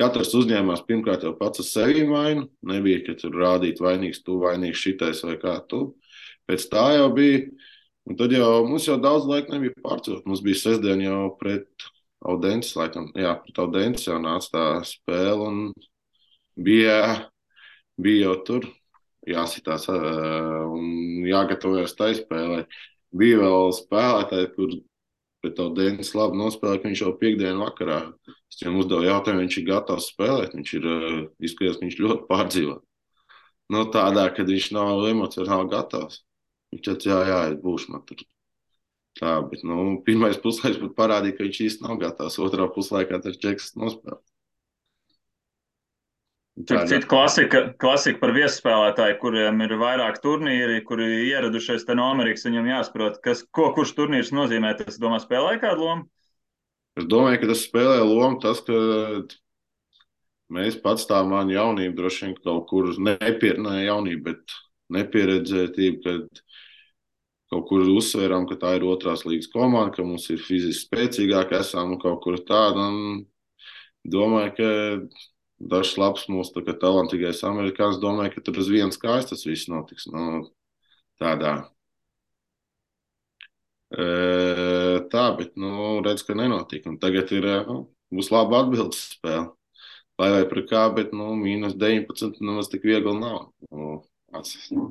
katrs 0.00 0.32
uzņēmās 0.38 0.86
pirmkārt 0.88 1.26
jau 1.26 1.34
pats 1.36 1.60
uz 1.60 1.74
sevi 1.74 2.06
vainu. 2.08 2.46
Nebija, 2.64 3.02
ka 3.04 3.18
tur 3.20 3.36
rādīt 3.36 3.82
vainīgs, 3.84 4.22
tu 4.24 4.38
vainīgs 4.40 4.80
šitais 4.80 5.20
vai 5.26 5.36
kā 5.42 5.58
tu. 5.68 5.82
Pēc 6.48 6.64
tā 6.72 6.86
jau 6.96 7.10
bija. 7.14 7.44
Un 8.08 8.16
tad 8.16 8.32
jau 8.32 8.64
mums 8.64 8.88
jau 8.88 8.96
daudz 8.98 9.28
laika 9.28 9.52
nebija 9.52 9.76
pārcelt. 9.84 10.24
Mums 10.24 10.40
bija 10.42 10.62
sestdien 10.62 11.04
jau 11.04 11.28
pret 11.38 11.90
Audences, 12.24 12.72
laikam, 12.76 13.10
jā, 13.16 13.34
pret 13.44 13.60
Audences 13.60 14.08
jau 14.08 14.16
nāca 14.20 14.50
tā 14.56 14.64
spēle 14.88 15.46
un 15.46 15.60
bija, 16.56 16.96
bija 18.00 18.26
jau 18.30 18.36
tur 18.48 18.66
jāsitās 19.28 19.86
un 19.92 21.26
jāgatavojas 21.28 21.96
tai 21.98 22.14
spēlē. 22.16 22.64
Bija 23.20 23.40
vēl 23.42 23.72
spēlētāji, 23.76 24.50
kur 24.56 24.74
pret 25.42 25.56
to 25.58 25.68
Dēnis 25.76 26.12
labi 26.16 26.38
nospēlēja, 26.40 26.82
ka 26.82 26.90
viņš 26.90 27.02
jau 27.04 27.12
piekdienu 27.20 27.64
vakarā. 27.64 28.00
Es 28.50 28.60
viņam 28.60 28.80
uzdevu 28.82 29.06
jautājumu, 29.06 29.44
viņš 29.44 29.58
ir 29.60 29.66
gatavs 29.68 30.08
spēlēt. 30.12 30.56
Viņš 30.56 30.72
ir 30.78 30.88
izskatījās, 31.48 31.78
ka 31.78 31.86
viņš 31.86 32.00
ļoti 32.04 32.26
pārdzīvo. 32.30 32.76
Nu, 33.70 33.84
tādā, 33.94 34.26
kad 34.34 34.50
viņš 34.50 34.72
nav 34.74 35.06
emocionāli 35.10 35.70
gatavs. 35.70 36.20
Viņš 36.74 36.84
teica, 36.86 37.10
jā, 37.10 37.20
jā, 37.28 37.40
es 37.52 37.60
būšu 37.62 37.94
man 37.94 38.04
tur. 38.08 38.24
Tā, 39.18 39.36
bet 39.50 39.62
nu, 39.66 39.76
pirmais 40.06 40.38
puslaiks 40.42 40.78
pat 40.82 40.96
parādīja, 40.98 41.36
ka 41.36 41.46
viņš 41.46 41.62
īsti 41.66 41.86
nav 41.86 41.98
gatavs. 42.02 42.38
Otrā 42.42 42.66
puslaikā 42.74 43.20
tas 43.22 43.38
čeks 43.42 43.72
nospēlēt. 43.78 44.22
Tur 46.66 46.80
cita 46.90 47.06
klasika, 47.06 47.60
klasika 47.80 48.18
par 48.18 48.32
viesuspēlētāju, 48.34 49.16
kuriem 49.22 49.60
ir 49.64 49.74
vairāk 49.78 50.18
turnīri, 50.24 50.80
kuri 50.86 51.06
ieradušies 51.28 51.86
te 51.86 51.94
no 51.94 52.08
Amerikas. 52.10 52.46
Viņam 52.48 52.66
jāsaprot, 52.72 53.20
kas, 53.24 53.44
ko 53.54 53.68
kurš 53.76 53.94
turnīrs 53.98 54.32
nozīmē. 54.34 54.72
Tas, 54.80 54.98
domā, 55.00 55.20
spēlē 55.22 55.60
kādu 55.62 55.86
lomu? 55.86 56.08
Es 56.98 57.06
domāju, 57.06 57.42
ka 57.42 57.52
tas 57.52 57.62
spēlē 57.68 58.00
lomu 58.02 58.40
tas, 58.42 58.60
ka 58.66 58.80
mēs 60.50 60.80
pats 60.82 61.06
tā 61.08 61.22
man 61.28 61.52
jaunība 61.54 62.00
droši 62.00 62.26
vien 62.26 62.36
kaut 62.42 62.66
kur 62.72 62.90
nepieredzēja 62.98 63.86
jaunību, 63.86 64.24
bet 64.26 64.58
nepieredzētība, 64.98 66.02
kad 66.04 66.44
kaut 67.50 67.66
kur 67.70 67.86
uzsvērām, 67.94 68.46
ka 68.50 68.58
tā 68.58 68.76
ir 68.78 68.86
otrās 68.90 69.22
līgas 69.26 69.50
komanda, 69.54 69.94
ka 69.94 70.06
mums 70.06 70.28
ir 70.34 70.42
fiziski 70.42 70.86
spēcīgāk, 70.88 71.54
esam 71.62 71.96
kaut 72.02 72.20
kur 72.26 72.38
tāda. 72.46 72.90
Domāju, 74.10 74.56
ka 74.58 74.68
dažs 75.60 75.96
labs 76.00 76.24
mūsu 76.32 76.62
tā 76.64 76.74
talantīgais 76.80 77.44
amerikānis 77.44 78.00
domāja, 78.00 78.32
ka 78.34 78.44
tur 78.44 78.60
uz 78.62 78.70
vienas 78.72 78.98
kājas 79.00 79.30
tas 79.30 79.44
viss 79.46 79.68
notiks. 79.68 80.08
Nu, 80.10 80.48
tādā. 81.20 81.54
E, 83.90 84.06
tā, 85.12 85.24
bet, 85.36 85.56
nu, 85.60 86.00
redz, 86.06 86.24
ka 86.24 86.36
nenotika. 86.38 86.90
Un 86.92 86.98
tagad 87.02 87.32
ir, 87.36 87.48
nu, 87.68 87.82
būs 88.14 88.32
laba 88.32 88.64
atbildes 88.64 89.10
spēle. 89.16 89.50
Lai 90.20 90.32
vai 90.34 90.42
par 90.48 90.64
kā, 90.68 90.86
bet, 90.96 91.14
nu, 91.16 91.32
mīnus 91.36 91.76
19, 91.80 92.40
nu, 92.44 92.56
tas 92.60 92.72
tik 92.72 92.84
viegli 92.88 93.14
nav. 93.16 93.50
Nu, 93.68 94.00
atsis, 94.36 94.68
nu. 94.74 94.90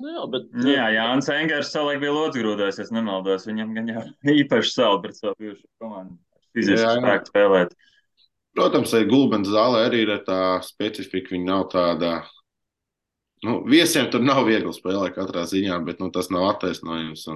Nu 0.00 0.08
jā, 0.08 0.24
bet... 0.32 0.46
jā, 0.64 0.86
Jānis 0.94 1.28
Engers 1.34 1.74
savulaik 1.74 2.00
bija 2.00 2.14
lodzgrūdājs, 2.16 2.78
es 2.86 2.90
nemaldos. 2.94 3.44
Viņam 3.50 3.74
gan 3.76 3.90
jau 3.92 4.04
īpaši 4.40 4.72
savu 4.72 5.02
pret 5.02 5.18
savu 5.18 5.36
bijušu 5.42 5.66
komandu. 5.82 6.16
Fiziski 6.56 6.94
spēku 6.96 7.30
spēlēt. 7.30 7.74
Uh, 7.74 7.90
Protams, 8.56 8.92
arī 8.96 9.06
Gulbens 9.10 9.50
zālē 9.50 9.84
arī 9.86 10.02
ir 10.04 10.12
tā 10.26 10.58
specifika. 10.66 11.34
Viņa 11.34 11.46
nav 11.46 11.66
tāda. 11.72 12.12
Nu, 13.46 13.60
viesiem 13.64 14.10
tur 14.12 14.24
nav 14.24 14.42
viegli 14.48 14.72
spēlēt 14.74 15.14
katrā 15.16 15.46
ziņā, 15.48 15.78
bet 15.86 16.02
nu, 16.02 16.10
tas 16.12 16.28
nav 16.34 16.48
attaisnojums. 16.50 17.28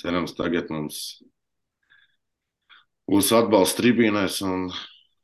Cerams, 0.00 0.34
tagad 0.36 0.72
mums 0.72 0.98
būs 3.08 3.30
atbalsts 3.36 3.78
tribīnēs. 3.78 4.40
Un, 4.48 4.68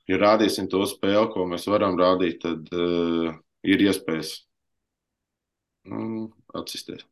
ja 0.09 0.20
rādīsim 0.20 0.70
to 0.72 0.84
spēli, 0.88 1.26
ko 1.34 1.49
mēs 1.51 1.66
varam 1.68 1.99
rādīt, 2.01 2.40
tad 2.45 2.70
uh, 2.72 3.34
ir 3.66 3.84
iespējas 3.88 4.38
nu, 5.90 6.30
atsisties. 6.55 7.05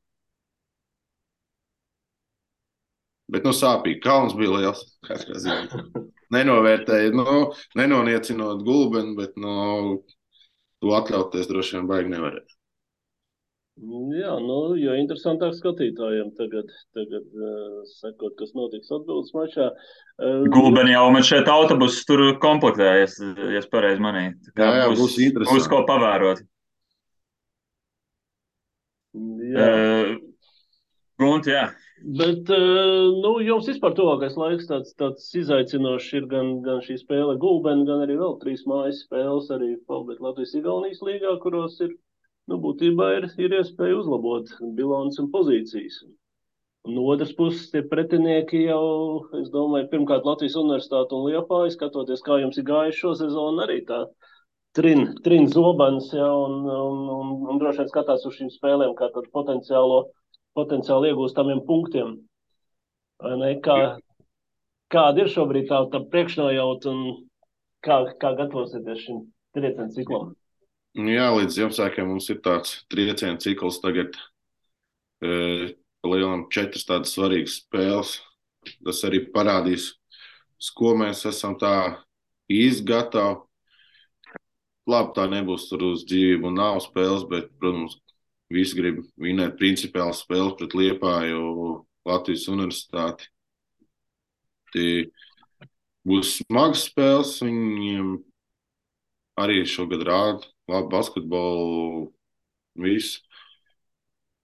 Bet 3.32 3.46
nu, 3.48 3.52
sāpīgi. 3.56 4.00
Kalns 4.04 4.36
bija 4.36 4.58
liels. 4.58 4.86
Nenovērtēju, 6.32 7.12
nu, 7.18 7.36
nenoniecinot 7.78 8.64
gulbeni, 8.66 9.14
bet 9.18 9.36
nu, 9.40 10.00
to 10.82 10.96
atļauties 10.96 11.50
droši 11.50 11.78
vien 11.78 11.88
baigi 11.90 12.12
nevarēja. 12.14 12.48
Jā, 13.82 14.34
nu, 14.44 14.56
jo 14.76 14.92
interesantāk 15.00 15.54
skatītājiem 15.56 16.34
tagad, 16.36 16.68
tagad 16.92 17.24
uh, 17.32 17.78
sekot, 17.88 18.34
kas 18.36 18.50
notiks 18.54 18.92
atbildes 18.92 19.32
mačā. 19.32 19.70
Uh, 20.20 20.42
Gulbeni 20.52 20.92
jau 20.92 21.06
man 21.14 21.24
šeit 21.24 21.48
autobusus 21.48 22.04
tur 22.06 22.20
komplektējas, 22.42 23.16
ja 23.22 23.62
es 23.62 23.70
pareizi 23.72 24.04
manīju. 24.04 24.34
Jā, 24.52 24.68
jā, 24.76 24.90
būs, 24.92 25.00
būs 25.00 25.16
interesanti. 25.24 25.56
Būs 25.56 25.70
ko 25.72 25.80
pavērot. 25.88 26.44
Jā. 29.56 29.64
Uh, 29.64 30.12
Grunt, 31.22 31.48
jā. 31.50 31.70
Bet 32.02 32.48
uh, 32.50 33.12
nu, 33.22 33.36
jums 33.46 33.68
vispār 33.70 33.92
tuvākais 33.94 34.34
laiks 34.34 34.66
tāds, 34.66 34.94
tāds 34.98 35.28
izaicinošs 35.38 36.08
ir 36.18 36.24
gan, 36.30 36.56
gan 36.64 36.80
šī 36.82 36.96
spēle 36.98 37.36
Gulbeni, 37.42 37.86
gan 37.86 38.02
arī 38.02 38.16
vēl 38.18 38.40
trīs 38.40 38.64
mājas 38.66 39.04
spēles 39.04 39.52
arī 39.54 39.76
Latvijas 39.86 40.56
Igaunijas 40.58 41.04
līgā, 41.06 41.36
kuros 41.44 41.78
ir 41.86 41.92
nu, 42.50 42.58
būtībā 42.64 43.12
ir, 43.20 43.28
ir 43.38 43.54
iespēja 43.60 44.00
uzlabot 44.00 44.50
bilanci 44.74 45.22
un 45.22 45.30
pozīcijas. 45.30 46.00
Un 46.82 46.96
no 46.98 47.04
otras 47.12 47.30
puses, 47.38 47.68
tie 47.70 47.84
pretinieki 47.86 48.64
jau, 48.64 49.28
es 49.38 49.52
domāju, 49.54 49.86
pirmkārt 49.92 50.26
Latvijas 50.26 50.58
universitāte 50.58 51.14
un 51.14 51.28
Liepāja, 51.28 51.70
skatoties, 51.76 52.24
kā 52.26 52.40
jums 52.42 52.58
ir 52.58 52.66
gājis 52.66 52.98
šo 52.98 53.12
sezonu, 53.20 53.62
arī 53.62 53.84
tā 53.86 54.00
trin, 54.74 55.12
trin 55.22 55.46
zobens, 55.52 56.10
ja, 56.16 56.26
un, 56.26 56.64
un, 56.66 57.04
un, 57.14 57.30
un 57.52 57.62
droši 57.62 57.84
vien 57.84 57.92
skatās 57.92 58.26
uz 58.26 58.34
šīm 58.40 58.50
spēlēm 58.50 58.96
kā 58.98 59.12
tādu 59.14 59.30
potenciālo, 59.30 60.00
potenciāli 60.56 61.12
iegūstamiem 61.12 61.62
punktiem. 61.68 62.16
Ne, 63.22 63.52
kā, 63.62 63.76
kāda 64.92 65.24
ir 65.24 65.30
šobrīd 65.32 65.68
tā, 65.70 65.82
tā 65.92 66.02
priekšnojauta 66.12 66.90
un 66.90 67.02
kā, 67.86 68.02
kā 68.18 68.32
gatavosieties 68.38 69.04
šim 69.06 69.22
triecienu 69.54 69.94
ciklam? 69.94 70.32
Nu 70.98 71.08
jā, 71.14 71.30
līdz 71.32 71.56
Ziemassvētkiem 71.56 72.10
mums 72.10 72.28
ir 72.32 72.42
tāds 72.44 72.82
trieciena 72.92 73.40
cikls 73.40 73.80
tagad. 73.80 74.18
E, 75.24 75.72
Lielam 76.02 76.48
četras 76.52 76.84
tādas 76.88 77.14
svarīgas 77.14 77.60
spēles. 77.62 78.18
Tas 78.82 79.00
arī 79.06 79.22
parādīs, 79.32 79.92
uz 80.60 80.68
ko 80.76 80.92
mēs 80.98 81.24
esam 81.30 81.56
tā 81.58 82.02
īsti 82.52 82.86
gatavi. 82.90 83.40
Labi, 84.90 85.14
tā 85.14 85.28
nebūs 85.30 85.68
tur 85.70 85.84
uz 85.92 86.02
dzīvību 86.10 86.48
un 86.50 86.56
nav 86.58 86.80
spēles, 86.82 87.22
bet, 87.30 87.52
protams, 87.62 88.00
visi 88.52 88.78
grib 88.78 89.02
vinēt 89.20 89.58
principiāli 89.60 90.16
spēles 90.16 90.56
pret 90.58 90.76
Liepāju 90.76 91.82
Latvijas 92.08 92.48
universitāti. 92.52 93.28
Tie 94.72 95.10
būs 96.08 96.38
smagas 96.40 96.86
spēles, 96.88 97.36
viņiem 97.44 98.16
arī 99.40 99.62
šogad 99.68 100.04
rāda 100.08 100.48
labu 100.70 100.90
basketbolu, 100.92 102.10
visu. 102.78 103.20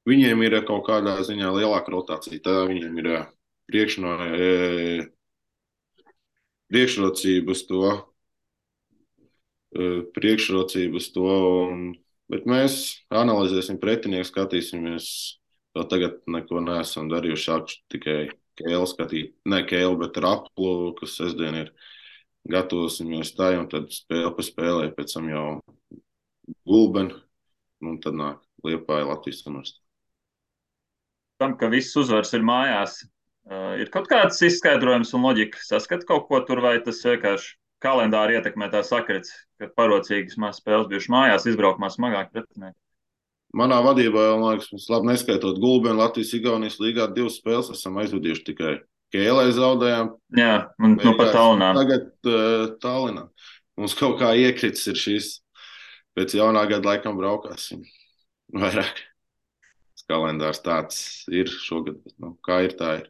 Viņiem 0.08 0.42
ir 0.46 0.60
kaut 0.68 0.86
kādā 0.86 1.18
ziņā 1.24 1.50
lielāka 1.52 1.92
rotācija. 1.92 2.40
Tā 2.44 2.62
viņiem 2.70 3.00
ir 3.02 3.08
priekšno, 3.68 4.14
priekšrocības 6.72 7.64
to, 7.68 7.82
priekšrocības 10.16 11.10
to, 11.12 11.34
un, 11.68 11.82
bet 12.32 12.46
mēs 12.48 12.78
analizēsim 13.14 13.80
pretinieku, 13.82 14.28
skatīsimies. 14.28 15.08
Vēl 15.76 15.86
tagad 15.90 16.20
neko 16.30 16.62
neesam 16.64 17.10
darījuši, 17.10 17.78
tikai 17.92 18.18
kēlu 18.58 18.88
skatīt, 18.88 19.34
ne 19.46 19.62
kēlu, 19.68 19.98
bet 20.00 20.18
raplu, 20.22 20.94
kas 20.98 21.18
sestdien 21.20 21.58
ir 21.60 21.72
gatavosimies 22.48 23.34
tai, 23.36 23.52
un 23.60 23.68
tad 23.70 23.92
spēle 23.94 24.32
pa 24.34 24.44
spēlē, 24.44 24.88
pēc 24.96 25.14
tam 25.14 25.28
jau 25.30 25.44
Gulbeni, 26.66 27.14
un 27.84 28.00
tad 28.02 28.16
nāk 28.18 28.40
Liepāja 28.64 29.06
Latvijas 29.10 29.44
universitāte. 29.46 29.84
Tam, 31.38 31.54
ka 31.60 31.68
viss 31.70 31.94
uzvars 32.00 32.32
ir 32.34 32.42
mājās, 32.42 33.04
ir 33.78 33.92
kaut 33.94 34.08
kāds 34.10 34.40
izskaidrojums 34.42 35.12
un 35.14 35.28
loģika. 35.28 35.60
Saskat 35.62 36.02
kaut 36.08 36.26
ko 36.26 36.40
tur, 36.48 36.64
vai 36.64 36.78
tas 36.82 37.04
vienkārši 37.06 37.54
kalendāri 37.84 38.38
ietekmē 38.38 38.68
tā 38.72 38.82
sakrits, 38.86 39.32
ka 39.60 39.70
parocīgas 39.78 40.38
maz 40.40 40.60
spēles 40.60 40.88
bijušas 40.90 41.12
mājās, 41.14 41.48
izbraukumā 41.50 41.90
smagāk 41.94 42.30
pretinieki. 42.34 42.76
Manā 43.56 43.78
vadībā, 43.80 44.26
man 44.36 44.58
liekas, 44.58 44.68
mēs 44.74 44.86
labi 44.92 45.08
neskaitot 45.08 45.60
Gulbeni, 45.62 45.96
Latvijas 45.96 46.34
Igaunijas 46.36 46.76
līgā 46.82 47.08
divas 47.16 47.38
spēles 47.40 47.70
esam 47.72 47.96
aizvadījuši 48.02 48.44
tikai 48.50 48.74
Kēlē 49.14 49.46
zaudējām. 49.56 50.10
Jā, 50.36 50.54
un 50.84 50.98
nu 50.98 51.14
pat 51.16 51.32
Tallinā. 51.32 51.70
Tagad 51.78 52.28
uh, 52.28 52.64
Tallinā. 52.82 53.24
Mums 53.80 53.94
kaut 53.96 54.18
kā 54.20 54.34
iekritis 54.36 54.84
ir 54.90 55.00
šīs 55.00 55.30
pēc 56.18 56.34
jaunā 56.36 56.66
gada 56.68 56.90
laikam 56.90 57.16
braukāsim 57.16 57.86
vairāk. 58.52 59.04
Kalendārs 60.08 60.62
tāds 60.64 61.00
ir 61.28 61.50
šogad, 61.52 61.98
bet 62.00 62.14
nu, 62.22 62.30
kā 62.44 62.62
ir, 62.64 62.72
tā 62.78 62.94
ir. 63.02 63.08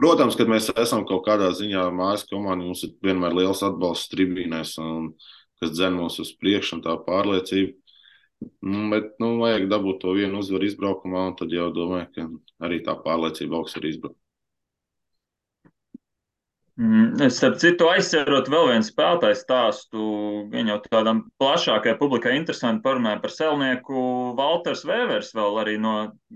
Protams, 0.00 0.36
kad 0.38 0.48
mēs 0.48 0.70
esam 0.80 1.04
kaut 1.08 1.24
kādā 1.26 1.50
ziņā 1.56 1.84
mājas 1.94 2.24
komanda, 2.30 2.64
mums 2.64 2.84
ir 2.86 2.94
vienmēr 3.04 3.36
liels 3.36 3.62
atbalsts 3.66 4.12
tribīnēs, 4.14 4.76
un, 4.80 5.10
kas 5.60 5.74
dzen 5.74 5.98
mūs 6.00 6.20
uz 6.24 6.32
priekšu 6.40 6.78
un 6.78 6.84
tā 6.86 6.96
pārliecība. 7.06 7.74
Nu, 8.64 8.88
bet 8.92 9.14
nu, 9.22 9.34
vajag 9.40 9.68
dabūt 9.70 10.02
to 10.02 10.12
vienu 10.16 10.40
uzvaru 10.42 10.68
izbraukumā, 10.68 11.28
un 11.30 11.38
tad 11.38 11.52
jau 11.54 11.70
domāju, 11.76 12.10
ka 12.16 12.26
arī 12.66 12.82
tā 12.84 12.96
pārliecība 13.04 13.60
augs 13.60 13.76
ir 13.80 13.88
izbraukt. 13.92 14.23
Mm, 16.74 17.28
starp 17.30 17.60
citu, 17.62 17.86
aizsverot 17.86 18.48
vēl 18.50 18.64
vienu 18.72 18.82
spēlētāju 18.82 19.36
stāstu, 19.38 20.04
viņa 20.50 20.72
jau 20.72 20.78
tādam 20.88 21.20
plašākajai 21.38 21.94
publikai 22.00 22.32
interesanti 22.34 22.82
parunāja 22.82 23.20
par 23.22 23.30
celnieku 23.30 24.00
Walters 24.34 24.82
Vēvers, 24.88 25.28
vēl 25.38 25.60
arī 25.62 25.76
no 25.78 25.92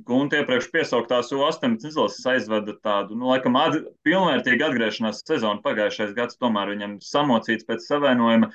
Gunta 0.06 0.38
iepriekš 0.38 0.68
piesauktās 0.70 1.32
U18 1.34 1.88
izlases 1.90 2.28
aizveda 2.30 2.76
tādu, 2.86 3.16
nu, 3.18 3.32
laikam, 3.32 3.58
at, 3.58 3.80
pilnvērtīgu 4.06 4.62
atgriešanās 4.68 5.24
sezonu 5.26 5.58
pagājušais 5.64 6.12
gads, 6.14 6.38
tomēr 6.38 6.70
viņam 6.70 6.94
samocīts 7.02 7.66
pēc 7.66 7.88
savainojuma. 7.88 8.52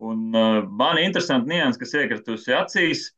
Un 0.00 0.22
uh, 0.32 0.62
man 0.64 1.02
interesanti 1.02 1.52
nians, 1.52 1.76
kas 1.76 1.92
iekritusi 2.00 2.56
acīs 2.56 3.10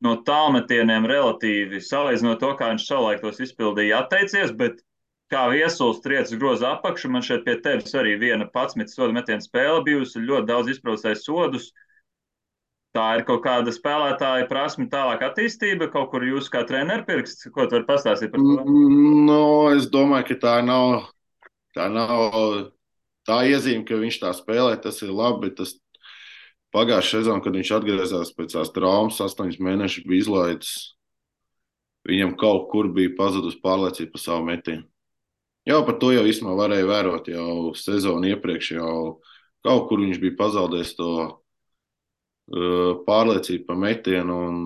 no 0.00 0.16
tālmetieniem 0.24 1.04
relatīvi 1.12 1.82
salīdzinot 1.84 2.40
to, 2.40 2.54
kā 2.56 2.72
viņš 2.72 2.88
savulaik 2.88 3.20
tos 3.20 3.44
izpildīja, 3.44 4.00
atteicies, 4.00 4.56
bet 4.56 4.80
kā 5.32 5.46
viesulis 5.52 6.02
triecas 6.04 6.34
groza 6.38 6.74
apakšu. 6.76 7.10
Man 7.12 7.24
šeit 7.24 7.46
pie 7.46 7.56
tevis 7.64 7.96
arī 7.98 8.18
viena 8.20 8.46
pats 8.52 8.76
sodu 8.92 9.16
metiena 9.16 9.42
spēle 9.42 9.80
bijusi, 9.86 10.22
ļoti 10.22 10.48
daudz 10.50 10.74
izbraucējis 10.74 11.24
sodus. 11.26 11.72
Tā 12.92 13.06
ir 13.16 13.24
kaut 13.24 13.40
kāda 13.40 13.72
spēlētāja 13.72 14.44
prasme, 14.50 14.84
tālāk 14.92 15.24
attīstība, 15.24 15.88
kaut 15.88 16.10
kur 16.12 16.26
jūs 16.28 16.52
kā 16.52 16.60
treneris 16.68 17.08
pirksts. 17.08 17.48
Ko 17.48 17.64
tu 17.64 17.78
vari 17.78 17.88
pastāstīt 17.88 18.34
par 18.34 18.44
to? 18.44 18.66
No, 19.24 19.44
es 19.72 19.88
domāju, 19.88 20.28
ka 20.28 20.40
tā 20.42 20.58
nav 20.66 21.08
tā, 21.76 21.88
nav, 21.92 22.68
tā 23.28 23.42
iezīme, 23.48 23.84
ka 23.88 23.98
viņš 24.00 24.20
tā 24.22 24.32
spēlē. 24.36 24.76
Tas 24.82 25.00
ir 25.04 25.12
labi, 25.14 25.52
tas 25.56 25.76
pagājušajā 26.76 27.24
sezonā, 27.24 27.44
kad 27.44 27.58
viņš 27.58 27.74
atgriezās 27.76 28.34
pēc 28.36 28.56
tās 28.56 28.72
traumas, 28.74 29.20
astoņus 29.24 29.60
mēnešus 29.62 30.08
bija 30.08 30.26
izlaidis. 30.26 30.72
Viņam 32.08 32.34
kaut 32.38 32.68
kur 32.72 32.88
bija 32.90 33.12
pazudus 33.18 33.58
pārliecība 33.62 34.16
par 34.16 34.22
savu 34.22 34.46
metienu. 34.48 34.86
Jau 35.68 35.84
par 35.86 35.98
to 36.02 36.10
jau 36.10 36.24
īstenībā 36.26 36.56
varēja 36.58 36.86
vērot 36.90 37.28
jau 37.30 37.50
sezonu 37.78 38.32
iepriekš. 38.32 38.72
Jau 38.80 38.94
kaut 39.62 39.86
kur 39.88 40.00
viņš 40.02 40.18
bija 40.22 40.38
pazaudējis 40.40 40.96
to 40.98 41.10
uh, 41.22 42.90
pārliecību 43.06 43.68
par 43.68 43.78
metienu 43.84 44.38
un 44.48 44.56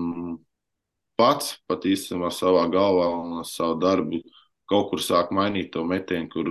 pats 1.17 1.53
pat 1.69 1.85
īstenībā 1.85 2.31
savā 2.33 2.65
galvā 2.73 3.11
un 3.13 3.45
savu 3.45 3.77
darbu 3.81 4.23
kaut 4.69 4.89
kur 4.89 5.03
sāk 5.03 5.29
mainīt 5.33 5.69
to 5.75 5.85
metienu, 5.85 6.31
kur 6.33 6.49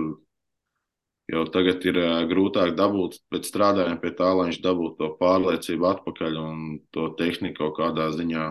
jau 1.27 1.43
tagad 1.51 1.83
ir 1.91 1.99
uh, 2.05 2.23
grūtāk 2.31 2.71
dabūt, 2.79 3.19
bet 3.31 3.49
strādājam 3.51 3.99
pie 3.99 4.13
tā, 4.15 4.31
lai 4.31 4.47
viņš 4.47 4.61
dabūtu 4.63 4.95
to 5.01 5.11
pārliecību 5.19 5.91
atpakaļ 5.91 6.39
un 6.45 6.63
to 6.95 7.11
tehniku 7.19 7.65
kaut 7.65 7.81
kādā 7.81 8.07
ziņā 8.15 8.47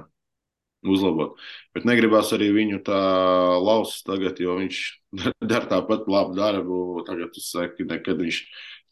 uzlabot. 0.95 1.41
Bet 1.76 1.87
negribās 1.89 2.32
arī 2.37 2.51
viņu 2.55 2.80
tā 2.87 3.01
laust 3.62 4.07
tagad, 4.09 4.41
jo 4.43 4.57
viņš 4.61 4.80
dara 5.51 5.68
tāpat 5.70 6.07
labu 6.11 6.37
darbu. 6.39 6.80
Tagad 7.09 7.37
es 7.39 7.51
saku, 7.53 7.89
nekad 7.89 8.22
viņš 8.22 8.41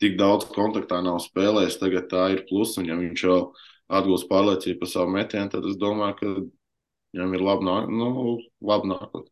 tik 0.02 0.18
daudz 0.20 0.48
kontaktā 0.54 1.00
nav 1.04 1.20
spēlējis. 1.24 1.78
Tagad 1.82 2.10
tā 2.10 2.26
ir 2.34 2.44
plus, 2.48 2.76
un 2.80 2.90
ja 2.90 2.98
viņš 2.98 3.24
jau 3.26 3.38
atgūs 3.94 4.26
pārliecību 4.30 4.80
par 4.80 4.90
savu 4.90 5.14
metienu, 5.14 5.50
tad 5.52 5.66
es 5.68 5.78
domāju, 5.80 6.18
ka 6.20 6.32
viņam 7.14 7.36
ir 7.36 7.44
laba 7.46 7.68
nāk, 7.68 7.90
nu, 7.92 8.38
lab 8.64 8.86
nākotne. 8.88 9.30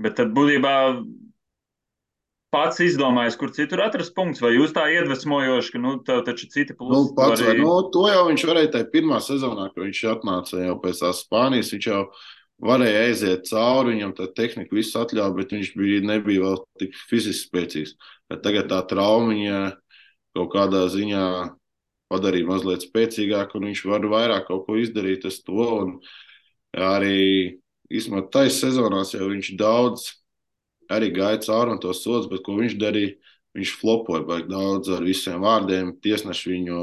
Bet 0.00 0.16
tad 0.16 0.30
būtībā 0.32 0.74
pats 2.54 2.80
izdomājis, 2.82 3.38
kur 3.38 3.52
citur 3.54 3.82
atrast 3.84 4.14
punktus, 4.16 4.42
vai 4.42 4.52
jūs 4.56 4.74
tā 4.74 4.88
iedvesmojoši, 4.90 5.72
ka 5.74 5.82
nu, 5.82 5.94
tev 6.06 6.24
taču 6.26 6.48
citi 6.50 6.74
plusi. 6.76 7.10
Nu, 7.10 7.14
pats, 7.16 7.42
arī... 7.44 7.62
nu, 7.62 7.76
to 7.94 8.04
jau 8.10 8.26
viņš 8.28 8.44
varēja 8.50 8.72
tajā 8.74 8.88
pirmā 8.92 9.20
sezonā, 9.24 9.68
kad 9.70 9.84
viņš 9.86 10.02
atnāca 10.16 10.62
jau 10.64 10.76
pēc 10.82 11.02
tās 11.04 11.22
Spānijas, 11.24 11.70
viņš 11.76 11.88
jau 11.92 12.02
varēja 12.70 13.04
aiziet 13.06 13.46
cauri, 13.48 13.94
viņam 13.94 14.16
tā 14.18 14.26
tehnika 14.36 14.76
viss 14.76 14.98
atļauja, 14.98 15.36
bet 15.38 15.54
viņš 15.56 15.72
bija, 15.78 16.02
nebija 16.10 16.44
vēl 16.44 16.60
tik 16.82 16.98
fiziski 17.10 17.46
spēcīgs. 17.48 17.94
Bet 18.30 18.42
tagad 18.44 18.68
tā 18.72 18.82
traumiņa 18.90 19.62
kaut 20.36 20.52
kādā 20.52 20.84
ziņā 20.92 21.24
padarīja 22.10 22.50
mazliet 22.50 22.84
spēcīgāk, 22.84 23.54
un 23.56 23.70
viņš 23.70 23.84
var 23.86 24.06
vairāk 24.10 24.48
kaut 24.50 24.66
ko 24.66 24.78
izdarīt 24.80 25.26
ar 25.28 25.38
to. 25.46 25.66
Un 25.84 25.96
arī 26.74 27.60
īstenībā 27.90 28.26
taisa 28.34 28.66
sezonās 28.66 29.14
jau 29.14 29.30
viņš 29.30 29.54
daudz 29.58 30.10
arī 30.92 31.10
gāja 31.14 31.40
cauri 31.46 31.74
un 31.74 31.80
tos 31.82 32.02
sods, 32.04 32.28
bet 32.30 32.44
ko 32.46 32.56
viņš 32.58 32.76
darīja? 32.80 33.16
Viņš 33.58 33.72
flopoja 33.80 34.22
baigi 34.28 34.46
daudz 34.52 34.92
ar 34.94 35.02
visiem 35.02 35.42
vārdiem. 35.42 35.96
Tiesneši 36.04 36.52
viņu 36.52 36.82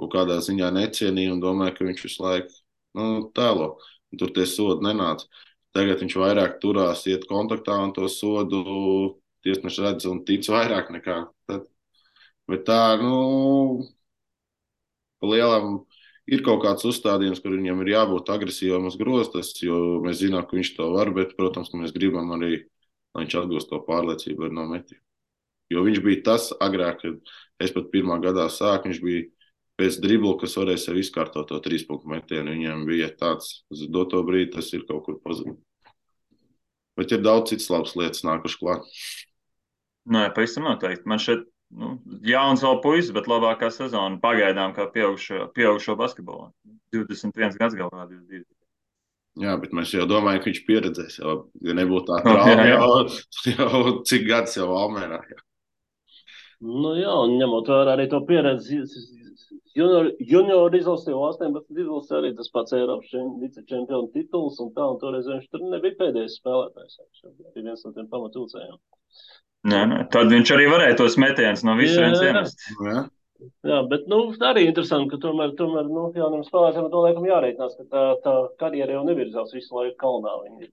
kaut 0.00 0.10
kādā 0.14 0.40
ziņā 0.42 0.72
necienīja 0.74 1.36
un 1.36 1.42
domāja, 1.42 1.76
ka 1.76 1.86
viņš 1.86 2.02
visu 2.06 2.24
laiku 2.24 2.56
nu, 2.98 3.30
tēlo. 3.36 3.76
Tur 4.18 4.32
tie 4.34 4.46
sodi 4.50 4.88
nenāca. 4.88 5.28
Tagad 5.76 6.02
viņš 6.02 6.16
vairāk 6.18 6.56
turās, 6.62 7.04
iet 7.06 7.28
kontaktā 7.30 7.76
un 7.78 7.92
to 7.94 8.08
sodu 8.10 8.64
tiesneši 9.46 9.84
redz 9.86 10.08
un 10.10 10.24
tic 10.26 10.48
vairāk 10.50 10.90
nekā 10.96 11.20
tad. 11.46 11.68
Bet 12.50 12.64
tā, 12.66 12.98
nu, 12.98 13.86
lielam 15.22 15.84
ir 16.30 16.42
kaut 16.46 16.64
kāds 16.64 16.86
uzstādījums, 16.88 17.38
kur 17.42 17.54
viņam 17.54 17.84
ir 17.84 17.92
jābūt 17.94 18.32
agresīvam 18.34 18.88
uz 18.90 18.98
groztas, 19.00 19.52
jo 19.62 20.00
mēs 20.04 20.20
zinām, 20.24 20.46
ka 20.48 20.58
viņš 20.58 20.74
to 20.76 20.90
var, 20.94 21.12
bet, 21.14 21.36
protams, 21.38 21.72
mēs 21.76 21.94
gribam 21.94 22.32
arī, 22.36 22.64
lai 23.14 23.24
viņš 23.24 23.36
atgūst 23.42 23.70
to 23.70 23.80
pārliecību 23.86 24.48
ar 24.48 24.56
nometiem. 24.56 25.00
Jo 25.70 25.84
viņš 25.86 26.00
bija 26.02 26.24
tas 26.26 26.48
agrāk, 26.58 27.02
kad 27.04 27.34
es 27.62 27.74
pat 27.74 27.90
pirmā 27.92 28.18
gadā 28.22 28.48
sāku, 28.50 28.90
viņš 28.90 29.02
bija 29.04 29.26
pēc 29.80 30.00
dribla, 30.02 30.34
kas 30.40 30.56
varēja 30.58 30.84
sev 30.84 30.98
izkārtot 31.00 31.48
to 31.48 31.58
trīs 31.64 31.86
punktu 31.88 32.10
metienu. 32.10 32.52
Viņam 32.56 32.84
bija 32.88 33.08
tāds, 33.16 33.62
uz 33.72 33.86
doto 33.88 34.20
brīdi 34.26 34.52
tas 34.56 34.72
ir 34.76 34.84
kaut 34.88 35.06
kur 35.06 35.20
pazudis. 35.24 35.60
Bet 36.98 37.14
ir 37.14 37.22
daudz 37.24 37.52
citas 37.52 37.70
labas 37.72 37.94
lietas 37.96 38.26
nākušas 38.26 38.60
klāt. 38.60 38.84
Nē, 40.10 40.26
pavisam 40.36 40.66
noteikti. 40.66 41.08
Man 41.08 41.22
šeit 41.22 41.46
nu, 41.70 41.94
jauns 42.26 42.64
vēl 42.66 42.80
puisis, 42.84 43.12
bet 43.16 43.30
labākā 43.30 43.70
sezona 43.72 44.18
pagaidām 44.20 44.74
kā 44.76 44.88
pieaugušo, 44.92 45.46
pieaugušo 45.56 45.96
basketbolu. 45.96 46.50
21 46.92 47.56
gads 47.60 47.78
galvā, 47.78 48.08
22. 48.10 48.59
Jā, 49.38 49.54
bet 49.62 49.70
mēs 49.76 49.92
jau 49.94 50.08
domājam, 50.10 50.42
ka 50.42 50.50
viņš 50.50 50.64
pieredzēs. 50.66 51.20
Jau, 51.20 51.36
ja 51.62 51.76
nebūtu 51.78 52.10
tā 52.10 52.18
trauma, 52.26 52.66
jau, 52.66 52.90
jau 53.54 53.94
cik 54.10 54.26
gads 54.26 54.58
jau 54.58 54.72
Almērā. 54.74 55.20
Jā. 55.30 55.40
Nu 56.60 56.92
jā, 56.98 57.12
un 57.24 57.38
ņemot 57.40 57.70
vērā 57.72 57.94
arī 57.94 58.04
to 58.10 58.20
pieredzi, 58.28 58.82
junior, 59.78 60.10
junior 60.20 60.74
izlasē 60.76 61.14
jau 61.14 61.22
18 61.30 61.78
izlasē 61.84 62.18
arī 62.18 62.32
tas 62.36 62.50
pats 62.52 62.74
Eiropas 62.76 63.14
vicečempionu 63.40 64.10
tituls, 64.16 64.58
un 64.60 64.74
tā, 64.76 64.84
un 64.84 64.98
toreiz 65.00 65.30
viņš 65.30 65.46
tur 65.52 65.64
nebija 65.70 65.96
pēdējais 66.02 66.36
spēlētājs. 66.40 66.98
Viņš 67.24 67.54
bija 67.54 67.70
viens 67.70 67.86
no 67.86 67.94
tiem 67.96 68.10
pamatūcējiem. 68.12 68.76
Nē, 69.70 69.80
nē, 69.92 70.02
tad 70.12 70.32
viņš 70.32 70.52
arī 70.56 70.68
varēja 70.72 70.98
tos 71.00 71.16
metienus 71.20 71.64
no 71.68 71.78
visiem 71.80 72.12
iemest. 72.16 72.62
Jā. 72.84 73.06
Jā, 73.40 73.78
bet 73.88 74.06
nu, 74.10 74.18
arī 74.46 74.66
interesanti, 74.68 75.10
ka 75.12 75.18
tomēr, 75.22 75.52
tomēr 75.58 75.88
nu, 75.88 76.06
jauniem 76.16 76.42
spēlētājiem 76.46 76.88
to 76.92 77.02
laikam 77.04 77.26
jārēķinās, 77.28 77.76
ka 77.78 77.86
tā, 77.92 78.02
tā 78.24 78.34
karjera 78.60 78.96
jau 78.96 79.04
nevirzās 79.08 79.54
visu 79.56 79.76
laiku 79.76 79.96
kalnā. 80.02 80.34
Viņi 80.44 80.68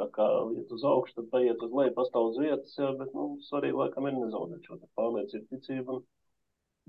tā 0.00 0.08
kā 0.14 0.28
iet 0.56 0.72
uz 0.76 0.84
augšu, 0.88 1.16
tad 1.18 1.28
paiet 1.32 1.64
uz 1.66 1.74
leju, 1.76 1.94
pastāv 1.96 2.30
uz 2.30 2.38
vietas, 2.40 2.76
jā, 2.78 2.92
bet 3.00 3.12
nu, 3.16 3.28
svarīgi 3.48 3.80
laikam 3.82 4.08
ir 4.08 4.16
nezaudēt 4.20 4.68
šo 4.68 4.78
pārliecību 4.98 5.46
ticību. 5.56 5.98
Un, 5.98 6.06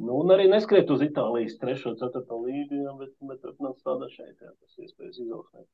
nu, 0.08 0.22
un 0.22 0.36
arī 0.38 0.48
neskriet 0.52 0.92
uz 0.94 1.04
Itālijas 1.08 1.60
3. 1.64 1.84
un 1.92 2.00
4. 2.04 2.24
līgu, 2.48 2.82
jā, 2.86 2.96
bet, 3.02 3.14
bet, 3.32 3.44
bet 3.44 3.60
man 3.64 3.76
stāda 3.82 4.10
šeit, 4.14 4.36
jā, 4.40 4.54
tas 4.54 4.88
iespējas 4.88 5.22
izaugsmēt. 5.26 5.68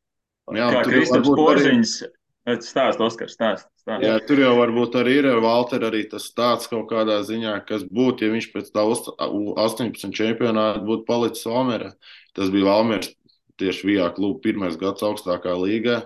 Jā, 0.57 0.73
kā 0.75 0.83
Kristaps 0.89 1.33
Porziņš. 1.39 1.95
Arī 2.03 2.22
Stāst, 2.43 2.99
Oskars, 2.99 3.37
stāst, 3.37 3.69
stāst. 3.79 4.03
Jā, 4.03 4.17
tur 4.27 4.41
jau 4.41 4.51
varbūt 4.57 4.97
arī 4.99 5.13
ir 5.21 5.27
Valter 5.39 5.85
arī 5.87 6.01
tas 6.11 6.25
tāds 6.35 6.67
kaut 6.67 6.89
kādā 6.89 7.21
ziņā, 7.23 7.53
kas 7.69 7.85
būtu, 7.87 8.25
ja 8.25 8.33
viņš 8.33 8.47
pēc 8.51 8.71
tā 8.75 8.83
18 8.83 10.11
čempionāta 10.11 10.81
būtu 10.83 11.07
palicis 11.07 11.47
Valmerā. 11.47 11.93
Tas 12.35 12.51
bija 12.51 12.67
Valmers 12.67 13.13
tieši 13.61 13.87
Vijā 13.87 14.09
kluba 14.17 14.41
pirmais 14.43 14.75
gads 14.81 15.05
augstākā 15.07 15.55
līgā. 15.55 16.01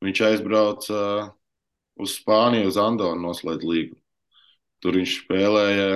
Viņš 0.00 0.22
aizbrauca 0.30 0.96
uh, 0.96 1.28
uz 2.00 2.16
Spāniju, 2.16 2.70
uz 2.70 2.78
Andonu 2.80 3.20
noslēdz 3.26 3.68
līgu. 3.68 3.98
Tur 4.80 4.96
viņš 4.96 5.14
spēlēja 5.24 5.88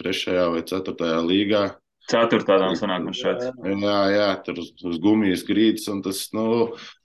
trešajā 0.00 0.46
vai 0.54 0.64
ceturtajā 0.64 1.20
līgā. 1.26 1.64
Ceturtā 2.10 2.56
tādā 2.58 2.68
sanāk 2.78 3.04
man 3.06 3.14
šeit. 3.16 3.42
Jā, 3.62 3.98
jā, 4.10 4.28
tur 4.46 4.60
uz, 4.62 4.70
uz 4.86 4.98
gumijas 5.02 5.44
grīdas, 5.46 5.86
un 5.92 6.02
tas, 6.04 6.24
nu, 6.34 6.44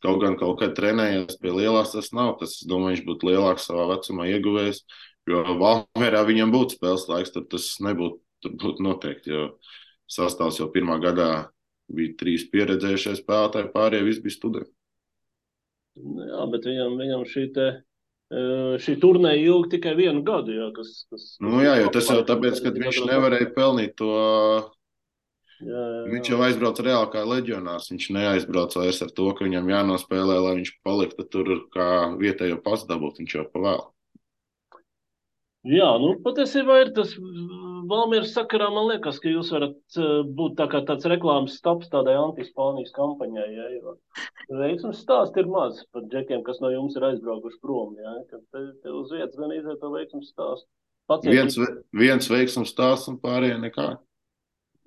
kaut 0.03 0.21
gan 0.23 0.37
kaut 0.39 0.59
kad 0.61 0.75
trenējies 0.77 1.37
pie 1.41 1.53
lielās, 1.53 1.93
tas 1.93 2.11
nav. 2.15 2.35
Tas, 2.41 2.57
es 2.59 2.69
domāju, 2.69 2.95
viņš 2.95 3.03
būtu 3.09 3.29
lielāks 3.29 3.67
savā 3.69 3.87
vecumā 3.93 4.27
ieguvējis, 4.33 4.83
jo 5.29 5.43
Valmērā 5.61 6.23
viņam 6.27 6.53
būtu 6.55 6.79
spēles 6.79 7.07
laiks, 7.11 7.33
tad 7.35 7.49
tas 7.53 7.69
nebūtu, 7.85 8.21
tur 8.45 8.55
būtu 8.65 8.85
noteikti, 8.85 9.33
jo 9.35 9.47
sastāvs 10.11 10.61
jau 10.61 10.71
pirmā 10.73 10.97
gadā 11.03 11.29
bija 11.93 12.17
trīs 12.17 12.47
pieredzējušie 12.49 13.19
spēlētāji, 13.21 13.73
pārējie 13.75 14.07
visi 14.07 14.25
bija 14.25 14.39
studenti. 14.39 14.73
Jā, 15.95 16.47
bet 16.51 16.65
viņam, 16.67 16.97
viņam 16.99 17.27
šī 17.29 17.49
te 17.55 17.67
šī 18.81 18.95
turnīra 19.01 19.37
ilga 19.37 19.69
tikai 19.75 19.93
vienu 19.97 20.23
gadu. 20.25 20.55
Jā, 20.55 20.71
kas, 20.73 21.05
kas, 21.11 21.27
nu, 21.43 21.59
jā, 21.61 21.75
jo 21.83 21.91
tas 21.93 22.09
jau 22.09 22.23
tāpēc, 22.25 22.57
ka 22.63 22.73
viņš 22.73 23.03
nevarēja 23.05 23.51
pelnīt 23.53 23.95
to. 24.01 24.09
Viņš 25.65 26.29
jau 26.29 26.39
aizbrauca 26.45 26.85
reāli 26.85 27.09
kā 27.13 27.23
leģionārs. 27.25 27.89
Viņš 27.91 28.07
neaizbrauca 28.13 28.83
vairs 28.83 29.01
ar 29.05 29.11
to, 29.17 29.31
ka 29.33 29.47
viņam 29.47 29.71
jānospēlē, 29.71 30.37
lai 30.45 30.53
viņš 30.59 30.71
paliktu 30.85 31.25
tur 31.31 31.51
kā 31.73 31.89
vietējo 32.21 32.61
pasdabūt. 32.65 33.21
Viņš 33.23 33.37
jau 33.39 33.45
pavēl. 33.53 33.83
Jā, 35.65 35.87
nu 35.97 36.11
patiesībā 36.21 36.75
ir 36.83 36.91
tas 36.93 37.15
Valmieras 37.89 38.35
sakarā. 38.35 38.67
Man 38.73 38.91
liekas, 38.91 39.17
ka 39.21 39.31
jūs 39.31 39.49
varat 39.53 39.97
būt 40.37 40.59
tā 40.59 40.67
kā 40.69 40.83
tāds 40.85 41.07
reklāmas 41.09 41.57
stops 41.57 41.89
tādai 41.89 42.13
antispānijas 42.21 42.93
kampaņai. 42.93 43.47
Ja, 43.55 43.69
jo 43.73 43.95
veiksmes 44.61 45.01
stāsts 45.01 45.41
ir 45.41 45.49
maz 45.49 45.81
par 45.95 46.05
džekiem, 46.11 46.45
kas 46.45 46.61
no 46.61 46.69
jums 46.69 46.97
ir 46.97 47.07
aizbraukuši 47.09 47.61
prom. 47.65 47.97
Ja, 47.97 48.13
kad 48.29 48.45
te, 48.53 48.65
te 48.83 48.93
uz 48.93 49.13
vietas 49.13 49.37
gan 49.41 49.55
iziet 49.57 49.81
to 49.81 49.89
veiksmes 49.93 50.29
stāstu. 50.29 50.69
Pats 51.09 51.29
viens, 51.29 51.57
viens 51.93 52.29
veiksmes 52.29 52.69
stāsts 52.73 53.09
un 53.09 53.17
pārējie 53.21 53.57
nekā. 53.65 53.95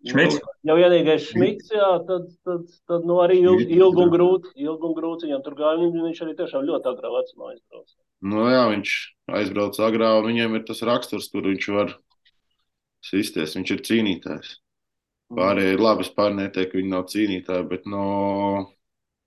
Šmits? 0.07 0.39
Jau 0.69 0.77
vienīgais 0.79 1.25
šmits, 1.27 1.73
jā, 1.75 1.89
tad, 2.07 2.29
tad, 2.47 2.69
tad 2.87 3.07
nu, 3.09 3.17
arī 3.25 3.41
ilgi, 3.43 3.67
ilgi 3.75 4.05
un 4.05 4.13
grūti. 4.13 4.53
Ilgi 4.63 4.87
un 4.87 4.95
grūti 4.95 5.27
viņam 5.27 5.43
tur 5.43 5.57
gāja. 5.59 5.89
Viņš 5.91 6.21
arī 6.23 6.35
tiešām 6.39 6.69
ļoti 6.69 6.91
agrā 6.93 7.11
vecumā 7.17 7.51
aizbrauca. 7.51 7.97
Nu, 8.31 8.45
jā, 8.47 8.63
viņš 8.71 8.95
aizbrauca 9.41 9.85
agrā, 9.89 10.13
un 10.21 10.31
viņiem 10.31 10.55
ir 10.59 10.65
tas 10.69 10.85
raksturs, 10.87 11.27
kur 11.33 11.51
viņš 11.51 11.69
var 11.75 11.97
sisties. 13.11 13.57
Viņš 13.59 13.75
ir 13.75 13.85
cīnītājs. 13.91 14.55
Pārējie 15.35 15.75
ir 15.75 15.83
labi, 15.83 16.07
es 16.07 16.15
pār 16.15 16.33
neteiktu, 16.37 16.71
ka 16.71 16.79
viņi 16.79 16.93
nav 16.95 17.09
cīnītāji, 17.11 17.67
bet 17.69 17.91
no, 17.91 18.05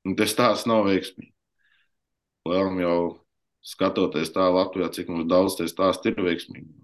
nu, 0.07 0.15
tas 0.17 0.33
tās 0.39 0.63
nav 0.69 0.87
veiksmīgi. 0.87 1.33
Lielam 2.49 2.79
jau 2.81 2.95
skatoties 3.61 4.31
tā 4.33 4.47
Latvijā, 4.49 4.87
cik 4.95 5.11
mums 5.11 5.27
daudz 5.29 5.59
tas 5.59 5.75
stāst 5.75 6.07
ir 6.09 6.17
veiksmīgi. 6.17 6.80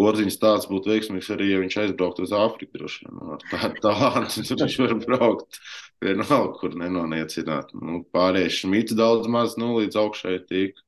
Porziņš 0.00 0.36
tāds 0.40 0.68
būtu 0.70 0.88
veiksmīgs 0.94 1.28
arī, 1.34 1.50
ja 1.50 1.58
viņš 1.60 1.74
aizbrauktu 1.82 2.24
uz 2.24 2.30
Āfriku. 2.32 2.78
Droši 2.78 3.02
vien 3.04 3.18
nu, 3.18 3.36
talantu 3.84 4.44
tur 4.48 4.62
viņš 4.62 4.76
var 4.80 4.94
braukt. 5.02 5.58
Vienalga, 6.00 6.54
kur 6.56 6.76
nenoniecināt. 6.80 7.74
Nu, 7.76 8.00
pārējais 8.14 8.62
šmīts 8.62 8.96
daudz 8.96 9.28
maz 9.28 9.58
nu, 9.60 9.74
līdz 9.76 10.00
augšai 10.00 10.38
tiek. 10.48 10.80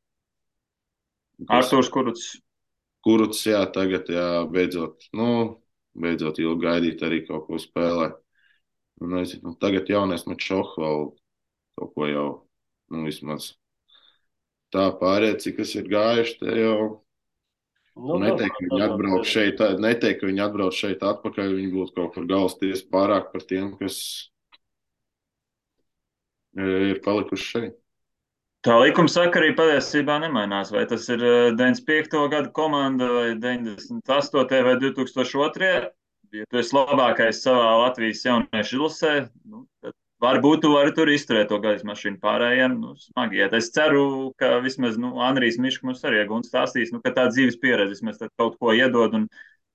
Artūrs 1.53 1.93
Kuruts. 1.93 2.31
Kuruts, 3.05 3.45
jā, 3.45 3.61
tagad, 3.75 4.09
jā, 4.15 4.27
beidzot, 4.49 5.09
nu, 5.19 5.29
beidzot 5.99 6.39
ilgi 6.41 6.65
gaidīt 6.65 7.03
arī 7.05 7.25
kaut 7.27 7.49
ko 7.51 7.59
spēlē. 7.61 8.13
Nu, 9.03 9.17
nezinu, 9.19 9.57
tagad 9.61 9.91
jaunais 9.91 10.25
Mačoh 10.31 10.77
vēl 10.79 11.09
kaut 11.77 11.97
ko 11.99 12.09
jau, 12.09 12.29
nu, 12.95 13.03
vismaz 13.09 13.53
tā 14.73 14.89
pārējie, 15.01 15.41
cik 15.45 15.59
kas 15.61 15.75
ir 15.77 15.89
gājuši, 15.93 16.39
te 16.41 16.55
jau 16.57 16.77
Nu, 17.93 18.17
neteikt, 18.23 18.57
ka 18.57 18.65
viņi 18.65 18.85
atbrauc 18.87 19.29
šeit, 19.29 19.61
neteikt, 19.83 20.23
ka 20.23 20.29
viņi 20.31 20.43
atbrauc 20.47 20.77
šeit 20.77 21.03
atpakaļ. 21.05 21.55
Viņi 21.59 21.73
būtu 21.75 21.95
kaut 21.99 22.15
kur 22.15 22.27
galvas 22.31 22.57
tiesa 22.61 22.87
pārāk 22.93 23.29
par 23.35 23.45
tiem, 23.45 23.75
kas 23.77 23.99
e, 26.57 26.69
ir 26.93 27.03
palikuši 27.05 27.49
šeit. 27.51 27.79
Tā 28.63 28.79
likuma 28.79 29.11
sakarība 29.11 29.65
patiesībā 29.65 30.21
nemainās. 30.23 30.71
Vai 30.73 30.87
tas 30.89 31.09
ir 31.13 31.21
95. 31.59 32.17
E, 32.17 32.31
gada 32.33 32.53
komanda, 32.57 33.11
vai 33.13 33.29
98. 33.37 34.63
vai 34.69 34.77
2002. 34.81 35.73
Ja 36.33 36.47
tu 36.49 36.57
esi 36.63 36.73
labākais 36.73 37.43
savā 37.45 37.75
Latvijas 37.83 38.23
jauniešu 38.25 38.79
izlasē, 38.79 39.11
nu, 39.45 39.67
tad 39.85 39.93
Varbūt 40.23 40.61
tu 40.63 40.71
vari 40.71 40.93
tur 40.95 41.11
izturēt 41.11 41.49
to 41.51 41.59
gaisa 41.63 41.87
mašīnu 41.89 42.21
pārējiem. 42.23 42.77
Nu, 42.79 42.93
smagi 43.01 43.41
iet. 43.41 43.55
Es 43.59 43.73
ceru, 43.75 44.31
ka 44.39 44.61
vismaz 44.63 44.99
nu, 45.03 45.17
Andrijs 45.27 45.59
Mišs 45.59 45.83
mums 45.83 46.05
arī 46.07 46.23
ir 46.23 46.35
stāstījis, 46.47 46.93
nu, 46.95 47.01
ka 47.03 47.11
tā 47.17 47.27
dzīves 47.33 47.59
pieredze 47.63 47.97
vismaz 47.97 48.21
kaut 48.39 48.55
ko 48.61 48.75
iedod. 48.77 49.17
Un 49.19 49.27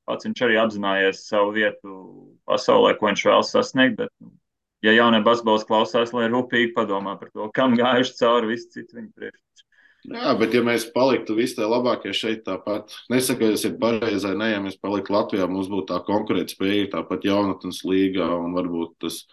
pats 0.08 0.24
viņš 0.24 0.44
arī 0.48 0.60
apzinājies 0.62 1.26
savu 1.28 1.52
vietu 1.58 1.98
pasaulē, 2.48 2.94
ko 2.96 3.10
viņš 3.10 3.26
vēlas 3.28 3.52
sasniegt. 3.52 3.98
Bet, 4.00 4.14
nu, 4.24 4.32
ja 4.88 4.94
jaunie 4.96 5.20
basketbols 5.26 5.68
klausās, 5.68 6.14
lai 6.16 6.30
rūpīgi 6.32 6.72
padomā 6.78 7.18
par 7.20 7.34
to, 7.34 7.50
kam 7.52 7.76
gājuši 7.76 8.16
cauri 8.22 8.54
visi 8.54 8.72
citi 8.78 9.02
viņa 9.02 9.12
priekšstats. 9.18 9.66
Jā, 10.08 10.32
bet 10.40 10.54
ja 10.56 10.62
mēs 10.64 10.86
paliktu 10.94 11.36
visi 11.36 11.58
tie 11.58 11.68
labākie 11.68 12.14
šeit, 12.16 12.46
tāpat 12.46 12.94
nesaku, 13.12 13.42
ka 13.42 13.52
tas 13.58 13.66
ir 13.68 13.76
pareizi, 13.82 14.32
nē, 14.40 14.54
ja 14.54 14.64
mēs 14.64 14.78
paliktu 14.80 15.12
Latvijā, 15.12 15.50
mums 15.52 15.68
būtu 15.68 15.90
tā 15.90 15.98
konkurētspēja, 16.08 16.94
tāpat 16.94 17.28
jaunatnes 17.28 17.82
līgā 17.84 18.30
un 18.38 18.56
varbūt 18.56 18.94
tas 19.04 19.26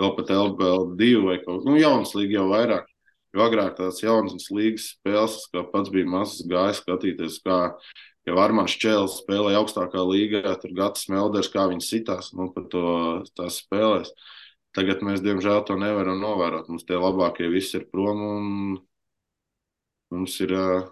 vēl 0.00 0.14
pat 0.16 0.32
LBL2 0.34 1.10
vai 1.24 1.38
kaut 1.42 1.66
nu, 1.68 1.76
jaunas 1.80 2.14
līga 2.18 2.40
jau 2.40 2.48
vairāk. 2.52 2.90
Jo 3.34 3.42
agrāk 3.48 3.74
tās 3.78 3.98
jaunas 4.02 4.46
līgas 4.54 4.92
spēles, 4.94 5.40
kā 5.50 5.64
pats 5.72 5.90
bija 5.90 6.06
mazs, 6.06 6.44
gāja 6.46 6.76
skatīties, 6.78 7.40
kā 7.42 7.58
jau 8.28 8.36
Armāns 8.38 8.76
Čēlis 8.78 9.18
spēlēja 9.24 9.58
augstākā 9.58 10.04
līgā, 10.06 10.54
tur 10.62 10.74
Gatis 10.76 11.08
Melders, 11.10 11.50
kā 11.50 11.66
viņi 11.70 11.82
sitās 11.82 12.30
nu, 12.38 12.52
par 12.54 12.68
to 12.70 12.86
tās 13.34 13.58
spēlēs. 13.64 14.14
Tagad 14.74 15.02
mēs, 15.06 15.22
diemžēl, 15.22 15.64
to 15.66 15.74
nevaram 15.78 16.22
novērot. 16.22 16.70
Mums 16.70 16.86
tie 16.86 16.98
labākie 16.98 17.50
visi 17.50 17.80
ir 17.80 17.88
prom 17.90 18.22
un 18.22 18.46
Mums 20.14 20.36
ir 20.44 20.52
uh, 20.54 20.84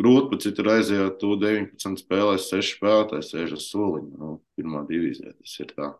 grūti 0.00 0.32
pat 0.32 0.44
citur 0.46 0.70
aiziet, 0.72 1.18
tu 1.20 1.36
19 1.38 2.00
spēlēs, 2.00 2.48
6 2.50 2.74
spēlētāji 2.78 3.26
sēž 3.28 3.54
uz 3.58 3.68
soliņa. 3.70 4.16
Nu, 4.18 4.32
pirmā 4.58 4.82
divīzijā 4.88 5.34
tas 5.36 5.54
ir 5.62 5.70
tā 5.76 5.92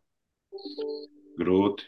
grūti. 1.39 1.87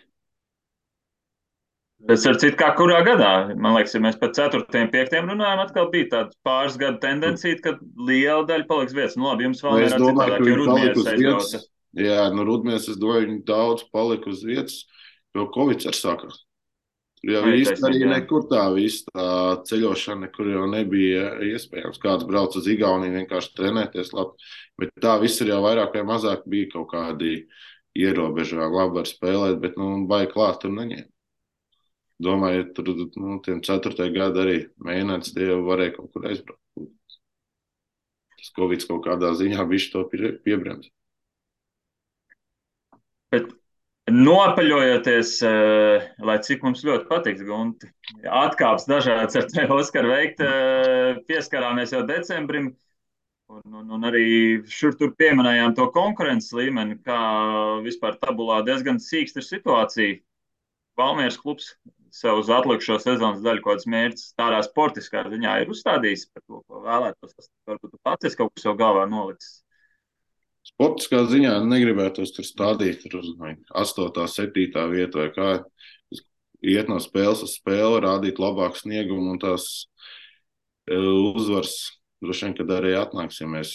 Es 2.08 2.24
ar 2.24 2.38
citu, 2.40 2.56
kā 2.56 2.70
kurā 2.78 3.02
gadā, 3.04 3.30
man 3.60 3.74
liekas, 3.76 3.92
ja 3.92 4.00
mēs 4.00 4.16
par 4.20 4.30
4, 4.36 4.62
5 4.72 5.16
runājam, 5.28 5.60
atkal 5.66 5.90
bija 5.92 6.08
tāda 6.14 6.38
pāris 6.46 6.78
gadu 6.80 6.96
tendencija, 7.02 7.58
ka 7.60 7.74
liela 8.08 8.46
daļa 8.48 8.66
paliks 8.70 8.96
vietas. 8.96 9.18
Nu, 9.20 9.28
labi, 9.28 9.44
jums 9.44 9.60
vēl 9.64 9.76
nu, 9.76 9.82
ir 9.82 9.92
citādāk, 9.92 10.46
jo 10.48 10.54
Rudmies 10.62 11.10
aizbrauca. 11.12 11.60
Jā, 12.00 12.22
nu 12.32 12.46
Rudmies, 12.48 12.88
es 12.88 12.96
domāju, 13.00 13.26
viņi 13.26 13.42
daudz 13.50 13.84
palika 13.92 14.32
uz 14.32 14.40
vietas, 14.46 14.78
jo 15.36 15.44
Covid 15.52 15.84
ar 15.90 15.98
sākās. 15.98 16.40
Jo 17.26 17.42
īstenībā 17.44 17.90
arī 17.90 18.06
nekur 18.08 18.46
tā 18.48 18.62
visa 18.72 19.04
tā 19.12 19.28
ceļošana, 19.68 20.24
nekur 20.24 20.48
jau 20.54 20.64
nebija 20.72 21.34
iespējams. 21.50 22.00
Kāds 22.00 22.24
brauc 22.24 22.56
uz 22.56 22.68
Igauniju, 22.72 23.12
vienkārši 23.18 23.52
trenēties 23.58 24.14
labi. 24.16 24.40
Bet 24.80 24.94
tā 25.04 25.18
viss 25.20 25.42
ir 25.44 25.52
jau 25.52 25.60
vairāk 25.66 25.98
vai 25.98 26.06
mazāk 26.14 26.48
bija 26.48 26.70
kaut 26.72 26.88
kādi 26.94 27.42
ierobežojumi. 28.00 28.72
Labi 28.72 29.02
var 29.02 29.10
spēlēt, 29.10 29.60
bet 29.60 29.76
nu, 29.76 29.92
baigi 30.08 30.32
klāt 30.32 30.62
tur 30.62 30.72
neņēma. 30.72 31.09
Domāju, 32.20 32.66
tur 32.76 32.90
nu, 33.16 33.38
tiem 33.44 33.62
ceturtajā 33.64 34.12
gadā 34.12 34.42
arī 34.44 34.56
mēnesis 34.84 35.32
tie 35.36 35.54
varēja 35.64 35.94
kaut 35.96 36.10
kur 36.12 36.26
aizbraukt. 36.28 37.16
Tas 38.36 38.52
Covid 38.56 38.84
kaut 38.88 39.06
kādā 39.06 39.32
ziņā 39.38 39.64
viņš 39.70 39.86
to 39.94 40.04
piebremz. 40.12 40.90
Bet 43.32 43.48
Nopaļojoties, 44.10 45.32
eh, 45.46 46.06
lai 46.26 46.36
cik 46.42 46.64
mums 46.66 46.82
ļoti 46.82 47.06
patiks, 47.06 47.44
Gunti, 47.46 47.90
atkāps 48.24 48.88
dažādas 48.90 49.36
ar 49.38 49.46
tevi, 49.52 49.70
Oskar, 49.76 50.08
veikt, 50.08 50.40
eh, 50.40 51.20
pieskarāmies 51.28 51.92
jau 51.94 52.00
decembrim, 52.08 52.72
un, 53.50 53.62
un, 53.70 53.90
un 53.94 54.08
arī 54.08 54.24
šur 54.66 54.96
tur 54.98 55.12
pieminējām 55.20 55.76
to 55.76 55.86
konkurences 55.94 56.50
līmeni, 56.56 56.98
kā 57.06 57.20
vispār 57.84 58.18
tabulā 58.18 58.64
diezgan 58.66 58.98
sīksta 58.98 59.44
situācija. 59.46 60.18
Valmieras 60.98 61.38
klubs 61.38 61.76
sev 62.14 62.40
uz 62.42 62.50
atlikušo 62.52 62.98
sezonas 63.02 63.42
daļu 63.44 63.62
kaut 63.64 63.78
kāds 63.78 63.88
mērķis 63.90 64.34
tādā 64.38 64.60
sportiskā 64.66 65.24
ziņā 65.30 65.56
ir 65.62 65.72
uzstādījis 65.72 66.28
par 66.34 66.44
to, 66.44 66.62
ko 66.66 66.82
vēlētos. 66.84 67.50
Varbūt 67.70 67.98
pats 68.06 68.30
es 68.30 68.38
kaut 68.38 68.52
ko 68.54 68.64
sev 68.64 68.78
galvā 68.80 69.06
nolicis. 69.10 69.60
Sportiskā 70.70 71.22
ziņā 71.28 71.54
negribētos 71.64 72.34
tur 72.36 72.46
stādīt 72.46 73.04
tur 73.04 73.20
uz 73.22 73.30
8, 73.40 74.26
7 74.34 74.90
vietu 74.92 75.22
vai 75.22 75.30
kā. 75.36 75.52
Iet 76.60 76.90
no 76.92 76.98
spēles 77.00 77.40
uz 77.46 77.54
spēli, 77.56 78.02
rādīt 78.04 78.36
labāku 78.42 78.76
sniegumu 78.76 79.32
un 79.32 79.38
tās 79.40 79.86
e, 80.84 80.98
uzvaras 80.98 81.78
droši 82.20 82.46
vien, 82.46 82.56
kad 82.58 82.72
arī 82.76 82.92
atnāks, 82.98 83.40
ja 83.40 83.48
mēs 83.48 83.72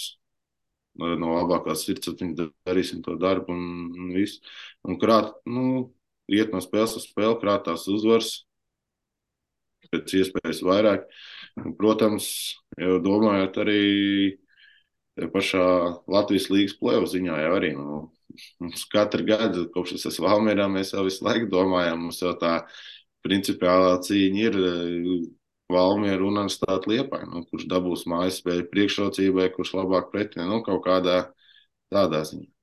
no 0.96 1.34
labākās 1.34 1.88
sirdsapziņas 1.88 2.52
darīsim 2.68 3.02
to 3.04 3.18
darbu 3.20 3.56
un 3.56 4.12
visu. 4.16 4.40
Un 4.86 5.00
krāt, 5.02 5.34
nu, 5.50 5.95
iet 6.32 6.54
no 6.54 6.62
spēles 6.64 6.96
uz 7.00 7.08
spēli, 7.10 7.38
krāt 7.42 7.66
tās 7.68 7.88
uzvaras 7.92 8.40
pēc 9.92 10.16
iespējas 10.22 10.64
vairāk. 10.66 11.06
Un, 11.62 11.76
protams, 11.78 12.28
jau 12.80 12.98
domājot 13.04 13.60
arī 13.64 13.84
pašā 15.32 15.66
Latvijas 16.12 16.50
līnijas 16.52 16.76
plēvu 16.80 17.08
ziņā 17.12 17.40
jau 17.46 17.54
arī. 17.56 17.72
Nu, 17.78 18.02
mums 18.60 18.84
katru 18.92 19.26
gadu, 19.28 19.68
kopš 19.74 19.96
es 20.00 20.10
esmu 20.12 20.28
Valmērā, 20.28 20.68
mēs 20.72 20.94
jau 20.96 21.06
visu 21.08 21.24
laiku 21.26 21.50
domājam, 21.52 22.02
mums 22.08 22.22
jau 22.24 22.34
tā 22.40 22.58
principiālā 23.26 23.96
cīņa 24.06 24.42
ir 24.50 24.60
eh, 24.60 25.14
Valmiera 25.72 26.26
un 26.28 26.44
Anstāta 26.44 26.92
Liepā, 26.92 27.24
nu, 27.30 27.46
kurš 27.50 27.70
dabūs 27.72 28.06
mājas 28.12 28.42
spēļu 28.42 28.68
priekšrocībai, 28.74 29.48
kurš 29.56 29.74
labāk 29.80 30.12
pretī, 30.14 30.44
nu, 30.46 30.62
kaut 30.66 30.84
kādā 30.86 31.22
tādā 31.94 32.22
ziņā. 32.28 32.55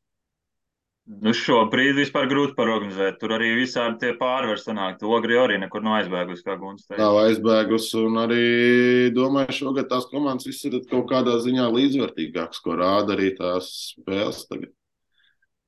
Nu, 1.02 1.32
šobrīd 1.34 1.96
vispār 1.98 2.28
grūti 2.30 2.54
parorganizēt. 2.54 3.16
Tur 3.18 3.34
arī 3.34 3.48
visādi 3.58 3.98
tie 4.04 4.12
pārvar 4.18 4.60
sanāk. 4.62 5.00
Ogri 5.02 5.34
arī 5.38 5.56
nekur 5.58 5.82
nav 5.82 5.98
aizbēgusi, 5.98 6.44
kā 6.46 6.54
Guns 6.60 6.86
teica. 6.86 7.00
Nav 7.00 7.18
aizbēgusi, 7.24 7.96
un 7.98 8.20
arī 8.22 8.44
domāju, 9.16 9.56
šogad 9.56 9.90
tās 9.90 10.06
komandas 10.12 10.46
viss 10.46 10.68
ir 10.68 10.78
kaut 10.90 11.08
kādā 11.10 11.34
ziņā 11.42 11.66
līdzvērtīgākas, 11.74 12.62
ko 12.62 12.78
rāda 12.78 13.16
arī 13.16 13.32
tās 13.38 13.72
spēles 13.96 14.44
tagad. 14.46 14.70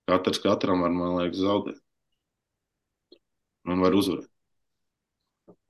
Katrs 0.06 0.42
katram 0.44 0.86
var, 0.86 0.94
man 0.94 1.18
liekas, 1.18 1.42
zaudēt. 1.42 1.82
Un 3.66 3.82
var 3.82 3.98
uzvarēt. 3.98 4.33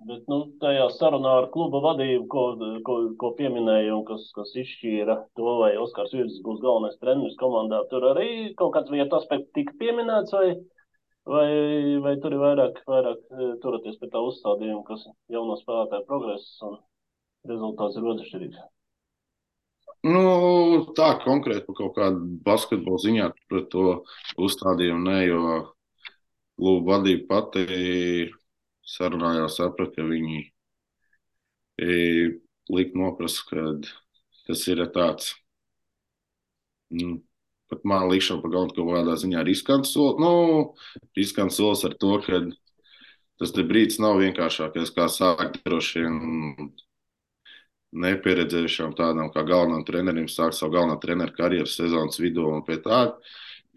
Bet 0.03 0.27
nu, 0.29 0.41
tajā 0.61 0.89
sarunā 0.99 1.31
ar 1.41 1.47
kluba 1.55 1.79
vadību, 1.85 2.27
ko, 2.29 2.43
ko, 2.85 2.97
ko 3.21 3.31
pieminēja 3.39 3.95
un 3.95 4.03
kas, 4.09 4.27
kas 4.37 4.51
izšķīra 4.61 5.17
to, 5.39 5.47
vai 5.63 5.71
Oskars 5.81 6.13
Virsis 6.13 6.43
būs 6.45 6.61
galvenais 6.65 6.99
treneris 7.01 7.39
komandā, 7.41 7.79
tur 7.93 8.11
arī 8.11 8.29
kaut 8.59 8.75
kāds 8.75 8.93
vietu 8.93 9.17
aspekts 9.17 9.55
tika 9.57 9.73
pieminēts, 9.81 10.35
vai, 10.35 10.51
vai, 11.31 11.49
vai 12.05 12.15
tur 12.21 12.37
ir 12.37 12.43
vairāk, 12.43 12.83
vairāk 12.91 13.23
e, 13.23 13.49
turaties 13.63 13.97
pie 14.03 14.11
tā 14.13 14.21
uzstādījuma, 14.29 14.85
kas 14.91 15.07
jauno 15.33 15.57
spēlētāju 15.63 16.09
progress 16.11 16.53
un 16.69 16.77
rezultāts 17.49 17.97
ir 17.97 18.13
atšķirīgs. 18.17 18.63
Nu, 20.05 20.25
tā 20.99 21.15
konkrēti 21.23 21.65
par 21.65 21.81
kaut 21.81 21.97
kādu 21.97 22.27
basketbolu 22.45 23.01
ziņā 23.07 23.33
par 23.49 23.67
to 23.73 23.89
uzstādījumu, 24.37 25.05
ne, 25.07 25.19
jo 25.31 25.43
kluba 26.59 26.99
vadība 26.99 27.31
pati 27.31 28.35
sarunājās, 28.89 29.59
sapratu, 29.59 29.97
ka 29.97 30.09
viņi 30.09 30.41
e, 31.81 31.95
likt 32.73 32.97
noprast, 32.99 33.45
ka 33.49 33.71
tas 34.49 34.67
ir 34.69 34.85
tāds, 34.95 35.33
nu, 36.95 37.19
pat 37.73 37.85
man 37.85 38.09
pa 38.09 38.49
galdu 38.53 38.77
kaut 38.77 38.93
kādā 38.93 39.17
ziņā 39.19 39.45
riskants 39.45 39.95
solis. 39.95 40.21
Nu, 40.21 40.75
riskants 41.17 41.57
solis 41.57 41.85
ar 41.85 41.97
to, 41.99 42.19
ka 42.27 42.45
tas 43.41 43.53
brīdis 43.53 43.99
nav 43.99 44.21
vienkāršākais, 44.21 44.93
kā 44.95 45.09
sākt 45.11 45.63
droši 45.65 46.05
vien 46.05 46.75
nepieredzējušām 47.95 48.95
tādām 48.99 49.31
kā 49.35 49.45
galvenam 49.47 49.85
trenerim 49.87 50.27
sākt 50.31 50.59
savu 50.59 50.75
galvenā 50.75 50.99
treneru 51.03 51.35
karjeru 51.37 51.71
sezonas 51.71 52.19
vidū 52.19 52.47
un 52.51 52.65
pie 52.67 52.81
tā, 52.83 53.01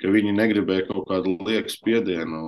ka 0.01 0.13
viņi 0.13 0.33
negribēja 0.33 0.87
kaut 0.89 1.07
kādu 1.09 1.37
lieku 1.45 1.73
spiedienu 1.73 2.41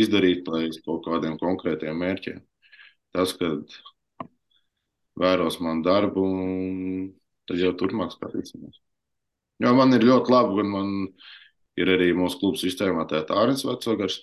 izdarīt, 0.00 0.48
uz 0.48 0.80
kaut 0.84 1.06
kādiem 1.06 1.38
konkrētiem 1.40 1.98
mērķiem. 2.02 2.40
Tas, 3.14 3.32
kad 3.38 3.78
vēros 5.18 5.58
man 5.64 5.82
darbu, 5.82 6.24
tad 7.48 7.60
jau 7.60 7.72
turpmāk 7.78 8.14
skatīsimies. 8.14 8.80
Jo 9.62 9.74
man 9.74 9.94
ir 9.96 10.06
ļoti 10.06 10.32
labi, 10.32 10.62
un 10.62 10.72
man 10.72 10.90
ir 11.78 11.90
arī 11.94 12.12
mūsu 12.16 12.38
klubu 12.40 12.60
sistēmā 12.60 13.06
tāds 13.10 13.34
Ārnis 13.34 13.64
Vecogars. 13.66 14.20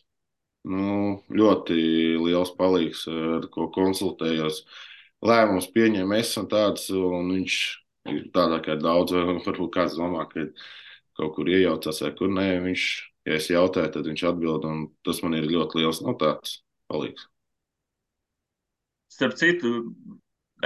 Nu, 0.65 1.19
ļoti 1.29 1.75
liels 2.23 2.51
palīgs, 2.57 3.03
ar 3.11 3.49
ko 3.53 3.67
konsultējos. 3.75 4.63
Lēmums 5.25 5.67
pieņem 5.73 6.13
es 6.17 6.31
un 6.41 6.47
tāds, 6.49 6.87
un 6.89 7.29
viņš 7.35 7.57
ir 8.13 8.23
tādā 8.33 8.61
kā 8.65 8.77
daudz, 8.79 9.13
varbūt 9.45 9.73
kāds 9.75 9.97
domā, 9.99 10.25
ka 10.31 10.47
kaut 11.17 11.35
kur 11.37 11.51
iejaucās 11.51 12.01
vai 12.05 12.11
kur 12.17 12.33
nē, 12.33 12.47
viņš 12.65 12.87
ja 13.25 13.39
es 13.39 13.49
jautāju, 13.49 13.93
tad 13.93 14.09
viņš 14.09 14.27
atbild, 14.31 14.67
un 14.69 14.85
tas 15.05 15.21
man 15.25 15.37
ir 15.37 15.49
ļoti 15.49 15.81
liels 15.81 16.03
no 16.03 16.13
nu, 16.13 16.19
tāds 16.21 16.59
palīgs. 16.91 17.25
Starp 19.15 19.35
citu, 19.39 19.71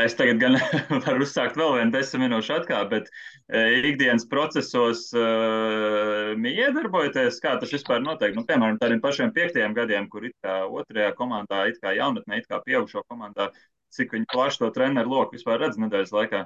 es 0.01 0.15
tagad 0.17 0.39
gan 0.41 0.57
varu 1.05 1.25
uzsākt 1.25 1.57
vēl 1.59 1.75
vienu 1.77 1.93
desmit 1.93 2.25
minūšu 2.25 2.55
atkāpi, 2.57 2.89
bet 2.95 3.09
e, 3.11 3.63
ikdienas 3.91 4.25
procesos 4.31 5.07
uh, 5.15 6.33
iedarbojoties, 6.35 7.39
kā 7.43 7.55
tas 7.61 7.73
vispār 7.73 8.01
notiek. 8.03 8.35
Nu, 8.37 8.45
piemēram, 8.49 8.79
tādiem 8.81 9.03
pašiem 9.03 9.33
piektajiem 9.35 9.75
gadiem, 9.77 10.09
kur 10.11 10.27
it 10.27 10.35
kā 10.45 10.61
otrajā 10.65 11.13
komandā, 11.19 11.65
it 11.69 11.81
kā 11.83 11.93
jaunatnē, 11.97 12.41
it 12.41 12.49
kā 12.49 12.61
pieaugušo 12.65 13.05
komandā, 13.07 13.51
cik 13.95 14.15
viņi 14.17 14.29
plaši 14.33 14.63
to 14.63 14.71
treneru 14.75 15.15
loku 15.15 15.37
vispār 15.37 15.61
redz 15.61 15.79
nedēļas 15.81 16.15
laikā. 16.15 16.45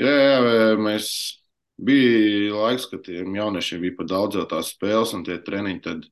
Jā, 0.00 0.12
jā, 0.14 0.76
mēs 0.80 1.39
bija 1.86 2.54
laiks, 2.54 2.86
kad 2.90 3.04
tiem 3.06 3.34
jauniešiem 3.36 3.82
bija 3.84 3.96
pat 3.98 4.10
daudz 4.12 4.38
jau 4.38 4.46
tās 4.48 4.72
spēles 4.74 5.14
un 5.16 5.24
tie 5.26 5.38
treniņi, 5.44 5.82
tad, 5.84 6.06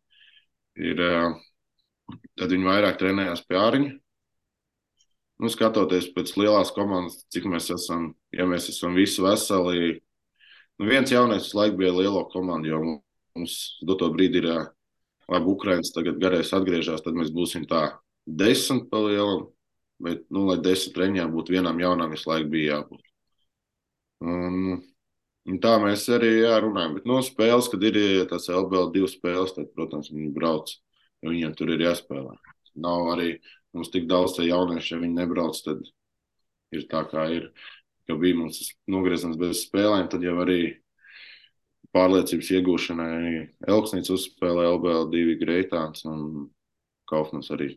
ir, 0.80 1.02
tad 2.38 2.54
viņi 2.54 2.68
vairāk 2.70 3.00
trenējās 3.00 3.44
pie 3.48 3.58
āriņa. 3.60 3.96
nu, 5.38 5.50
skatoties 5.52 6.08
pēc 6.14 6.32
lielās 6.40 6.72
komandas, 6.74 7.20
cik 7.30 7.46
mēs 7.46 7.68
esam, 7.70 8.12
ja 8.34 8.46
mēs 8.48 8.68
esam 8.72 8.96
visi 8.98 9.22
veseli, 9.22 10.00
nu, 10.78 10.88
viens 10.88 11.12
jaunais 11.12 11.44
visu 11.46 11.60
laiku 11.60 11.78
bija 11.78 11.92
lielo 11.94 12.24
komandu, 12.32 12.72
jo 12.72 12.80
mums 13.36 13.54
doto 13.86 14.08
brīdi 14.14 14.42
ir, 14.42 14.48
labi, 15.28 15.52
Ukrainas 15.52 15.92
tagad 15.94 16.18
garais 16.18 16.50
atgriežas, 16.56 17.04
tad 17.04 17.14
mēs 17.14 17.30
būsim 17.34 17.68
tā 17.70 17.84
desmit 18.26 18.88
pa 18.90 19.04
lielam, 19.04 19.46
bet, 20.02 20.24
nu, 20.34 20.48
lai 20.50 20.58
desmit 20.64 20.96
treniņā 20.96 21.28
būtu 21.30 21.54
vienam 21.54 21.78
jaunam 21.80 22.10
visu 22.10 22.32
laiku 22.32 22.50
bija 22.56 22.78
jābūt. 22.78 23.04
Un, 24.26 24.80
un 25.48 25.60
tā 25.62 25.74
mēs 25.82 26.06
arī 26.12 26.32
jā, 26.42 26.56
runājam. 26.64 26.98
Bet 26.98 27.08
no 27.08 27.20
spēles, 27.24 27.70
kad 27.72 27.84
ir 27.88 28.00
tās 28.30 28.48
LBL 28.52 28.92
divas 28.94 29.16
spēles, 29.16 29.54
tad, 29.56 29.70
protams, 29.76 30.12
viņi 30.12 30.32
brauc, 30.34 30.74
viņiem 31.26 31.54
tur 31.58 31.72
ir 31.74 31.86
jāspēlē. 31.86 32.36
Nav 32.78 33.12
arī 33.14 33.30
mums 33.74 33.90
tik 33.94 34.06
daudz 34.10 34.36
tie 34.36 34.48
jaunieši, 34.48 34.94
ja 34.94 35.00
viņi 35.02 35.16
nebrauc, 35.16 35.58
tad 35.64 35.82
ir 36.74 36.84
tā 36.90 37.04
kā 37.10 37.28
ir. 37.34 37.50
Ka 38.08 38.16
bija 38.16 38.38
mums 38.38 38.56
tas 38.56 38.68
nogriezums 38.88 39.36
bez 39.36 39.66
spēlēm, 39.66 40.06
tad 40.08 40.22
jau 40.24 40.38
arī 40.40 40.78
pārliecības 41.92 42.52
iegūšanai 42.56 43.32
Elksnīts 43.68 44.12
uzspēlē 44.14 44.64
LBL 44.70 45.10
divi 45.12 45.36
Greitāns 45.40 46.06
un 46.08 46.46
Kaufmans 47.08 47.50
arī 47.52 47.74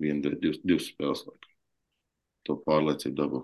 viena, 0.00 0.34
divas, 0.36 0.60
divas 0.64 0.90
spēles. 0.90 1.24
Laikam. 1.28 1.56
To 2.48 2.56
pārliecību 2.66 3.16
dabū. 3.16 3.42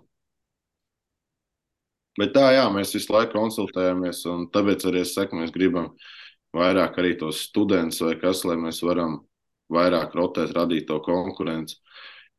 Bet 2.17 2.33
tā, 2.37 2.47
jā, 2.57 2.65
mēs 2.73 2.95
visu 2.97 3.13
laiku 3.13 3.37
konsultējamies, 3.37 4.23
un 4.33 4.47
tāpēc 4.53 4.87
arī 4.89 5.03
es 5.05 5.13
saku, 5.17 5.37
mēs 5.41 5.53
gribam 5.53 5.91
vairāk 6.57 6.97
arī 7.03 7.17
tos 7.21 7.43
studentus 7.51 8.01
vai 8.05 8.15
kas, 8.21 8.45
lai 8.49 8.57
mēs 8.61 8.81
varam 8.87 9.21
vairāk 9.73 10.17
rotēt, 10.17 10.55
radīt 10.57 10.87
to 10.89 10.97
konkurenci. 11.05 11.77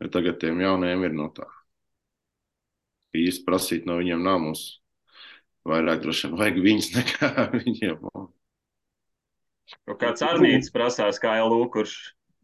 Jo 0.01 0.09
tagad 0.13 0.39
tiem 0.41 0.59
jauniem 0.61 1.05
ir 1.05 1.15
no 1.17 1.29
tā. 1.33 1.45
Īsti 3.17 3.45
prasīt 3.45 3.87
no 3.89 3.97
viņiem 4.01 4.21
nav 4.25 4.41
mums 4.43 4.67
vairāk 5.67 6.03
droši 6.03 6.27
vien 6.27 6.39
vajag 6.39 6.59
viņus 6.63 6.91
nekā 6.97 7.31
viņiem. 7.55 8.03
Kaut 9.87 9.99
kāds 9.99 10.23
arnīts 10.23 10.71
prasās 10.73 11.19
kā 11.19 11.35
LU, 11.43 11.65
kurš 11.73 11.97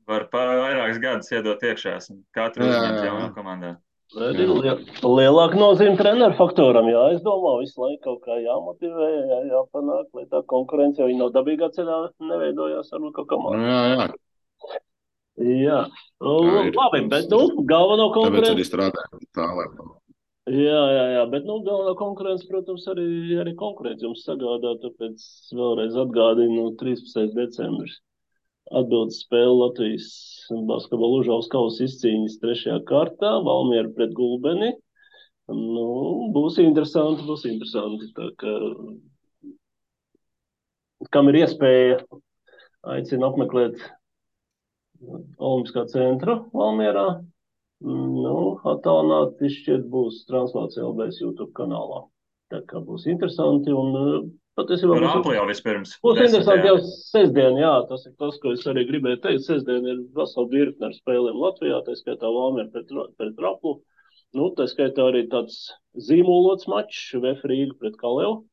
var 0.10 0.28
vairākus 0.34 1.00
gadus 1.04 1.32
iedot 1.32 1.64
iekšā. 1.64 1.98
Katru 2.36 2.68
uzņemt 2.68 3.06
jaunā 3.08 3.30
komandā. 3.36 3.78
Ir 4.14 4.84
lielāka 5.02 5.58
nozīme 5.58 5.98
treneru 5.98 6.36
faktoram. 6.38 6.86
Jā, 6.92 7.06
es 7.16 7.24
domāju, 7.26 7.64
visu 7.64 7.82
laiku 7.82 8.04
kaut 8.12 8.28
kā 8.28 8.38
jāmotivē, 8.38 9.08
jā, 9.32 9.40
jāpanāk, 9.56 10.06
lai 10.14 10.28
tā 10.30 10.44
konkurence 10.52 11.02
jau 11.02 11.10
nav 11.18 11.32
dabīgā 11.34 11.72
ceļā 11.74 11.98
neveidojās 12.30 12.94
ar 12.94 13.08
kaut 13.16 13.32
kā 13.32 13.40
mākslu. 13.42 13.66
Jā, 13.66 13.82
jā. 13.90 14.06
Jā, 15.44 15.80
nu, 16.22 16.34
labi, 16.78 17.02
bet 17.10 17.32
nu, 17.34 17.42
galveno 17.66 18.12
konkurenci. 18.14 18.52
Tāpēc 18.52 18.54
arī 18.54 18.66
strādājam 18.68 19.24
tā, 19.34 19.48
lai. 19.58 19.66
Jā, 20.54 20.82
jā, 20.94 21.04
jā, 21.16 21.24
bet 21.32 21.50
nu, 21.50 21.58
galvenā 21.66 21.96
konkurence, 21.98 22.46
protams, 22.46 22.86
arī, 22.94 23.08
arī 23.42 23.56
konkurence 23.58 24.06
jums 24.06 24.22
sagādā, 24.28 24.76
tāpēc 24.84 25.26
vēlreiz 25.58 25.98
atgādinu 26.06 26.70
13. 26.78 27.34
decembris 27.34 27.98
atbildes 28.72 29.24
spēle 29.26 29.56
Latvijas 29.60 30.08
basketbola 30.70 31.22
užaus 31.22 31.50
kausa 31.52 31.88
izcīņas 31.88 32.40
trešajā 32.42 32.80
kārtā, 32.90 33.32
Valmiera 33.46 33.92
pret 33.96 34.14
Gulbeni. 34.18 34.72
Nu, 35.52 35.88
būs 36.36 36.60
interesanti, 36.64 37.26
būs 37.28 37.44
interesanti. 37.50 38.08
Tā, 38.16 38.30
ka, 38.40 38.52
kam 41.12 41.32
ir 41.32 41.42
iespēja, 41.44 42.00
aicinu 42.96 43.28
apmeklēt 43.28 43.82
Olimpiskā 45.04 45.84
centra 45.92 46.40
Valmierā. 46.56 47.08
Nu, 47.84 48.38
attālināti 48.72 49.52
šķiet 49.52 49.90
būs 49.92 50.24
translācija 50.30 50.86
LBS 50.88 51.20
YouTube 51.20 51.52
kanālā. 51.58 52.06
Tā 52.54 52.62
kā 52.70 52.80
būs 52.80 53.10
interesanti 53.12 53.74
un 53.76 54.32
Patiesībā 54.60 55.00
būs 55.02 55.10
Apli 55.10 55.34
jau 55.34 55.46
vispirms. 55.50 55.96
Būs 56.06 56.20
interesanti 56.22 56.70
jau 56.70 56.76
sestdien, 56.86 57.56
jā, 57.58 57.72
tas 57.90 58.04
ir 58.06 58.14
tas, 58.22 58.36
ko 58.42 58.52
es 58.54 58.66
arī 58.70 58.84
gribēju 58.90 59.18
teikt. 59.24 59.46
Sestdien 59.48 59.88
ir 59.90 60.04
vesela 60.18 60.46
virkne 60.52 60.90
ar 60.90 60.94
spēlēm 60.94 61.40
Latvijā, 61.42 61.80
tā 61.88 61.96
skaitā 61.98 62.30
Valmier 62.30 62.68
pret, 62.74 62.88
pret 63.18 63.42
Raplu. 63.42 63.80
Nu, 64.38 64.52
tā 64.58 64.68
skaitā 64.70 65.02
arī 65.10 65.24
tāds 65.32 65.56
zīmolots 66.08 66.70
mačs, 66.70 67.02
VF 67.18 67.42
Rīga 67.50 67.74
pret 67.82 67.96
Kaleu. 68.02 68.44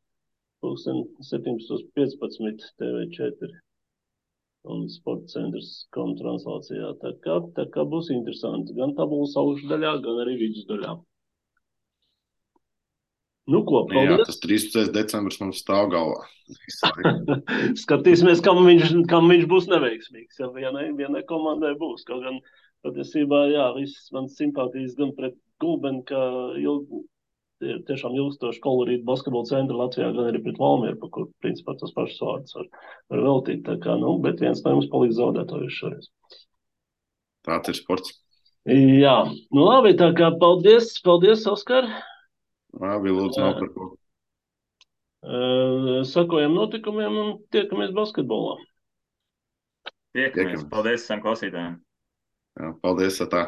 17.15 0.61 2.65
TV4 2.81 3.53
un 4.69 4.85
sporta 4.93 5.31
centrs 5.33 5.87
kontranslācijā. 5.97 6.91
Tā 7.01 7.15
kā, 7.25 7.39
tā 7.57 7.65
kā 7.73 7.85
būs 7.89 8.11
interesanti 8.13 8.77
gan 8.77 8.93
tabulas 8.99 9.37
augšdaļā, 9.41 9.95
gan 10.05 10.21
arī 10.25 10.37
vidusdaļā. 10.43 10.97
Nu, 13.51 13.65
ko, 13.67 13.83
paldies. 13.91 14.21
Jā, 14.21 14.27
tas 14.29 14.41
13. 14.43 14.91
decembris 14.95 15.41
mums 15.43 15.61
stāv 15.65 15.91
galvā. 15.91 16.23
Skatīsimies, 17.83 18.43
kam 18.45 18.63
viņš, 18.67 18.93
kam 19.11 19.31
viņš 19.31 19.47
būs 19.51 19.69
neveiksmīgs. 19.71 20.39
Ja 20.43 20.51
vienai, 20.55 20.91
vienai 20.99 21.23
komandai 21.27 21.73
būs. 21.81 22.05
Kaut 22.07 22.23
gan 22.27 22.39
patiesībā, 22.87 23.47
jā, 23.51 23.71
visas 23.77 24.11
manas 24.15 24.37
simpātijas 24.39 24.95
gan 24.99 25.15
pret 25.17 25.35
Gulbeni, 25.61 26.05
ka 26.09 26.21
ilg, 26.61 27.03
ir 27.65 27.83
tiešām 27.89 28.15
ilgstoši 28.17 28.63
kolorīti 28.65 29.07
basketbola 29.09 29.49
centra 29.51 29.81
Latvijā, 29.83 30.13
gan 30.17 30.31
arī 30.31 30.41
pret 30.45 30.61
Valmieru, 30.61 30.97
pa 31.03 31.11
kur, 31.13 31.27
principā, 31.45 31.75
tas 31.81 31.93
pašs 31.97 32.23
vārds 32.25 32.57
var, 32.57 32.71
var 33.13 33.25
veltīt. 33.27 33.65
Tā 33.67 33.77
kā, 33.83 33.99
nu, 34.01 34.15
bet 34.25 34.41
viens 34.41 34.63
no 34.65 34.77
jums 34.77 34.89
paliks 34.93 35.19
zaudētājs 35.19 35.81
šoreiz. 35.81 36.09
Tāds 37.49 37.73
ir 37.73 37.81
sports. 37.81 38.15
Jā, 38.69 39.17
nu 39.57 39.67
labi, 39.67 39.95
tā 39.99 40.11
kā 40.17 40.31
paldies, 40.41 40.93
paldies, 41.05 41.47
Oskar. 41.49 41.89
Labi, 42.79 43.11
lūdzu, 43.11 43.41
nav 43.43 43.57
par 43.59 43.71
ko. 43.75 43.89
Sakojam 46.09 46.55
notikumiem 46.57 47.17
un 47.21 47.33
tiekamies 47.53 47.91
basketbolā. 47.97 48.59
Tiekamies. 50.17 50.65
Paldies 50.71 51.03
visiem 51.05 51.23
klausītājiem. 51.25 51.75
Jā, 52.61 52.71
paldies, 52.83 53.21
tā. 53.31 53.45